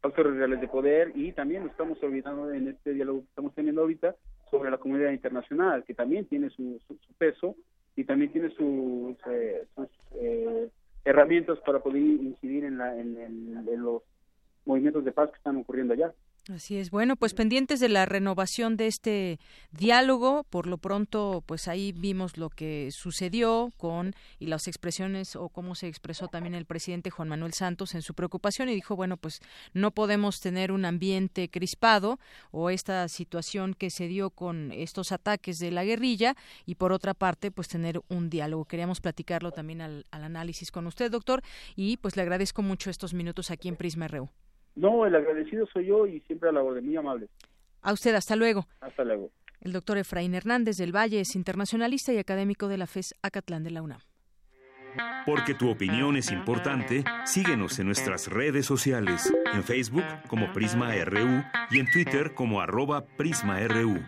[0.02, 4.16] factores reales de poder y también estamos olvidando en este diálogo que estamos teniendo ahorita
[4.50, 7.56] sobre la comunidad internacional, que también tiene su, su, peso
[7.96, 10.70] y también tiene sus, eh, sus eh,
[11.06, 14.02] herramientas para poder incidir en, la, en los
[14.66, 16.14] movimientos de paz que están ocurriendo allá.
[16.54, 16.90] Así es.
[16.90, 19.40] Bueno, pues pendientes de la renovación de este
[19.72, 25.50] diálogo, por lo pronto, pues ahí vimos lo que sucedió con y las expresiones o
[25.50, 29.16] cómo se expresó también el presidente Juan Manuel Santos en su preocupación y dijo, bueno,
[29.16, 29.42] pues
[29.74, 32.20] no podemos tener un ambiente crispado
[32.50, 36.36] o esta situación que se dio con estos ataques de la guerrilla
[36.66, 38.66] y por otra parte, pues tener un diálogo.
[38.66, 41.44] Queríamos platicarlo también al, análisis con usted, doctor,
[41.76, 44.30] y pues le agradezco mucho estos minutos aquí en Prisma RU.
[44.80, 47.28] No, el agradecido soy yo y siempre a la orden, muy amable.
[47.82, 48.66] A usted, hasta luego.
[48.80, 49.30] Hasta luego.
[49.60, 53.72] El doctor Efraín Hernández del Valle es internacionalista y académico de la FES Acatlán de
[53.72, 54.00] la UNAM.
[55.26, 61.44] Porque tu opinión es importante, síguenos en nuestras redes sociales, en Facebook como Prisma RU
[61.72, 64.00] y en Twitter como arroba PrismaRU.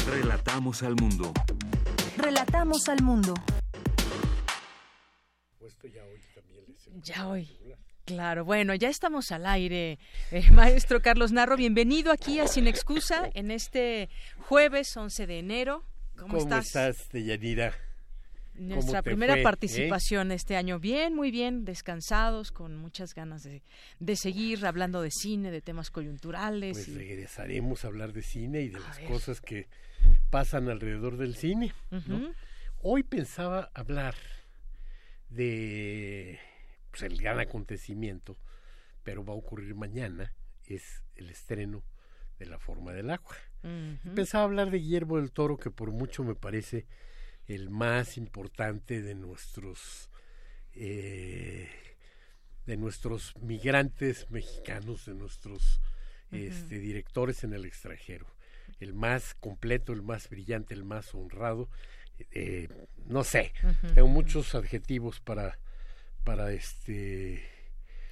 [0.09, 1.33] Relatamos al mundo.
[2.17, 3.35] Relatamos al mundo.
[7.03, 7.51] Ya hoy.
[8.07, 9.99] Claro, bueno, ya estamos al aire.
[10.31, 14.09] Eh, maestro Carlos Narro, bienvenido aquí a Sin Excusa en este
[14.39, 15.85] jueves 11 de enero.
[16.17, 16.69] ¿Cómo, estás?
[16.69, 17.75] estás, Deyanira?
[18.57, 20.79] Nuestra primera participación este año.
[20.79, 23.63] Bien, muy bien, descansados, con muchas ganas de,
[23.99, 26.77] de, seguir hablando de cine, de temas coyunturales.
[26.77, 29.67] Pues regresaremos a hablar de cine y de las cosas que
[30.31, 31.73] pasan alrededor del cine.
[32.83, 34.15] Hoy pensaba hablar
[35.31, 36.39] de
[36.91, 38.37] pues, el gran acontecimiento,
[39.03, 40.33] pero va a ocurrir mañana,
[40.67, 41.83] es el estreno
[42.39, 43.37] de La Forma del Agua.
[44.15, 46.87] Pensaba hablar de Guillermo del Toro, que por mucho me parece
[47.47, 50.11] el más importante de nuestros
[50.75, 51.69] eh,
[52.67, 55.81] de nuestros migrantes mexicanos, de nuestros
[56.33, 58.27] este, directores en el extranjero.
[58.81, 61.69] El más completo, el más brillante, el más honrado.
[62.31, 62.69] Eh,
[63.07, 63.53] no sé,
[63.95, 65.59] tengo muchos adjetivos para
[66.25, 67.45] para este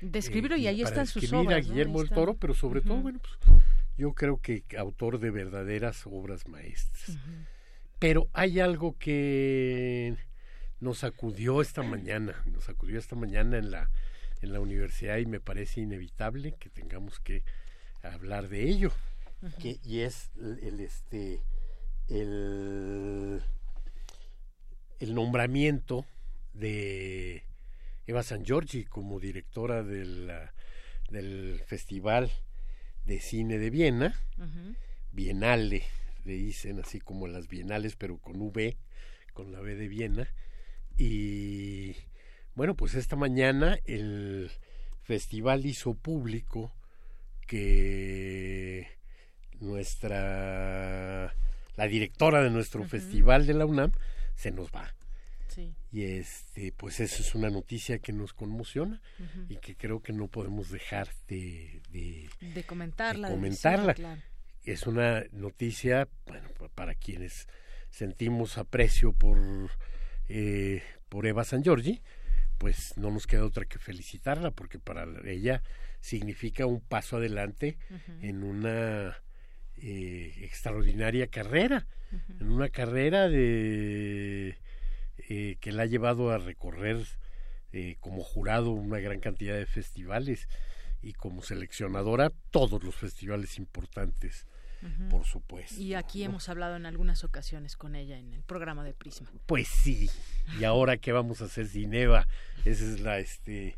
[0.03, 1.57] describirlo y ahí están sus obras.
[1.57, 3.33] a Guillermo del Toro, pero sobre todo, bueno, pues
[3.97, 7.19] yo creo que autor de verdaderas obras maestras.
[8.03, 10.17] Pero hay algo que
[10.81, 13.91] nos sacudió esta mañana, nos sacudió esta mañana en la
[14.41, 17.45] en la universidad y me parece inevitable que tengamos que
[18.03, 18.91] hablar de ello.
[19.61, 21.41] que, y es el, este
[22.09, 23.41] el,
[24.99, 26.05] el nombramiento
[26.55, 27.45] de
[28.09, 30.29] Eva San Giorgi como directora del,
[31.09, 32.33] del Festival
[33.05, 34.21] de Cine de Viena,
[35.13, 35.85] Bienale,
[36.25, 38.77] le dicen así como las bienales, pero con V,
[39.33, 40.29] con la B de Viena.
[40.97, 41.97] Y
[42.55, 44.51] bueno, pues esta mañana el
[45.03, 46.73] festival hizo público
[47.47, 48.87] que
[49.61, 51.35] nuestra
[51.77, 53.93] la directora de nuestro festival de la UNAM
[54.35, 54.95] se nos va
[55.91, 59.01] y este, pues eso es una noticia que nos conmociona
[59.49, 63.29] y que creo que no podemos dejar de, de, comentarla.
[63.29, 63.95] comentarla.
[64.65, 67.49] Es una noticia, bueno, para quienes
[67.91, 69.39] sentimos aprecio por,
[70.29, 72.03] eh, por Eva San Giorgi,
[72.59, 75.63] pues no nos queda otra que felicitarla, porque para ella
[76.01, 77.77] significa un paso adelante
[78.21, 79.17] en una
[79.77, 81.87] eh, extraordinaria carrera,
[82.39, 84.59] en una carrera de
[85.29, 86.99] eh, que la ha llevado a recorrer
[87.73, 90.47] eh, como jurado una gran cantidad de festivales
[91.01, 94.47] y como seleccionadora todos los festivales importantes,
[95.11, 95.81] por supuesto.
[95.81, 99.31] Y aquí hemos hablado en algunas ocasiones con ella en el programa de Prisma.
[99.47, 100.11] Pues sí.
[100.59, 102.27] ¿Y ahora qué vamos a hacer sin Eva?
[102.65, 103.77] Esa es la este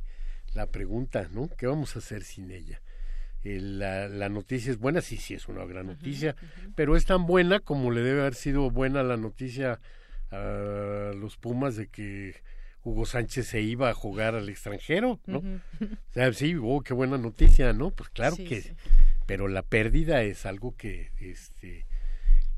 [0.55, 1.49] la pregunta, ¿no?
[1.59, 2.81] ¿Qué vamos a hacer sin ella?
[3.43, 6.35] Eh, la, la, noticia es buena, sí, sí es una gran noticia,
[6.75, 9.81] pero es tan buena como le debe haber sido buena la noticia
[10.31, 12.37] a los Pumas de que
[12.85, 15.39] Hugo Sánchez se iba a jugar al extranjero, ¿no?
[15.39, 17.91] O sea, sí, oh, qué buena noticia, ¿no?
[17.91, 18.75] Pues claro que,
[19.27, 21.87] pero la pérdida es algo que, este,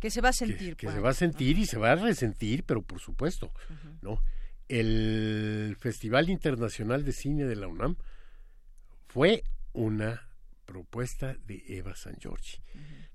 [0.01, 2.65] que se va a sentir, que, se va a sentir y se va a resentir,
[2.65, 3.53] pero por supuesto,
[4.03, 4.23] ¿no?
[4.69, 7.97] El Festival Internacional de Cine de la UNAM
[9.07, 10.29] fue una
[10.65, 12.59] propuesta de Eva San Giorgi.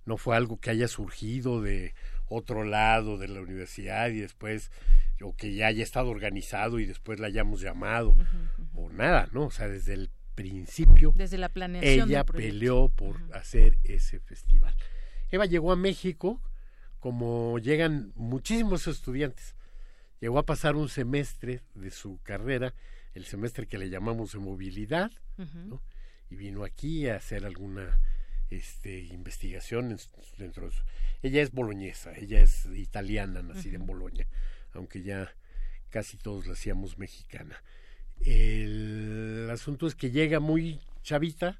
[0.06, 1.94] No fue algo que haya surgido de
[2.28, 4.72] otro lado de la universidad y después
[5.22, 8.16] o que ya haya estado organizado y después la hayamos llamado
[8.74, 9.46] o nada, ¿no?
[9.46, 14.76] O sea, desde el principio desde la planeación ella peleó por hacer ese festival.
[15.32, 16.42] Eva llegó a México
[17.00, 19.56] como llegan muchísimos estudiantes.
[20.20, 22.74] Llegó a pasar un semestre de su carrera,
[23.14, 25.82] el semestre que le llamamos de movilidad, ¿no?
[26.30, 28.00] y vino aquí a hacer alguna
[28.52, 29.98] este, investigación
[30.38, 30.76] dentro de
[31.24, 34.26] ella es boloñesa, ella es italiana, nacida en Boloña,
[34.74, 35.34] aunque ya
[35.90, 37.62] casi todos la hacíamos mexicana.
[38.26, 41.60] El asunto es que llega muy chavita,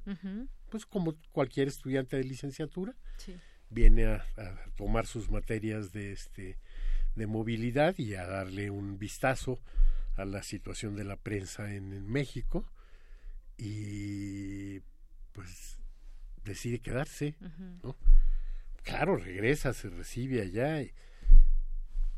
[0.70, 2.94] pues como cualquier estudiante de licenciatura,
[3.70, 4.24] viene a,
[4.76, 6.58] tomar sus materias de este
[7.14, 9.60] de movilidad y a darle un vistazo
[10.16, 12.64] a la situación de la prensa en México
[13.58, 14.80] y
[15.32, 15.78] pues
[16.44, 17.36] decide quedarse,
[17.82, 17.96] ¿no?
[18.82, 20.92] Claro, regresa, se recibe allá, y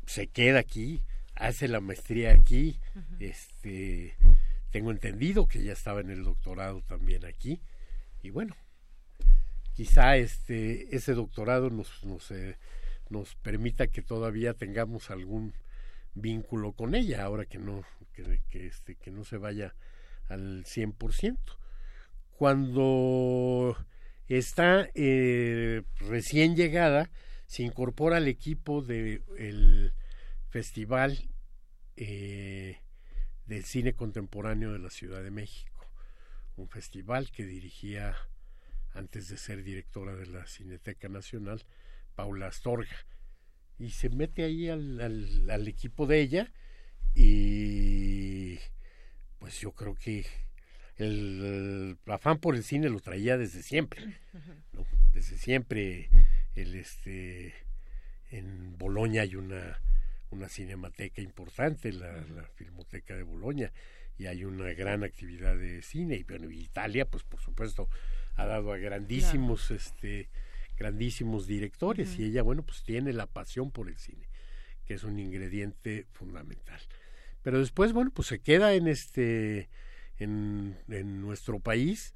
[0.07, 1.03] se queda aquí,
[1.35, 2.79] hace la maestría aquí,
[3.19, 4.15] este,
[4.75, 7.61] tengo entendido que ya estaba en el doctorado también aquí,
[8.21, 8.57] y bueno,
[9.71, 12.57] quizá este, ese doctorado nos, nos, eh,
[13.41, 15.53] permita que todavía tengamos algún
[16.13, 19.73] vínculo con ella, ahora que no, que, que, este, no se vaya
[20.27, 21.37] al 100%.
[22.31, 23.77] Cuando
[24.27, 27.09] está eh, recién llegada,
[27.47, 29.93] se incorpora al equipo del
[30.49, 31.29] Festival
[31.95, 32.81] eh,
[33.45, 35.87] del Cine Contemporáneo de la Ciudad de México,
[36.57, 38.15] un festival que dirigía
[38.93, 41.63] antes de ser directora de la Cineteca Nacional,
[42.15, 43.05] Paula Astorga.
[43.77, 45.01] Y se mete ahí al,
[45.49, 46.51] al, equipo de ella
[47.13, 48.57] y
[49.37, 50.25] pues yo creo que
[50.97, 54.17] el, afán por el cine lo traía desde siempre,
[55.13, 56.09] desde siempre
[56.55, 57.53] el este
[58.31, 59.77] en Bolonia hay una
[60.29, 63.71] una cinemateca importante, la, la Filmoteca de Bolonia,
[64.17, 66.15] y hay una gran actividad de cine.
[66.15, 67.89] Y bueno, Italia, pues por supuesto,
[68.35, 70.29] ha dado a grandísimos, este,
[70.77, 74.27] grandísimos directores, y ella, bueno, pues tiene la pasión por el cine,
[74.85, 76.81] que es un ingrediente fundamental.
[77.41, 79.69] Pero después, bueno, pues se queda en este,
[80.17, 82.13] en, en nuestro país,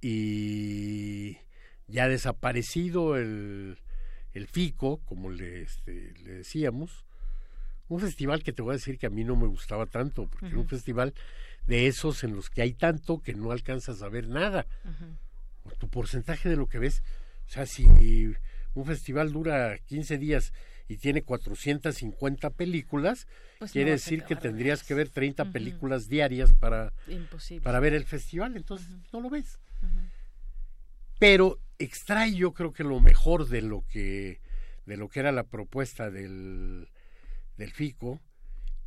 [0.00, 1.36] y
[1.88, 3.78] ya ha desaparecido el,
[4.32, 7.04] el FICO, como le, este, le decíamos,
[7.88, 10.48] un festival que te voy a decir que a mí no me gustaba tanto, porque
[10.48, 11.14] es un festival
[11.66, 14.66] de esos en los que hay tanto que no alcanzas a ver nada.
[15.78, 17.02] Tu porcentaje de lo que ves,
[17.46, 17.86] o sea, si
[18.74, 20.52] un festival dura 15 días
[20.88, 23.26] y tiene 450 películas,
[23.58, 26.92] pues quiere decir que tendrías que ver 30 películas diarias para,
[27.62, 29.58] para ver el festival, entonces no lo ves.
[31.18, 34.40] Pero extrae yo creo que lo mejor de lo que
[34.86, 36.88] de lo que era la propuesta del
[37.58, 38.20] del FICO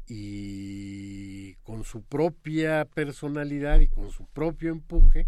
[0.07, 5.27] y con su propia personalidad y con su propio empuje,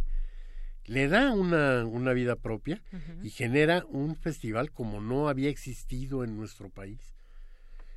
[0.86, 2.82] le da una, una vida propia
[3.22, 7.14] y genera un festival como no había existido en nuestro país.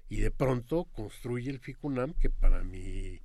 [0.08, 3.20] Y de pronto construye el FICUNAM, que para mi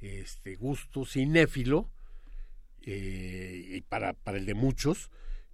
[0.00, 1.88] este, gusto cinéfilo
[2.82, 5.10] eh, y para, para el de muchos,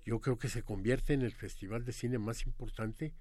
[0.07, 3.13] yo creo que se convierte en el festival de cine más importante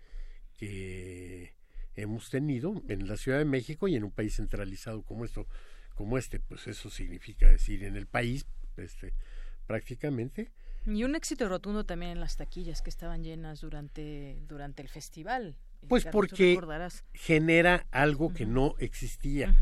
[0.58, 1.54] que,
[1.96, 5.48] hemos tenido en la Ciudad de México y en un país centralizado como esto
[5.96, 8.46] como este pues eso significa decir en el país
[8.78, 9.14] este
[9.68, 10.52] prácticamente.
[10.86, 15.56] Y un éxito rotundo también en las taquillas que estaban llenas durante durante el festival.
[15.88, 16.60] Pues porque
[17.14, 19.56] genera algo que no existía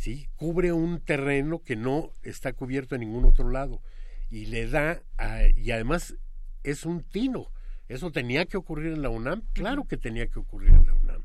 [0.00, 3.82] sí cubre un terreno que no está cubierto en ningún otro lado
[4.30, 5.02] y le da
[5.56, 6.16] y además
[6.62, 7.50] es un tino.
[7.88, 9.42] Eso tenía que ocurrir en la UNAM.
[9.52, 11.24] Claro que tenía que ocurrir en la UNAM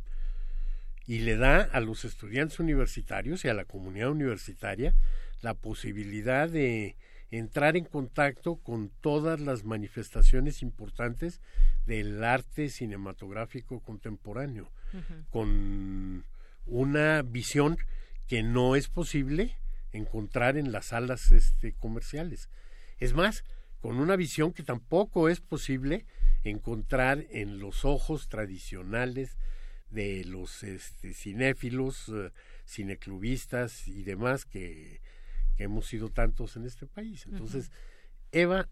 [1.07, 4.93] y le da a los estudiantes universitarios y a la comunidad universitaria
[5.41, 6.95] la posibilidad de
[7.31, 11.41] entrar en contacto con todas las manifestaciones importantes
[11.85, 14.71] del arte cinematográfico contemporáneo,
[15.29, 16.25] con
[16.65, 17.77] una visión
[18.27, 19.55] que no es posible
[19.91, 22.49] encontrar en las salas este, comerciales.
[22.99, 23.43] Es más,
[23.81, 26.05] con una visión que tampoco es posible
[26.43, 29.37] encontrar en los ojos tradicionales
[29.95, 32.31] de los este, cinéfilos, eh,
[32.67, 35.01] cineclubistas y demás que,
[35.57, 37.25] hemos sido tantos en este país.
[37.27, 37.71] Entonces,
[38.33, 38.67] Eva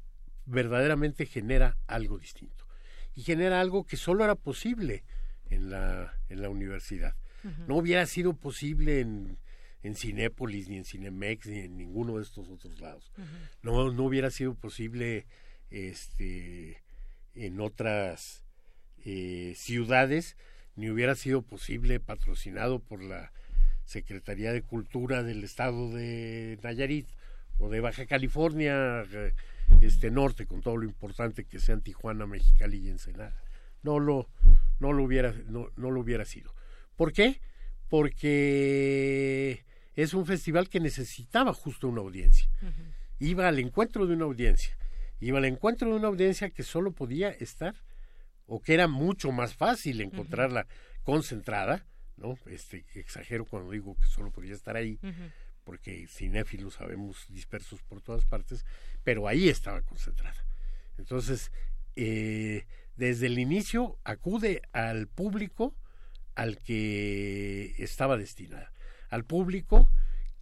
[0.46, 2.68] verdaderamente genera algo distinto
[3.16, 5.06] y genera algo que solo era posible
[5.50, 7.16] en la, en la universidad.
[7.68, 9.38] No hubiera sido posible en,
[9.82, 13.14] en Cinépolis, ni en Cinemex, ni en ninguno de estos otros lados.
[13.62, 15.26] no, no hubiera sido posible
[15.70, 16.84] este,
[17.34, 18.44] en otras
[19.06, 20.36] eh, ciudades
[20.76, 23.32] ni hubiera sido posible patrocinado por la
[23.86, 27.08] Secretaría de Cultura del Estado de Nayarit
[27.60, 29.34] o de Baja California eh,
[29.82, 33.44] este norte con todo lo importante que sean Tijuana, Mexicali y Ensenada.
[33.82, 34.28] No lo
[34.80, 36.54] no lo hubiera no, no lo hubiera sido.
[36.96, 37.40] ¿Por qué?
[37.90, 39.64] Porque
[39.96, 42.50] es un festival que necesitaba justo una audiencia.
[43.20, 44.78] Iba al encuentro de una audiencia.
[45.20, 47.76] Iba al encuentro de una audiencia que solo podía estar
[48.46, 50.68] o que era mucho más fácil encontrarla
[51.04, 51.86] concentrada,
[52.18, 52.38] ¿no?
[52.46, 55.00] Este, exagero cuando digo que solo podía estar ahí,
[55.64, 58.66] porque cinéfilos sabemos dispersos por todas partes,
[59.04, 60.46] pero ahí estaba concentrada.
[60.98, 61.52] Entonces,
[61.96, 62.66] eh,
[62.96, 65.76] desde el inicio acude al público
[66.36, 68.74] al que estaba destinada,
[69.10, 69.90] al público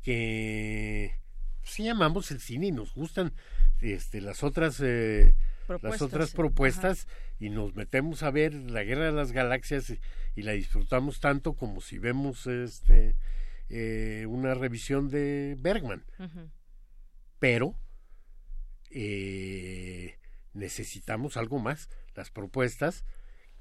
[0.01, 1.15] que
[1.63, 3.33] si llamamos el cine y nos gustan
[3.81, 5.35] este, las otras eh,
[5.81, 7.07] las otras propuestas
[7.39, 9.89] y nos metemos a ver la Guerra de las Galaxias
[10.35, 13.15] y, la disfrutamos tanto como si vemos este
[13.69, 16.03] eh, una revisión de Bergman.
[17.39, 17.75] Pero
[18.89, 20.17] eh,
[20.53, 23.05] necesitamos algo más, las propuestas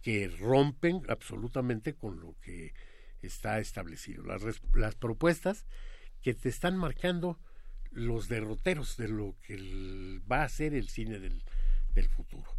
[0.03, 2.74] que rompen absolutamente con lo que
[3.23, 4.24] está establecido.
[4.24, 4.43] Las,
[4.74, 5.66] las propuestas
[6.23, 7.39] que te están marcando
[7.91, 11.43] los derroteros de lo que va a ser el cine del,
[11.94, 12.50] del futuro.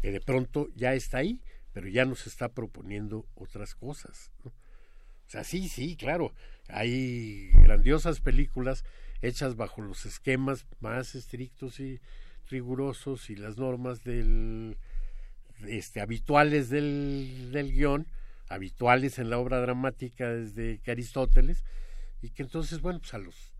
[0.00, 1.40] Que de pronto ya está ahí,
[1.72, 4.30] pero ya nos está proponiendo otras cosas.
[4.44, 4.50] O
[5.30, 6.32] sea, sí, sí, claro,
[6.68, 8.84] hay grandiosas películas
[9.20, 12.00] hechas bajo los esquemas más estrictos y
[12.48, 14.78] rigurosos y las normas del
[15.66, 18.06] este habituales del, del guion,
[18.48, 21.64] habituales en la obra dramática desde Aristóteles,
[22.22, 23.52] y que entonces, bueno, pues a los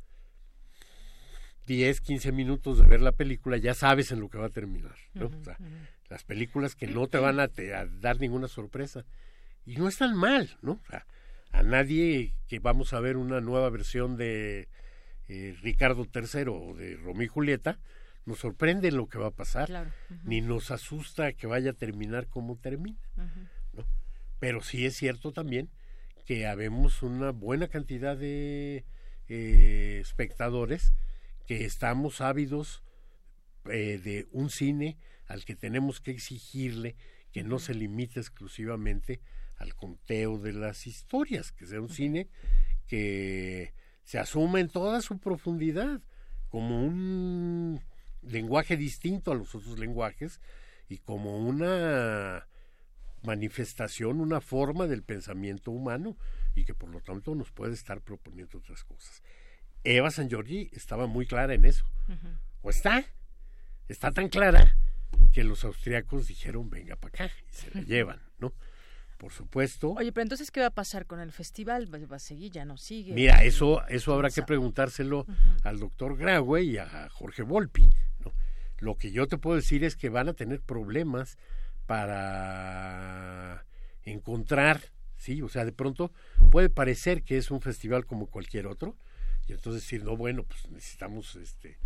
[1.69, 4.97] 10, 15 minutos de ver la película ya sabes en lo que va a terminar,
[5.13, 5.27] ¿no?
[5.27, 5.59] o sea,
[6.09, 7.51] las películas que no te van a,
[8.01, 9.05] dar ninguna sorpresa.
[9.67, 10.73] Y no están mal, ¿no?
[10.73, 11.07] O sea,
[11.53, 14.69] a nadie que vamos a ver una nueva versión de
[15.29, 17.79] eh, Ricardo III o de Romeo y Julieta,
[18.25, 19.93] nos sorprende lo que va a pasar,
[20.25, 22.99] ni nos asusta que vaya a terminar como termina.
[23.75, 23.85] ¿no?
[24.39, 25.69] Pero sí es cierto también
[26.25, 28.87] que habemos una buena cantidad de
[29.29, 30.95] eh, espectadores
[31.49, 32.83] que estamos ávidos
[33.65, 36.95] eh, de un cine al que tenemos que exigirle
[37.33, 39.23] que no se limite exclusivamente
[39.57, 42.29] al conteo de las historias, que sea un cine
[42.87, 43.73] que
[44.05, 46.03] se asuma en toda su profundidad
[46.51, 47.81] como un
[48.21, 50.43] lenguaje distinto a los otros lenguajes
[50.87, 52.47] y como una
[53.23, 56.19] manifestación, una forma del pensamiento humano
[56.55, 59.23] y que por lo tanto nos puede estar proponiendo otras cosas.
[59.97, 61.85] Eva San Giorgi estaba muy clara en eso.
[62.63, 63.05] O está,
[63.89, 64.77] está tan clara
[65.33, 68.53] que los austriacos dijeron, venga para acá, y se la llevan, ¿no?
[69.19, 69.93] Por supuesto.
[69.93, 71.93] Oye, pero entonces, ¿qué va a pasar con el festival?
[71.93, 72.53] ¿Va a seguir?
[72.53, 73.15] ¿Ya no sigue?
[73.15, 75.27] Mira, eso, eso habrá que preguntárselo
[75.65, 77.83] al doctor Graue y a Jorge Volpi.
[78.25, 78.33] ¿no?
[78.79, 81.37] Lo que yo te puedo decir es que van a tener problemas
[81.87, 83.65] para
[84.05, 84.83] encontrar,
[85.17, 86.13] sí, o sea, de pronto
[86.53, 88.97] puede parecer que es un festival como cualquier otro,
[89.49, 91.79] y entonces decir, no, bueno, pues necesitamos este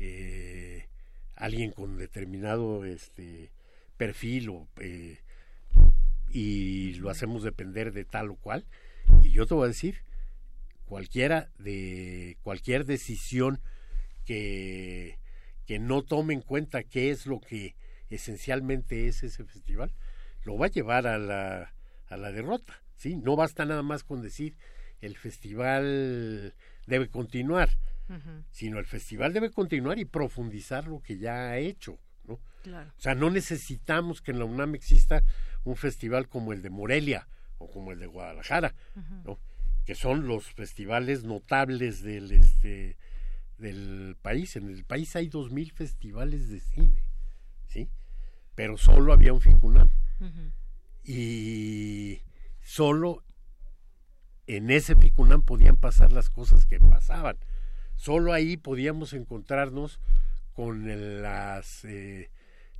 [0.00, 0.88] eh,
[1.36, 3.52] alguien con determinado este
[3.96, 5.18] perfil o eh,
[6.28, 8.66] y lo hacemos depender de tal o cual.
[9.22, 10.02] Y yo te voy a decir,
[10.84, 13.60] cualquiera de cualquier decisión
[14.24, 15.18] que,
[15.66, 17.76] que no tome en cuenta qué es lo que
[18.10, 19.92] esencialmente es ese festival,
[20.42, 21.74] lo va a llevar a la,
[22.08, 22.82] a la derrota.
[22.96, 23.16] ¿sí?
[23.16, 24.56] No basta nada más con decir
[25.00, 26.54] el festival
[26.86, 27.70] debe continuar,
[28.50, 31.98] sino el festival debe continuar y profundizar lo que ya ha hecho.
[32.24, 32.34] ¿no?
[32.34, 35.22] O sea, no necesitamos que en la UNAM exista
[35.64, 37.28] un festival como el de Morelia
[37.58, 38.74] o como el de Guadalajara,
[39.24, 39.38] ¿no?
[39.84, 42.96] que son los festivales notables del este
[43.58, 44.56] del país.
[44.56, 47.04] En el país hay dos mil festivales de cine,
[47.66, 47.88] ¿sí?
[48.54, 49.90] Pero solo había un FICUNAM.
[51.04, 52.22] Y
[52.62, 53.22] solo
[54.46, 57.36] en ese FICUNAM podían pasar las cosas que pasaban.
[57.96, 60.00] Solo ahí podíamos encontrarnos
[60.52, 62.30] con las, eh,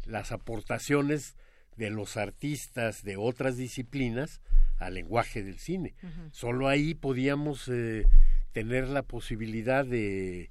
[0.04, 1.36] las aportaciones
[1.76, 4.40] de los artistas de otras disciplinas
[4.78, 5.94] al lenguaje del cine.
[6.30, 8.06] Solo ahí podíamos eh,
[8.52, 10.50] tener la posibilidad de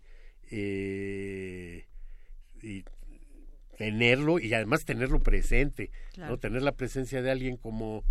[0.52, 1.86] eh,
[3.78, 8.04] tenerlo y además tenerlo presente, no tener la presencia de alguien como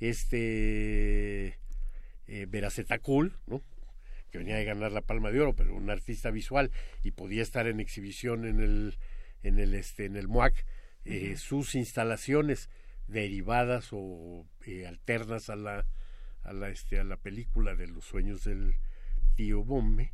[0.00, 1.58] este
[2.28, 3.62] eh, Veracetacul, ¿no?
[4.30, 6.70] que venía de ganar la Palma de Oro, pero un artista visual
[7.02, 8.98] y podía estar en exhibición en el
[9.42, 10.64] en el este en el MUAC
[11.04, 12.68] eh, sus instalaciones
[13.06, 15.86] derivadas o eh, alternas a la
[16.42, 18.74] a la este a la película de los sueños del
[19.34, 20.12] tío Bombe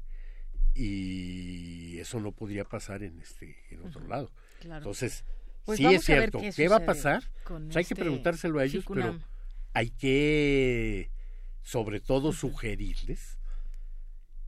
[0.75, 4.31] y eso no podría pasar en este en otro lado.
[4.63, 5.25] Entonces
[5.65, 7.25] pues sí es cierto qué, va a pasar.
[7.49, 9.19] hay que este preguntárselo a ellos pero
[9.73, 11.11] hay que
[11.65, 13.39] sobre todo sugerirles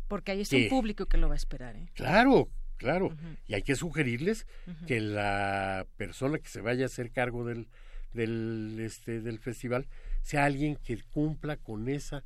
[0.06, 1.88] porque hay un público que lo va a esperar ¿eh?
[1.94, 3.16] claro claro.
[3.46, 4.46] Y hay que sugerirles
[4.86, 7.68] que la persona que se vaya a hacer cargo del
[8.12, 9.86] del este del festival
[10.22, 12.24] sea alguien que cumpla con esa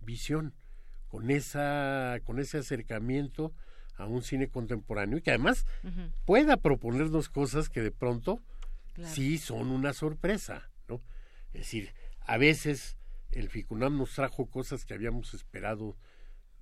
[0.00, 0.54] visión
[1.08, 3.52] con esa con ese acercamiento
[3.96, 5.66] a un cine contemporáneo y que además
[6.24, 8.40] pueda proponernos cosas que de pronto
[9.04, 11.02] sí son una sorpresa no
[11.52, 12.96] es decir a veces
[13.36, 15.96] el FICUNAM nos trajo cosas que habíamos esperado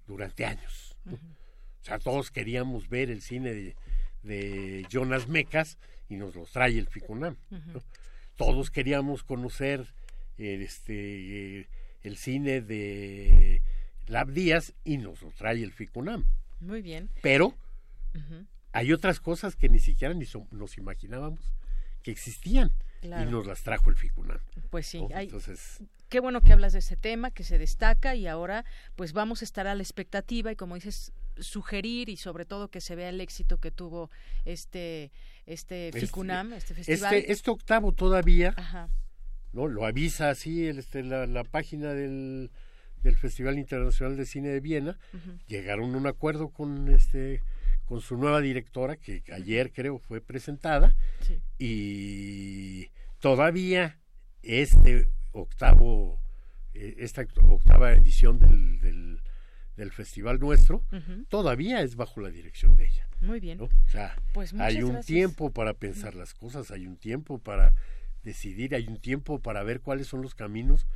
[0.06, 0.96] durante años.
[1.06, 3.74] O sea, todos queríamos ver el cine
[4.22, 5.78] de, Jonas Mecas
[6.08, 7.36] y nos los trae el FICUNAM.
[8.36, 9.94] Todos queríamos conocer
[10.36, 11.68] este,
[12.02, 13.62] el cine de
[14.06, 16.24] Lab Díaz y nos lo trae el FICUNAM.
[16.60, 17.10] Muy bien.
[17.22, 17.54] Pero
[18.72, 21.54] hay otras cosas que ni siquiera ni nos imaginábamos
[22.02, 22.72] que existían
[23.02, 24.38] y nos las trajo el FICUNAM.
[24.70, 25.30] Pues sí, hay,
[26.14, 28.64] qué bueno que hablas de ese tema, que se destaca y ahora
[28.94, 32.80] pues vamos a estar a la expectativa y como dices, sugerir y sobre todo que
[32.80, 34.12] se vea el éxito que tuvo
[34.44, 35.10] este
[35.44, 37.14] este, este FICUNAM, este, festival.
[37.14, 38.54] Este, este octavo todavía,
[39.52, 39.66] ¿no?
[39.66, 42.52] Lo avisa así el, este, la, página del,
[43.02, 44.96] del Festival Internacional de Cine de Viena.
[45.48, 47.42] Llegaron a un acuerdo con este
[47.86, 50.94] con su nueva directora que ayer creo fue presentada
[51.58, 52.86] y
[53.18, 53.98] todavía
[54.44, 56.20] este octavo
[56.72, 58.80] eh, esta octava edición del,
[59.76, 60.82] del, festival nuestro
[61.28, 63.60] todavía es bajo la dirección de ella muy bien.
[63.60, 67.74] o sea pues hay un tiempo para pensar las cosas hay un tiempo para
[68.22, 70.86] decidir hay un tiempo para ver cuáles son los caminos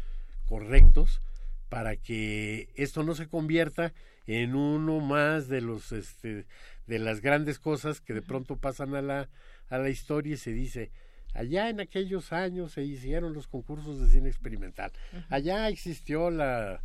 [0.46, 1.20] correctos
[1.68, 3.92] para que esto no se convierta
[4.26, 6.46] en uno más de los este
[6.86, 9.28] de las grandes cosas que de pronto pasan a la
[9.68, 10.90] a la historia y se dice
[11.38, 14.90] Allá en aquellos años se hicieron los concursos de cine experimental.
[15.28, 16.82] Allá existió la,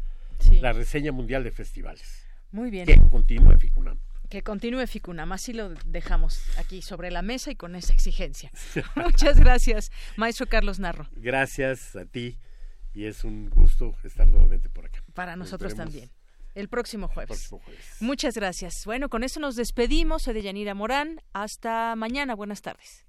[0.61, 2.27] la reseña mundial de festivales.
[2.51, 2.85] Muy bien.
[2.85, 3.97] Que continúe Ficunam.
[4.29, 5.31] Que continúe Ficunam.
[5.31, 8.51] Así lo dejamos aquí sobre la mesa y con esa exigencia.
[8.95, 11.09] Muchas gracias, maestro Carlos Narro.
[11.15, 12.37] Gracias a ti
[12.93, 15.03] y es un gusto estar nuevamente por acá.
[15.15, 16.11] Para nosotros también.
[16.53, 17.49] El próximo jueves.
[17.99, 18.85] Muchas gracias.
[18.85, 20.21] Bueno, con eso nos despedimos.
[20.21, 21.21] Soy de Yanira Morán.
[21.33, 22.35] Hasta mañana.
[22.35, 23.07] Buenas tardes.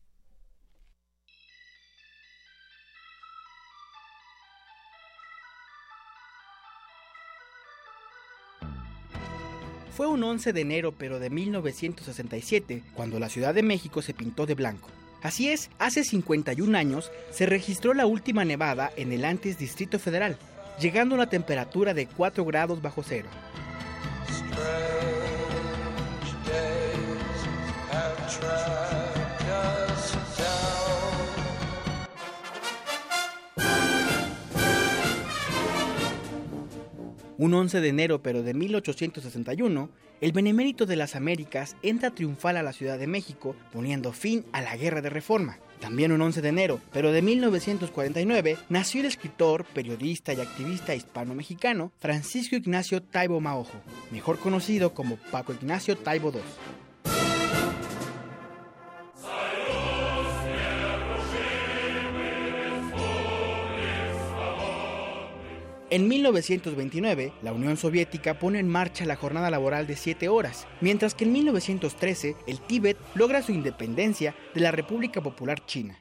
[9.96, 14.44] Fue un 11 de enero pero de 1967 cuando la Ciudad de México se pintó
[14.44, 14.88] de blanco.
[15.22, 20.36] Así es, hace 51 años se registró la última nevada en el antes Distrito Federal,
[20.80, 23.28] llegando a una temperatura de 4 grados bajo cero.
[37.36, 39.90] Un 11 de enero pero de 1861,
[40.20, 44.62] el Benemérito de las Américas entra triunfal a la Ciudad de México, poniendo fin a
[44.62, 45.58] la Guerra de Reforma.
[45.80, 51.92] También un 11 de enero, pero de 1949, nació el escritor, periodista y activista hispano-mexicano
[51.98, 53.82] Francisco Ignacio Taibo Maojo,
[54.12, 56.40] mejor conocido como Paco Ignacio Taibo II.
[65.94, 71.14] En 1929, la Unión Soviética pone en marcha la jornada laboral de 7 horas, mientras
[71.14, 76.00] que en 1913 el Tíbet logra su independencia de la República Popular China.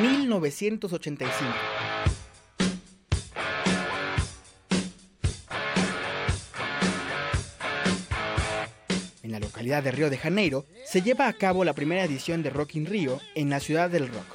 [0.00, 1.77] ...1985...
[9.38, 12.86] localidad de Río de Janeiro, se lleva a cabo la primera edición de Rock in
[12.86, 14.26] Rio en la ciudad del rock,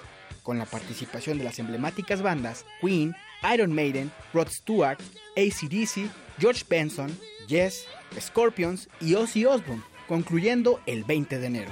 [0.43, 3.15] con la participación de las emblemáticas bandas Queen,
[3.53, 4.99] Iron Maiden, Rod Stewart,
[5.35, 6.09] ACDC,
[6.39, 7.17] George Benson,
[7.47, 7.85] Yes,
[8.19, 11.71] Scorpions y Ozzy Osbourne, concluyendo el 20 de enero.